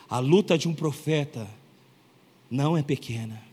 A 0.10 0.18
luta 0.18 0.58
de 0.58 0.68
um 0.68 0.74
profeta 0.74 1.48
não 2.50 2.76
é 2.76 2.82
pequena. 2.82 3.44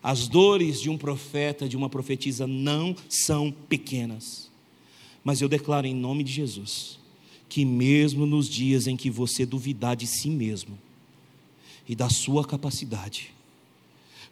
As 0.00 0.28
dores 0.28 0.80
de 0.80 0.88
um 0.88 0.96
profeta, 0.96 1.68
de 1.68 1.76
uma 1.76 1.90
profetisa, 1.90 2.46
não 2.46 2.94
são 3.08 3.50
pequenas. 3.50 4.48
Mas 5.24 5.40
eu 5.40 5.48
declaro 5.48 5.88
em 5.88 5.94
nome 5.94 6.22
de 6.22 6.32
Jesus, 6.32 7.01
que 7.52 7.66
mesmo 7.66 8.24
nos 8.24 8.48
dias 8.48 8.86
em 8.86 8.96
que 8.96 9.10
você 9.10 9.44
duvidar 9.44 9.94
de 9.94 10.06
si 10.06 10.30
mesmo 10.30 10.78
e 11.86 11.94
da 11.94 12.08
sua 12.08 12.46
capacidade, 12.46 13.30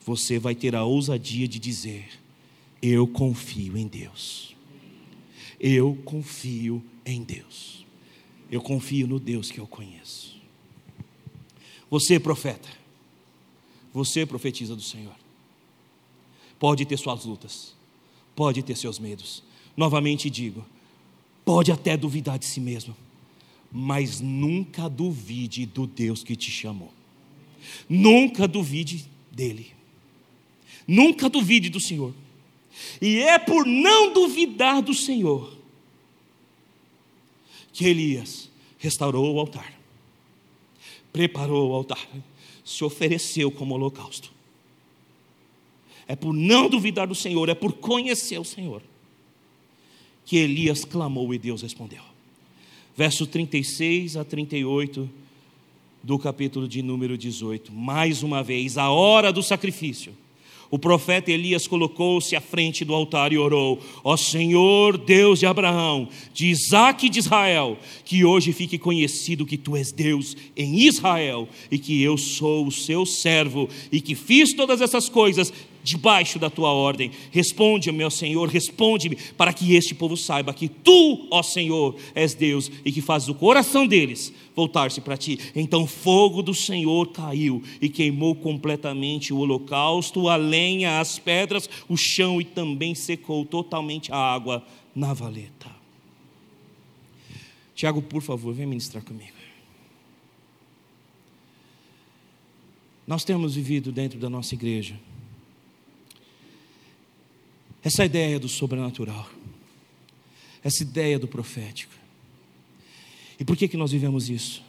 você 0.06 0.38
vai 0.38 0.54
ter 0.54 0.74
a 0.74 0.84
ousadia 0.84 1.46
de 1.46 1.58
dizer: 1.58 2.08
Eu 2.80 3.06
confio 3.06 3.76
em 3.76 3.86
Deus. 3.86 4.56
Eu 5.60 5.94
confio 6.02 6.82
em 7.04 7.22
Deus. 7.22 7.84
Eu 8.50 8.62
confio 8.62 9.06
no 9.06 9.20
Deus 9.20 9.50
que 9.50 9.60
eu 9.60 9.66
conheço. 9.66 10.40
Você, 11.90 12.18
profeta, 12.18 12.70
você 13.92 14.24
profetiza 14.24 14.74
do 14.74 14.82
Senhor. 14.82 15.14
Pode 16.58 16.86
ter 16.86 16.96
suas 16.96 17.26
lutas, 17.26 17.74
pode 18.34 18.62
ter 18.62 18.78
seus 18.78 18.98
medos. 18.98 19.42
Novamente 19.76 20.30
digo, 20.30 20.64
pode 21.44 21.70
até 21.70 21.98
duvidar 21.98 22.38
de 22.38 22.46
si 22.46 22.60
mesmo, 22.60 22.96
mas 23.70 24.20
nunca 24.20 24.88
duvide 24.88 25.66
do 25.66 25.86
Deus 25.86 26.22
que 26.24 26.34
te 26.34 26.50
chamou. 26.50 26.92
Nunca 27.88 28.48
duvide 28.48 29.04
dele. 29.30 29.72
Nunca 30.86 31.28
duvide 31.28 31.68
do 31.68 31.80
Senhor. 31.80 32.12
E 33.00 33.18
é 33.18 33.38
por 33.38 33.66
não 33.66 34.12
duvidar 34.12 34.82
do 34.82 34.94
Senhor 34.94 35.58
que 37.72 37.86
Elias 37.86 38.50
restaurou 38.78 39.34
o 39.34 39.40
altar, 39.40 39.72
preparou 41.12 41.70
o 41.70 41.74
altar, 41.74 42.06
se 42.64 42.84
ofereceu 42.84 43.50
como 43.50 43.74
holocausto. 43.74 44.32
É 46.06 46.16
por 46.16 46.34
não 46.34 46.68
duvidar 46.68 47.06
do 47.06 47.14
Senhor, 47.14 47.48
é 47.48 47.54
por 47.54 47.74
conhecer 47.74 48.38
o 48.38 48.44
Senhor, 48.44 48.82
que 50.24 50.36
Elias 50.36 50.84
clamou 50.84 51.32
e 51.32 51.38
Deus 51.38 51.62
respondeu. 51.62 52.09
Verso 53.01 53.26
36 53.26 54.18
a 54.18 54.24
38 54.26 55.09
do 56.03 56.18
capítulo 56.18 56.68
de 56.68 56.82
número 56.82 57.16
18. 57.16 57.72
Mais 57.72 58.22
uma 58.22 58.42
vez, 58.42 58.76
a 58.76 58.90
hora 58.90 59.32
do 59.32 59.42
sacrifício 59.42 60.12
o 60.70 60.78
profeta 60.78 61.32
Elias 61.32 61.66
colocou-se 61.66 62.36
à 62.36 62.40
frente 62.40 62.84
do 62.84 62.94
altar 62.94 63.32
e 63.32 63.38
orou: 63.38 63.80
Ó 64.05 64.16
Senhor, 64.16 64.96
Deus 64.96 65.40
de 65.40 65.46
Abraão, 65.46 66.09
de 66.32 66.46
Isaac 66.46 67.07
e 67.07 67.09
de 67.09 67.18
Israel, 67.18 67.76
que 68.05 68.24
hoje 68.24 68.53
fique 68.53 68.78
conhecido 68.78 69.44
que 69.44 69.59
tu 69.59 69.76
és 69.76 69.90
Deus 69.90 70.36
em 70.57 70.78
Israel 70.78 71.48
e 71.70 71.78
que 71.78 72.01
eu 72.01 72.16
sou 72.16 72.68
o 72.68 72.72
seu 72.72 73.05
servo 73.05 73.68
e 73.90 74.01
que 74.01 74.14
fiz 74.14 74.55
todas 74.55 74.80
essas 74.80 75.09
coisas 75.09 75.53
debaixo 75.83 76.39
da 76.39 76.51
tua 76.51 76.72
ordem. 76.72 77.11
Responde, 77.31 77.91
meu 77.93 78.11
Senhor, 78.11 78.49
responde-me, 78.49 79.16
para 79.37 79.53
que 79.53 79.74
este 79.74 79.95
povo 79.95 80.16
saiba 80.16 80.55
que 80.55 80.68
tu, 80.68 81.26
ó 81.31 81.43
Senhor, 81.43 81.97
és 82.14 82.35
Deus 82.35 82.70
e 82.85 82.93
que 82.93 83.01
fazes 83.01 83.28
o 83.28 83.35
coração 83.35 83.87
deles 83.87 84.33
voltar-se 84.55 85.01
para 85.01 85.16
ti. 85.16 85.39
Então 85.55 85.85
o 85.85 85.87
fogo 85.87 86.43
do 86.43 86.55
Senhor 86.55 87.09
caiu 87.12 87.62
e 87.81 87.89
queimou 87.89 88.35
completamente 88.35 89.33
o 89.33 89.39
holocausto, 89.39 90.28
a 90.28 90.37
lenha, 90.37 91.01
as 91.01 91.18
pedras, 91.18 91.68
o 91.89 91.97
chão 91.97 92.41
e 92.41 92.45
também 92.45 92.95
secou 92.95 93.45
totalmente 93.45 94.12
a 94.12 94.16
água 94.16 94.64
na 94.95 95.12
valeta. 95.12 95.70
Tiago, 97.74 98.03
por 98.03 98.20
favor, 98.20 98.53
vem 98.53 98.66
ministrar 98.66 99.03
comigo. 99.03 99.41
Nós 103.07 103.24
temos 103.24 103.55
vivido 103.55 103.91
dentro 103.91 104.18
da 104.18 104.31
nossa 104.31 104.55
igreja 104.55 105.01
essa 107.83 108.05
ideia 108.05 108.39
do 108.39 108.49
sobrenatural, 108.49 109.28
essa 110.62 110.83
ideia 110.83 111.18
do 111.18 111.26
profético. 111.26 111.95
E 113.39 113.45
por 113.45 113.57
que, 113.57 113.68
que 113.68 113.76
nós 113.76 113.91
vivemos 113.91 114.28
isso? 114.28 114.62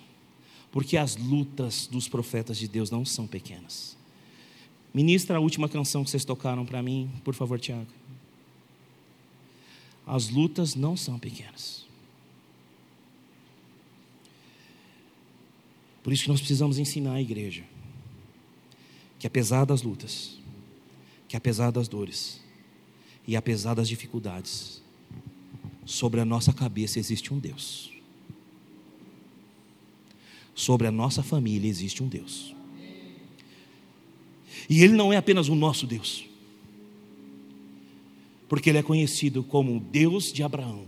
Porque 0.71 0.95
as 0.95 1.17
lutas 1.17 1.87
dos 1.87 2.07
profetas 2.07 2.57
de 2.57 2.67
Deus 2.67 2.89
não 2.89 3.03
são 3.03 3.27
pequenas. 3.27 3.97
Ministra 4.93 5.37
a 5.37 5.39
última 5.39 5.67
canção 5.67 6.03
que 6.03 6.09
vocês 6.09 6.23
tocaram 6.23 6.65
para 6.65 6.81
mim, 6.81 7.09
por 7.23 7.33
favor, 7.33 7.59
Tiago. 7.59 7.91
As 10.05 10.29
lutas 10.29 10.75
não 10.75 10.95
são 10.95 11.19
pequenas. 11.19 11.85
Por 16.01 16.11
isso 16.11 16.23
que 16.23 16.29
nós 16.29 16.39
precisamos 16.39 16.79
ensinar 16.79 17.13
a 17.13 17.21
igreja 17.21 17.63
que 19.21 19.27
apesar 19.27 19.65
das 19.65 19.83
lutas, 19.83 20.39
que 21.27 21.37
apesar 21.37 21.69
das 21.69 21.87
dores, 21.87 22.40
e 23.27 23.35
apesar 23.35 23.73
das 23.73 23.87
dificuldades, 23.87 24.81
sobre 25.85 26.19
a 26.19 26.25
nossa 26.25 26.53
cabeça 26.53 26.99
existe 26.99 27.33
um 27.33 27.39
Deus. 27.39 27.91
Sobre 30.55 30.87
a 30.87 30.91
nossa 30.91 31.23
família 31.23 31.69
existe 31.69 32.03
um 32.03 32.07
Deus. 32.07 32.55
E 34.69 34.83
Ele 34.83 34.93
não 34.93 35.11
é 35.11 35.17
apenas 35.17 35.49
o 35.49 35.55
nosso 35.55 35.87
Deus, 35.87 36.25
porque 38.47 38.69
Ele 38.69 38.79
é 38.79 38.83
conhecido 38.83 39.43
como 39.43 39.77
o 39.77 39.79
Deus 39.79 40.31
de 40.31 40.43
Abraão, 40.43 40.85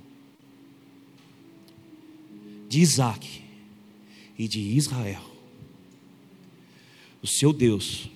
de 2.69 2.79
Isaac 2.79 3.41
e 4.37 4.47
de 4.47 4.59
Israel. 4.59 5.23
O 7.21 7.27
seu 7.27 7.53
Deus 7.53 8.09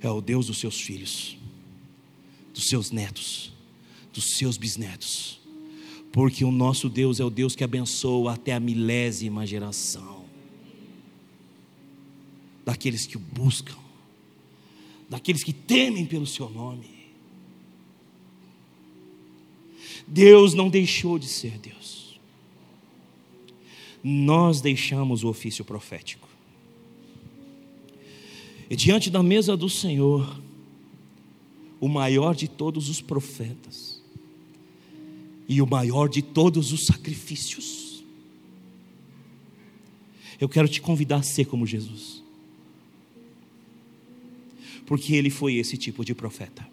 é 0.00 0.10
o 0.10 0.20
Deus 0.20 0.46
dos 0.46 0.58
seus 0.58 0.80
filhos 0.80 1.39
dos 2.60 2.68
seus 2.68 2.90
netos, 2.90 3.50
dos 4.12 4.36
seus 4.36 4.58
bisnetos, 4.58 5.40
porque 6.12 6.44
o 6.44 6.52
nosso 6.52 6.90
Deus 6.90 7.18
é 7.18 7.24
o 7.24 7.30
Deus 7.30 7.56
que 7.56 7.64
abençoa 7.64 8.34
até 8.34 8.52
a 8.52 8.60
milésima 8.60 9.46
geração 9.46 10.26
daqueles 12.62 13.06
que 13.06 13.16
o 13.16 13.20
buscam, 13.20 13.78
daqueles 15.08 15.42
que 15.42 15.54
temem 15.54 16.04
pelo 16.04 16.26
seu 16.26 16.50
nome. 16.50 16.90
Deus 20.06 20.52
não 20.52 20.68
deixou 20.68 21.18
de 21.18 21.28
ser 21.28 21.58
Deus. 21.58 22.20
Nós 24.04 24.60
deixamos 24.60 25.24
o 25.24 25.28
ofício 25.28 25.64
profético. 25.64 26.28
E 28.68 28.76
diante 28.76 29.08
da 29.08 29.22
mesa 29.22 29.56
do 29.56 29.68
Senhor, 29.68 30.40
o 31.80 31.88
maior 31.88 32.34
de 32.34 32.46
todos 32.46 32.88
os 32.88 33.00
profetas 33.00 34.00
e 35.48 35.60
o 35.62 35.66
maior 35.66 36.08
de 36.08 36.22
todos 36.22 36.72
os 36.72 36.86
sacrifícios. 36.86 38.04
Eu 40.38 40.48
quero 40.48 40.68
te 40.68 40.80
convidar 40.80 41.16
a 41.16 41.22
ser 41.22 41.46
como 41.46 41.66
Jesus, 41.66 42.22
porque 44.86 45.14
ele 45.14 45.30
foi 45.30 45.56
esse 45.56 45.76
tipo 45.76 46.04
de 46.04 46.14
profeta. 46.14 46.68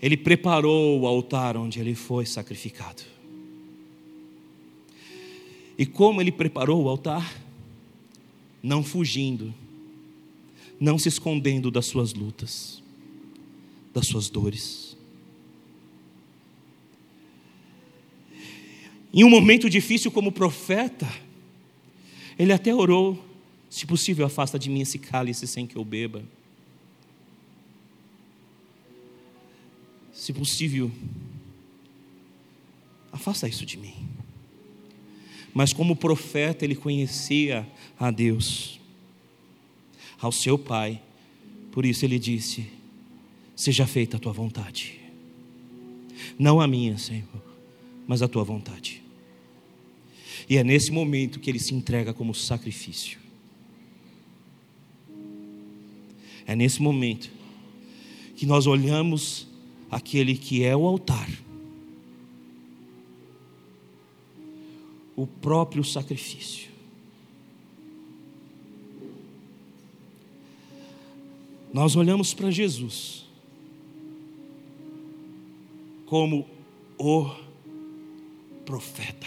Ele 0.00 0.16
preparou 0.16 1.00
o 1.00 1.06
altar 1.06 1.56
onde 1.56 1.78
ele 1.78 1.94
foi 1.94 2.26
sacrificado. 2.26 3.02
E 5.78 5.86
como 5.86 6.20
ele 6.20 6.32
preparou 6.32 6.82
o 6.82 6.88
altar? 6.88 7.40
Não 8.62 8.82
fugindo, 8.82 9.54
não 10.82 10.98
se 10.98 11.08
escondendo 11.08 11.70
das 11.70 11.86
suas 11.86 12.12
lutas, 12.12 12.82
das 13.94 14.04
suas 14.08 14.28
dores. 14.28 14.96
Em 19.14 19.22
um 19.22 19.30
momento 19.30 19.70
difícil 19.70 20.10
como 20.10 20.32
profeta, 20.32 21.08
ele 22.36 22.52
até 22.52 22.74
orou: 22.74 23.24
se 23.70 23.86
possível, 23.86 24.26
afasta 24.26 24.58
de 24.58 24.68
mim 24.68 24.80
esse 24.80 24.98
cálice 24.98 25.46
sem 25.46 25.68
que 25.68 25.76
eu 25.76 25.84
beba. 25.84 26.24
Se 30.12 30.32
possível, 30.32 30.90
afasta 33.12 33.46
isso 33.46 33.64
de 33.64 33.76
mim. 33.76 33.94
Mas 35.54 35.72
como 35.72 35.94
profeta, 35.94 36.64
ele 36.64 36.74
conhecia 36.74 37.68
a 38.00 38.10
Deus 38.10 38.81
ao 40.22 40.30
seu 40.32 40.56
pai. 40.56 41.02
Por 41.72 41.84
isso 41.84 42.04
ele 42.04 42.18
disse: 42.18 42.66
Seja 43.56 43.86
feita 43.86 44.16
a 44.16 44.20
tua 44.20 44.32
vontade. 44.32 45.00
Não 46.38 46.60
a 46.60 46.66
minha, 46.66 46.96
Senhor, 46.96 47.26
mas 48.06 48.22
a 48.22 48.28
tua 48.28 48.44
vontade. 48.44 49.02
E 50.48 50.56
é 50.56 50.64
nesse 50.64 50.90
momento 50.90 51.40
que 51.40 51.50
ele 51.50 51.58
se 51.58 51.74
entrega 51.74 52.14
como 52.14 52.34
sacrifício. 52.34 53.18
É 56.46 56.56
nesse 56.56 56.80
momento 56.82 57.30
que 58.36 58.46
nós 58.46 58.66
olhamos 58.66 59.46
aquele 59.90 60.36
que 60.36 60.64
é 60.64 60.76
o 60.76 60.86
altar, 60.86 61.30
o 65.14 65.26
próprio 65.26 65.84
sacrifício. 65.84 66.71
Nós 71.72 71.96
olhamos 71.96 72.34
para 72.34 72.50
Jesus 72.50 73.24
como 76.06 76.46
o 76.98 77.30
profeta. 78.66 79.26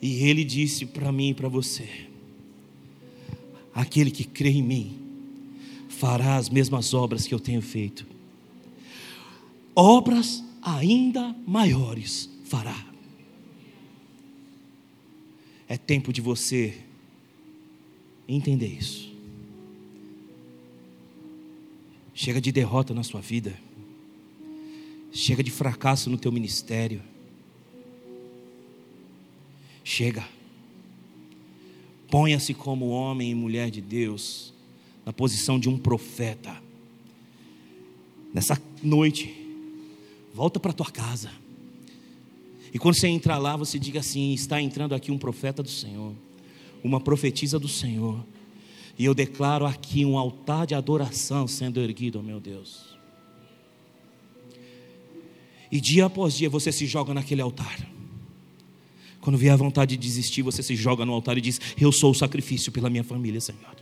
E 0.00 0.24
ele 0.24 0.44
disse 0.44 0.84
para 0.84 1.10
mim 1.10 1.30
e 1.30 1.34
para 1.34 1.48
você: 1.48 1.88
aquele 3.74 4.10
que 4.10 4.24
crê 4.24 4.50
em 4.50 4.62
mim 4.62 4.98
fará 5.88 6.36
as 6.36 6.50
mesmas 6.50 6.92
obras 6.92 7.26
que 7.26 7.32
eu 7.32 7.40
tenho 7.40 7.62
feito, 7.62 8.06
obras 9.74 10.44
ainda 10.60 11.34
maiores 11.46 12.28
fará. 12.44 12.86
É 15.66 15.78
tempo 15.78 16.12
de 16.12 16.20
você 16.20 16.78
entender 18.28 18.66
isso. 18.66 19.11
Chega 22.22 22.40
de 22.40 22.52
derrota 22.52 22.94
na 22.94 23.02
sua 23.02 23.20
vida. 23.20 23.52
Chega 25.10 25.42
de 25.42 25.50
fracasso 25.50 26.08
no 26.08 26.16
teu 26.16 26.30
ministério. 26.30 27.02
Chega. 29.82 30.24
Ponha-se 32.08 32.54
como 32.54 32.90
homem 32.90 33.32
e 33.32 33.34
mulher 33.34 33.72
de 33.72 33.80
Deus, 33.80 34.54
na 35.04 35.12
posição 35.12 35.58
de 35.58 35.68
um 35.68 35.76
profeta. 35.76 36.62
Nessa 38.32 38.56
noite, 38.80 39.34
volta 40.32 40.60
para 40.60 40.72
tua 40.72 40.92
casa. 40.92 41.32
E 42.72 42.78
quando 42.78 42.94
você 42.94 43.08
entrar 43.08 43.38
lá, 43.38 43.56
você 43.56 43.80
diga 43.80 43.98
assim: 43.98 44.32
está 44.32 44.62
entrando 44.62 44.94
aqui 44.94 45.10
um 45.10 45.18
profeta 45.18 45.60
do 45.60 45.70
Senhor, 45.70 46.14
uma 46.84 47.00
profetisa 47.00 47.58
do 47.58 47.66
Senhor. 47.66 48.24
E 48.98 49.04
eu 49.04 49.14
declaro 49.14 49.66
aqui 49.66 50.04
um 50.04 50.18
altar 50.18 50.66
de 50.66 50.74
adoração 50.74 51.48
sendo 51.48 51.80
erguido, 51.80 52.22
meu 52.22 52.38
Deus. 52.38 52.92
E 55.70 55.80
dia 55.80 56.04
após 56.06 56.34
dia 56.34 56.50
você 56.50 56.70
se 56.70 56.86
joga 56.86 57.14
naquele 57.14 57.40
altar. 57.40 57.88
Quando 59.22 59.38
vier 59.38 59.52
a 59.52 59.56
vontade 59.56 59.96
de 59.96 60.02
desistir, 60.02 60.42
você 60.42 60.62
se 60.62 60.76
joga 60.76 61.06
no 61.06 61.12
altar 61.12 61.38
e 61.38 61.40
diz: 61.40 61.60
Eu 61.80 61.90
sou 61.90 62.10
o 62.10 62.14
sacrifício 62.14 62.70
pela 62.70 62.90
minha 62.90 63.04
família, 63.04 63.40
Senhor. 63.40 63.76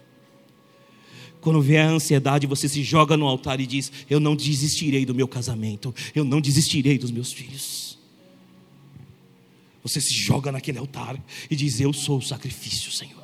Quando 1.41 1.61
vier 1.63 1.87
a 1.87 1.91
ansiedade, 1.91 2.47
você 2.47 2.69
se 2.69 2.83
joga 2.83 3.17
no 3.17 3.27
altar 3.27 3.59
e 3.59 3.67
diz: 3.67 3.91
Eu 4.09 4.21
não 4.21 4.37
desistirei 4.37 5.05
do 5.05 5.15
meu 5.15 5.27
casamento, 5.27 5.95
eu 6.15 6.25
não 6.25 6.41
desistirei 6.41 6.99
dos 6.99 7.11
meus 7.11 7.33
filhos. 7.33 7.99
Você 9.83 10.01
se 10.01 10.13
joga 10.13 10.53
naquele 10.53 10.79
altar 10.79 11.19
e 11.51 11.57
diz: 11.57 11.81
Eu 11.81 11.93
sou 11.93 12.19
o 12.19 12.23
sacrifício, 12.23 12.93
Senhor. 12.93 13.20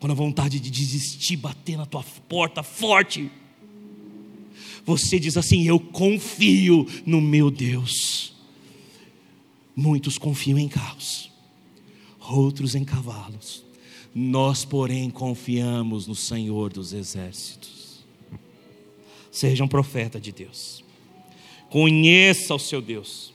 Quando 0.00 0.12
a 0.12 0.14
vontade 0.14 0.58
de 0.58 0.70
desistir 0.70 1.36
bater 1.36 1.76
na 1.76 1.84
tua 1.84 2.02
porta 2.26 2.62
forte, 2.62 3.30
você 4.84 5.20
diz 5.20 5.36
assim: 5.36 5.68
Eu 5.68 5.78
confio 5.78 6.86
no 7.04 7.20
meu 7.20 7.50
Deus. 7.50 8.32
Muitos 9.76 10.16
confiam 10.16 10.58
em 10.58 10.68
carros, 10.68 11.30
outros 12.18 12.74
em 12.74 12.82
cavalos. 12.82 13.62
Nós, 14.14 14.64
porém, 14.64 15.10
confiamos 15.10 16.06
no 16.06 16.14
Senhor 16.14 16.72
dos 16.72 16.94
exércitos. 16.94 18.04
Seja 19.30 19.62
um 19.62 19.68
profeta 19.68 20.18
de 20.18 20.32
Deus. 20.32 20.82
Conheça 21.68 22.54
o 22.54 22.58
seu 22.58 22.80
Deus. 22.80 23.32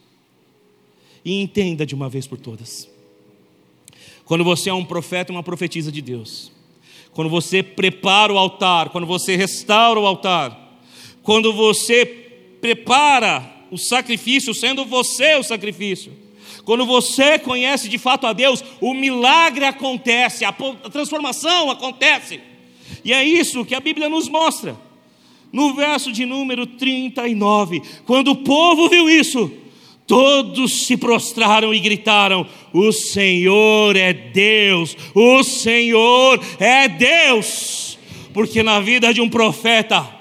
E 1.23 1.41
entenda 1.41 1.85
de 1.85 1.95
uma 1.95 2.09
vez 2.09 2.27
por 2.27 2.39
todas. 2.39 2.89
Quando 4.25 4.43
você 4.43 4.69
é 4.69 4.73
um 4.73 4.83
profeta, 4.83 5.31
uma 5.31 5.43
profetisa 5.43 5.91
de 5.91 6.01
Deus. 6.01 6.54
Quando 7.15 7.31
você 7.31 7.63
prepara 7.63 8.31
o 8.31 8.37
altar, 8.37 8.89
quando 8.89 9.07
você 9.07 9.35
restaura 9.35 9.99
o 9.99 10.05
altar, 10.05 10.79
quando 11.23 11.51
você 11.51 12.05
prepara 12.61 13.43
o 13.71 13.77
sacrifício, 13.77 14.53
sendo 14.53 14.85
você 14.85 15.33
o 15.33 15.43
sacrifício 15.43 16.25
quando 16.65 16.85
você 16.85 17.37
conhece 17.37 17.87
de 17.87 17.99
fato 17.99 18.25
a 18.25 18.33
Deus, 18.33 18.63
o 18.81 18.93
milagre 18.93 19.65
acontece, 19.65 20.43
a 20.43 20.51
transformação 20.91 21.69
acontece. 21.69 22.41
E 23.03 23.13
é 23.13 23.23
isso 23.23 23.63
que 23.63 23.75
a 23.75 23.79
Bíblia 23.79 24.09
nos 24.09 24.27
mostra. 24.27 24.75
No 25.53 25.75
verso 25.75 26.11
de 26.11 26.25
número 26.25 26.65
39, 26.65 27.81
quando 28.05 28.31
o 28.31 28.35
povo 28.37 28.89
viu 28.89 29.07
isso, 29.07 29.49
todos 30.07 30.85
se 30.85 30.97
prostraram 30.97 31.73
e 31.73 31.79
gritaram: 31.79 32.45
O 32.73 32.91
Senhor 32.91 33.95
é 33.95 34.13
Deus, 34.13 34.95
o 35.13 35.43
Senhor 35.43 36.39
é 36.59 36.87
Deus. 36.87 37.97
Porque 38.33 38.61
na 38.61 38.79
vida 38.81 39.13
de 39.13 39.21
um 39.21 39.29
profeta, 39.29 40.15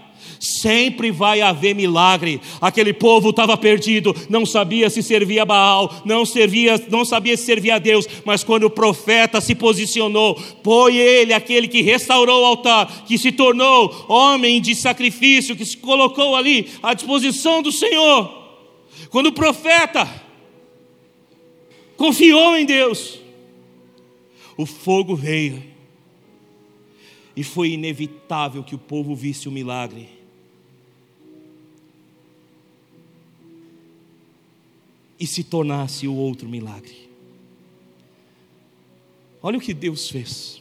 Sempre 0.45 1.11
vai 1.11 1.41
haver 1.41 1.74
milagre. 1.74 2.39
Aquele 2.61 2.93
povo 2.93 3.30
estava 3.30 3.57
perdido, 3.57 4.14
não 4.28 4.45
sabia 4.45 4.91
se 4.91 5.03
servia 5.03 5.43
a 5.43 5.47
Baal, 5.47 6.03
não 6.05 6.26
servia, 6.26 6.78
não 6.91 7.03
sabia 7.03 7.35
se 7.35 7.45
servia 7.45 7.76
a 7.76 7.78
Deus, 7.78 8.07
mas 8.26 8.45
quando 8.45 8.64
o 8.64 8.70
profeta 8.70 9.41
se 9.41 9.55
posicionou, 9.55 10.39
foi 10.62 10.97
ele 10.97 11.32
aquele 11.32 11.66
que 11.66 11.80
restaurou 11.80 12.43
o 12.43 12.45
altar, 12.45 13.05
que 13.07 13.16
se 13.16 13.32
tornou 13.32 14.05
homem 14.07 14.61
de 14.61 14.74
sacrifício, 14.74 15.57
que 15.57 15.64
se 15.64 15.78
colocou 15.78 16.37
ali 16.37 16.68
à 16.82 16.93
disposição 16.93 17.62
do 17.62 17.72
Senhor. 17.72 18.44
Quando 19.15 19.29
o 19.29 19.33
profeta 19.33 20.09
confiou 21.97 22.57
em 22.57 22.67
Deus, 22.67 23.21
o 24.57 24.67
fogo 24.67 25.15
veio. 25.15 25.62
E 27.37 27.45
foi 27.45 27.71
inevitável 27.71 28.65
que 28.65 28.75
o 28.75 28.79
povo 28.79 29.15
visse 29.15 29.49
o 29.49 29.53
milagre. 29.53 30.09
e 35.21 35.29
se 35.29 35.45
tornasse 35.45 36.09
o 36.09 36.15
outro 36.15 36.49
milagre. 36.49 37.09
Olha 39.41 39.59
o 39.59 39.61
que 39.61 39.73
Deus 39.73 40.11
fez. 40.11 40.61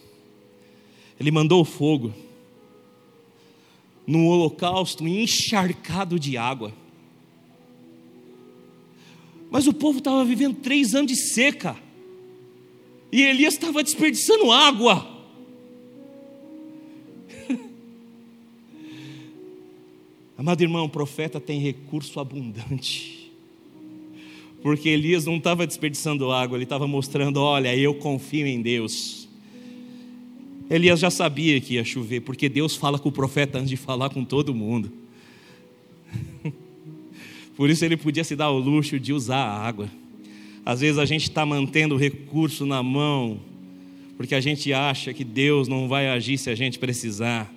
Ele 1.20 1.32
mandou 1.32 1.60
o 1.60 1.66
fogo 1.66 2.14
num 4.06 4.28
holocausto 4.28 5.08
encharcado 5.08 6.20
de 6.20 6.38
água. 6.38 6.83
Mas 9.54 9.68
o 9.68 9.74
povo 9.74 10.00
estava 10.00 10.26
vivendo 10.26 10.56
três 10.56 10.96
anos 10.96 11.12
de 11.12 11.16
seca. 11.16 11.78
E 13.12 13.22
Elias 13.22 13.54
estava 13.54 13.84
desperdiçando 13.84 14.52
água. 14.52 15.08
Amado 20.36 20.60
irmão, 20.62 20.86
o 20.86 20.90
profeta 20.90 21.40
tem 21.40 21.60
recurso 21.60 22.20
abundante 22.20 23.22
porque 24.64 24.88
Elias 24.88 25.26
não 25.26 25.36
estava 25.36 25.68
desperdiçando 25.68 26.32
água, 26.32 26.58
ele 26.58 26.64
estava 26.64 26.88
mostrando: 26.88 27.42
olha, 27.42 27.76
eu 27.76 27.94
confio 27.96 28.48
em 28.48 28.62
Deus. 28.62 29.28
Elias 30.70 31.02
já 31.02 31.12
sabia 31.12 31.60
que 31.60 31.74
ia 31.74 31.84
chover, 31.84 32.22
porque 32.22 32.48
Deus 32.48 32.76
fala 32.76 32.98
com 32.98 33.10
o 33.10 33.12
profeta 33.12 33.58
antes 33.58 33.70
de 33.70 33.76
falar 33.76 34.10
com 34.10 34.24
todo 34.24 34.56
mundo. 34.56 34.90
Por 37.56 37.70
isso 37.70 37.86
ele 37.86 37.96
podia 37.96 38.24
se 38.24 38.36
dar 38.36 38.50
o 38.50 38.58
luxo 38.58 39.00
de 39.00 39.14
usar 39.14 39.38
a 39.38 39.60
água. 39.60 39.90
Às 40.66 40.82
vezes 40.82 40.98
a 40.98 41.06
gente 41.06 41.24
está 41.24 41.46
mantendo 41.46 41.96
o 41.96 41.98
recurso 41.98 42.66
na 42.66 42.82
mão, 42.82 43.40
porque 44.18 44.34
a 44.34 44.42
gente 44.42 44.72
acha 44.72 45.14
que 45.14 45.24
Deus 45.24 45.68
não 45.68 45.88
vai 45.88 46.08
agir 46.08 46.38
se 46.38 46.50
a 46.50 46.56
gente 46.56 46.80
precisar. 46.80 47.52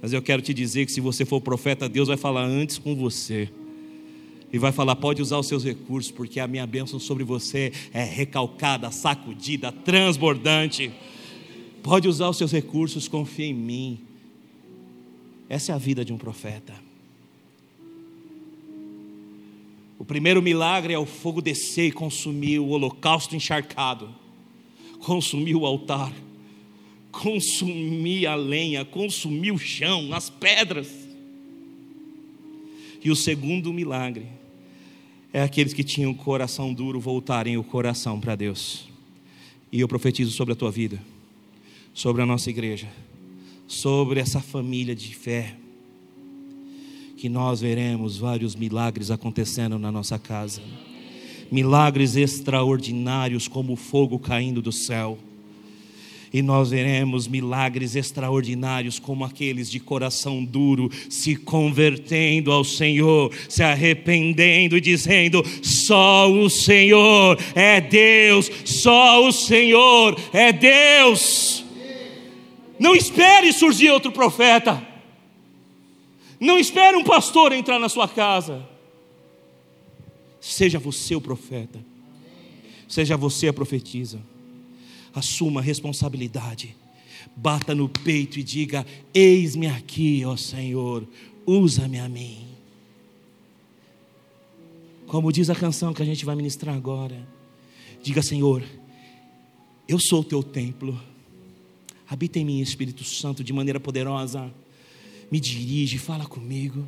Mas 0.00 0.12
eu 0.12 0.20
quero 0.20 0.42
te 0.42 0.52
dizer 0.52 0.84
que 0.86 0.92
se 0.92 1.00
você 1.00 1.24
for 1.24 1.40
profeta, 1.40 1.88
Deus 1.88 2.08
vai 2.08 2.16
falar 2.16 2.44
antes 2.44 2.78
com 2.78 2.94
você 2.94 3.48
e 4.52 4.58
vai 4.58 4.70
falar: 4.70 4.96
pode 4.96 5.22
usar 5.22 5.38
os 5.38 5.46
seus 5.46 5.64
recursos, 5.64 6.12
porque 6.12 6.38
a 6.38 6.46
minha 6.46 6.66
bênção 6.66 7.00
sobre 7.00 7.24
você 7.24 7.72
é 7.92 8.04
recalcada, 8.04 8.90
sacudida, 8.90 9.72
transbordante. 9.72 10.92
Pode 11.82 12.06
usar 12.08 12.28
os 12.28 12.36
seus 12.36 12.52
recursos, 12.52 13.08
confia 13.08 13.46
em 13.46 13.54
mim. 13.54 14.00
Essa 15.48 15.72
é 15.72 15.74
a 15.74 15.78
vida 15.78 16.04
de 16.04 16.12
um 16.12 16.18
profeta. 16.18 16.85
O 19.98 20.04
primeiro 20.04 20.42
milagre 20.42 20.92
é 20.92 20.98
o 20.98 21.06
fogo 21.06 21.40
descer 21.40 21.88
e 21.88 21.92
consumir 21.92 22.58
o 22.58 22.68
holocausto 22.68 23.34
encharcado, 23.34 24.14
consumir 25.00 25.54
o 25.54 25.64
altar, 25.64 26.12
consumir 27.10 28.26
a 28.26 28.34
lenha, 28.34 28.84
consumir 28.84 29.52
o 29.52 29.58
chão, 29.58 30.12
as 30.12 30.28
pedras. 30.28 30.90
E 33.02 33.10
o 33.10 33.16
segundo 33.16 33.72
milagre 33.72 34.26
é 35.32 35.42
aqueles 35.42 35.72
que 35.72 35.84
tinham 35.84 36.10
o 36.10 36.14
coração 36.14 36.74
duro 36.74 37.00
voltarem 37.00 37.56
o 37.56 37.64
coração 37.64 38.20
para 38.20 38.36
Deus. 38.36 38.88
E 39.72 39.80
eu 39.80 39.88
profetizo 39.88 40.30
sobre 40.30 40.52
a 40.52 40.56
tua 40.56 40.70
vida, 40.70 41.02
sobre 41.94 42.22
a 42.22 42.26
nossa 42.26 42.50
igreja, 42.50 42.88
sobre 43.66 44.20
essa 44.20 44.40
família 44.40 44.94
de 44.94 45.14
fé, 45.14 45.56
que 47.26 47.30
nós 47.30 47.60
veremos 47.60 48.16
vários 48.16 48.54
milagres 48.54 49.10
acontecendo 49.10 49.80
na 49.80 49.90
nossa 49.90 50.16
casa. 50.16 50.62
Milagres 51.50 52.14
extraordinários, 52.14 53.48
como 53.48 53.72
o 53.72 53.76
fogo 53.76 54.16
caindo 54.16 54.62
do 54.62 54.70
céu 54.70 55.18
e 56.32 56.42
nós 56.42 56.70
veremos 56.70 57.26
milagres 57.26 57.96
extraordinários, 57.96 58.98
como 58.98 59.24
aqueles 59.24 59.70
de 59.70 59.80
coração 59.80 60.44
duro 60.44 60.90
se 61.08 61.34
convertendo 61.34 62.52
ao 62.52 62.62
Senhor, 62.62 63.32
se 63.48 63.62
arrependendo 63.62 64.76
e 64.76 64.80
dizendo: 64.80 65.42
só 65.62 66.30
o 66.30 66.50
Senhor 66.50 67.38
é 67.54 67.80
Deus, 67.80 68.50
só 68.64 69.26
o 69.26 69.32
Senhor 69.32 70.16
é 70.32 70.52
Deus. 70.52 71.64
Não 72.78 72.94
espere 72.94 73.52
surgir 73.52 73.90
outro 73.90 74.12
profeta, 74.12 74.95
não 76.38 76.58
espere 76.58 76.96
um 76.96 77.04
pastor 77.04 77.52
entrar 77.52 77.78
na 77.78 77.88
sua 77.88 78.08
casa. 78.08 78.66
Seja 80.40 80.78
você 80.78 81.14
o 81.14 81.20
profeta, 81.20 81.84
seja 82.88 83.16
você 83.16 83.48
a 83.48 83.52
profetisa 83.52 84.20
assuma 85.16 85.60
a 85.60 85.62
responsabilidade. 85.62 86.76
Bata 87.34 87.74
no 87.74 87.88
peito 87.88 88.38
e 88.38 88.42
diga: 88.42 88.86
Eis-me 89.12 89.66
aqui, 89.66 90.22
ó 90.24 90.36
Senhor, 90.36 91.08
usa-me 91.46 91.98
a 91.98 92.08
mim. 92.08 92.46
Como 95.06 95.32
diz 95.32 95.48
a 95.48 95.54
canção 95.54 95.94
que 95.94 96.02
a 96.02 96.04
gente 96.04 96.24
vai 96.24 96.36
ministrar 96.36 96.76
agora, 96.76 97.26
diga: 98.02 98.22
Senhor, 98.22 98.62
eu 99.88 99.98
sou 99.98 100.20
o 100.20 100.24
teu 100.24 100.42
templo, 100.42 101.00
habita 102.08 102.38
em 102.38 102.44
mim, 102.44 102.60
Espírito 102.60 103.02
Santo, 103.02 103.42
de 103.42 103.52
maneira 103.52 103.80
poderosa, 103.80 104.52
me 105.30 105.40
dirige, 105.40 105.98
fala 105.98 106.26
comigo. 106.26 106.86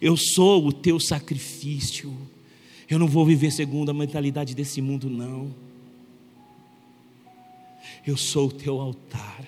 Eu 0.00 0.16
sou 0.16 0.66
o 0.66 0.72
teu 0.72 0.98
sacrifício. 0.98 2.16
Eu 2.88 2.98
não 2.98 3.06
vou 3.06 3.24
viver 3.24 3.52
segundo 3.52 3.90
a 3.90 3.94
mentalidade 3.94 4.54
desse 4.54 4.80
mundo, 4.80 5.08
não. 5.10 5.54
Eu 8.06 8.16
sou 8.16 8.48
o 8.48 8.52
teu 8.52 8.80
altar. 8.80 9.46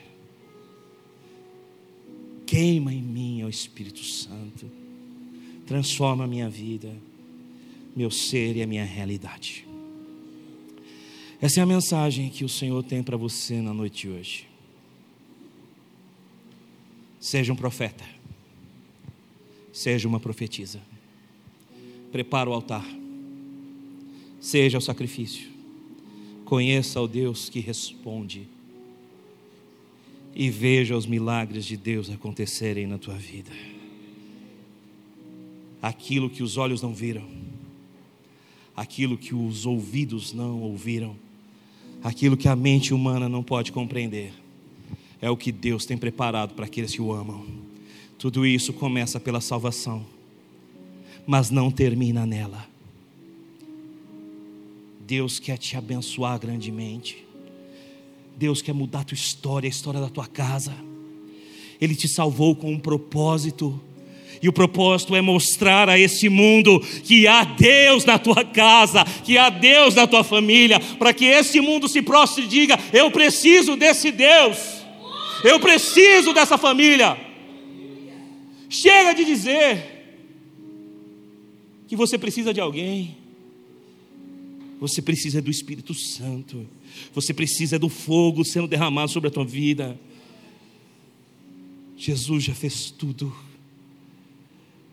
Queima 2.46 2.92
em 2.92 3.02
mim, 3.02 3.42
ó 3.44 3.48
Espírito 3.48 4.04
Santo. 4.04 4.70
Transforma 5.66 6.24
a 6.24 6.26
minha 6.26 6.50
vida, 6.50 6.94
meu 7.94 8.10
ser 8.10 8.56
e 8.56 8.62
a 8.62 8.66
minha 8.66 8.84
realidade. 8.84 9.66
Essa 11.40 11.60
é 11.60 11.62
a 11.62 11.66
mensagem 11.66 12.28
que 12.28 12.44
o 12.44 12.48
Senhor 12.48 12.82
tem 12.82 13.02
para 13.02 13.16
você 13.16 13.62
na 13.62 13.72
noite 13.72 14.02
de 14.02 14.08
hoje. 14.10 14.46
Seja 17.18 17.52
um 17.52 17.56
profeta, 17.56 18.04
seja 19.80 20.06
uma 20.06 20.20
profetisa. 20.20 20.80
Prepara 22.12 22.50
o 22.50 22.52
altar, 22.52 22.86
seja 24.40 24.78
o 24.78 24.80
sacrifício 24.80 25.50
Conheça 26.50 27.00
o 27.00 27.06
Deus 27.06 27.48
que 27.48 27.60
responde 27.60 28.48
e 30.34 30.50
veja 30.50 30.96
os 30.96 31.06
milagres 31.06 31.64
de 31.64 31.76
Deus 31.76 32.10
acontecerem 32.10 32.88
na 32.88 32.98
tua 32.98 33.14
vida. 33.14 33.52
Aquilo 35.80 36.28
que 36.28 36.42
os 36.42 36.56
olhos 36.56 36.82
não 36.82 36.92
viram, 36.92 37.22
aquilo 38.74 39.16
que 39.16 39.32
os 39.32 39.64
ouvidos 39.64 40.32
não 40.32 40.60
ouviram, 40.60 41.14
aquilo 42.02 42.36
que 42.36 42.48
a 42.48 42.56
mente 42.56 42.92
humana 42.92 43.28
não 43.28 43.44
pode 43.44 43.70
compreender, 43.70 44.32
é 45.22 45.30
o 45.30 45.36
que 45.36 45.52
Deus 45.52 45.86
tem 45.86 45.96
preparado 45.96 46.54
para 46.54 46.64
aqueles 46.64 46.92
que 46.92 47.00
o 47.00 47.12
amam. 47.12 47.46
Tudo 48.20 48.44
isso 48.44 48.74
começa 48.74 49.18
pela 49.18 49.40
salvação, 49.40 50.04
mas 51.26 51.50
não 51.50 51.70
termina 51.70 52.26
nela. 52.26 52.68
Deus 55.00 55.38
quer 55.38 55.56
te 55.56 55.74
abençoar 55.74 56.38
grandemente. 56.38 57.24
Deus 58.36 58.60
quer 58.60 58.74
mudar 58.74 59.00
a 59.00 59.04
tua 59.04 59.14
história, 59.14 59.66
a 59.66 59.70
história 59.70 60.00
da 60.00 60.10
tua 60.10 60.26
casa. 60.26 60.76
Ele 61.80 61.96
te 61.96 62.08
salvou 62.08 62.54
com 62.54 62.70
um 62.70 62.78
propósito. 62.78 63.80
E 64.42 64.50
o 64.50 64.52
propósito 64.52 65.16
é 65.16 65.22
mostrar 65.22 65.88
a 65.88 65.98
esse 65.98 66.28
mundo 66.28 66.78
que 67.02 67.26
há 67.26 67.42
Deus 67.42 68.04
na 68.04 68.18
tua 68.18 68.44
casa, 68.44 69.02
que 69.24 69.38
há 69.38 69.48
Deus 69.48 69.94
na 69.94 70.06
tua 70.06 70.22
família, 70.22 70.78
para 70.98 71.14
que 71.14 71.24
esse 71.24 71.58
mundo 71.58 71.88
se 71.88 72.02
prostre 72.02 72.44
e 72.44 72.48
diga: 72.48 72.78
Eu 72.92 73.10
preciso 73.10 73.76
desse 73.76 74.12
Deus, 74.12 74.58
eu 75.42 75.58
preciso 75.58 76.34
dessa 76.34 76.58
família. 76.58 77.29
Chega 78.70 79.12
de 79.12 79.24
dizer 79.24 79.98
que 81.88 81.96
você 81.96 82.16
precisa 82.16 82.54
de 82.54 82.60
alguém. 82.60 83.16
Você 84.78 85.02
precisa 85.02 85.42
do 85.42 85.50
Espírito 85.50 85.92
Santo. 85.92 86.64
Você 87.12 87.34
precisa 87.34 87.80
do 87.80 87.88
fogo 87.88 88.44
sendo 88.44 88.68
derramado 88.68 89.10
sobre 89.10 89.26
a 89.26 89.30
tua 89.32 89.44
vida. 89.44 89.98
Jesus 91.96 92.44
já 92.44 92.54
fez 92.54 92.92
tudo. 92.92 93.34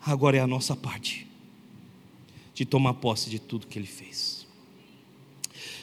Agora 0.03 0.37
é 0.37 0.39
a 0.39 0.47
nossa 0.47 0.75
parte 0.75 1.27
de 2.55 2.65
tomar 2.65 2.95
posse 2.95 3.29
de 3.29 3.37
tudo 3.37 3.67
que 3.67 3.77
Ele 3.77 3.87
fez. 3.87 4.47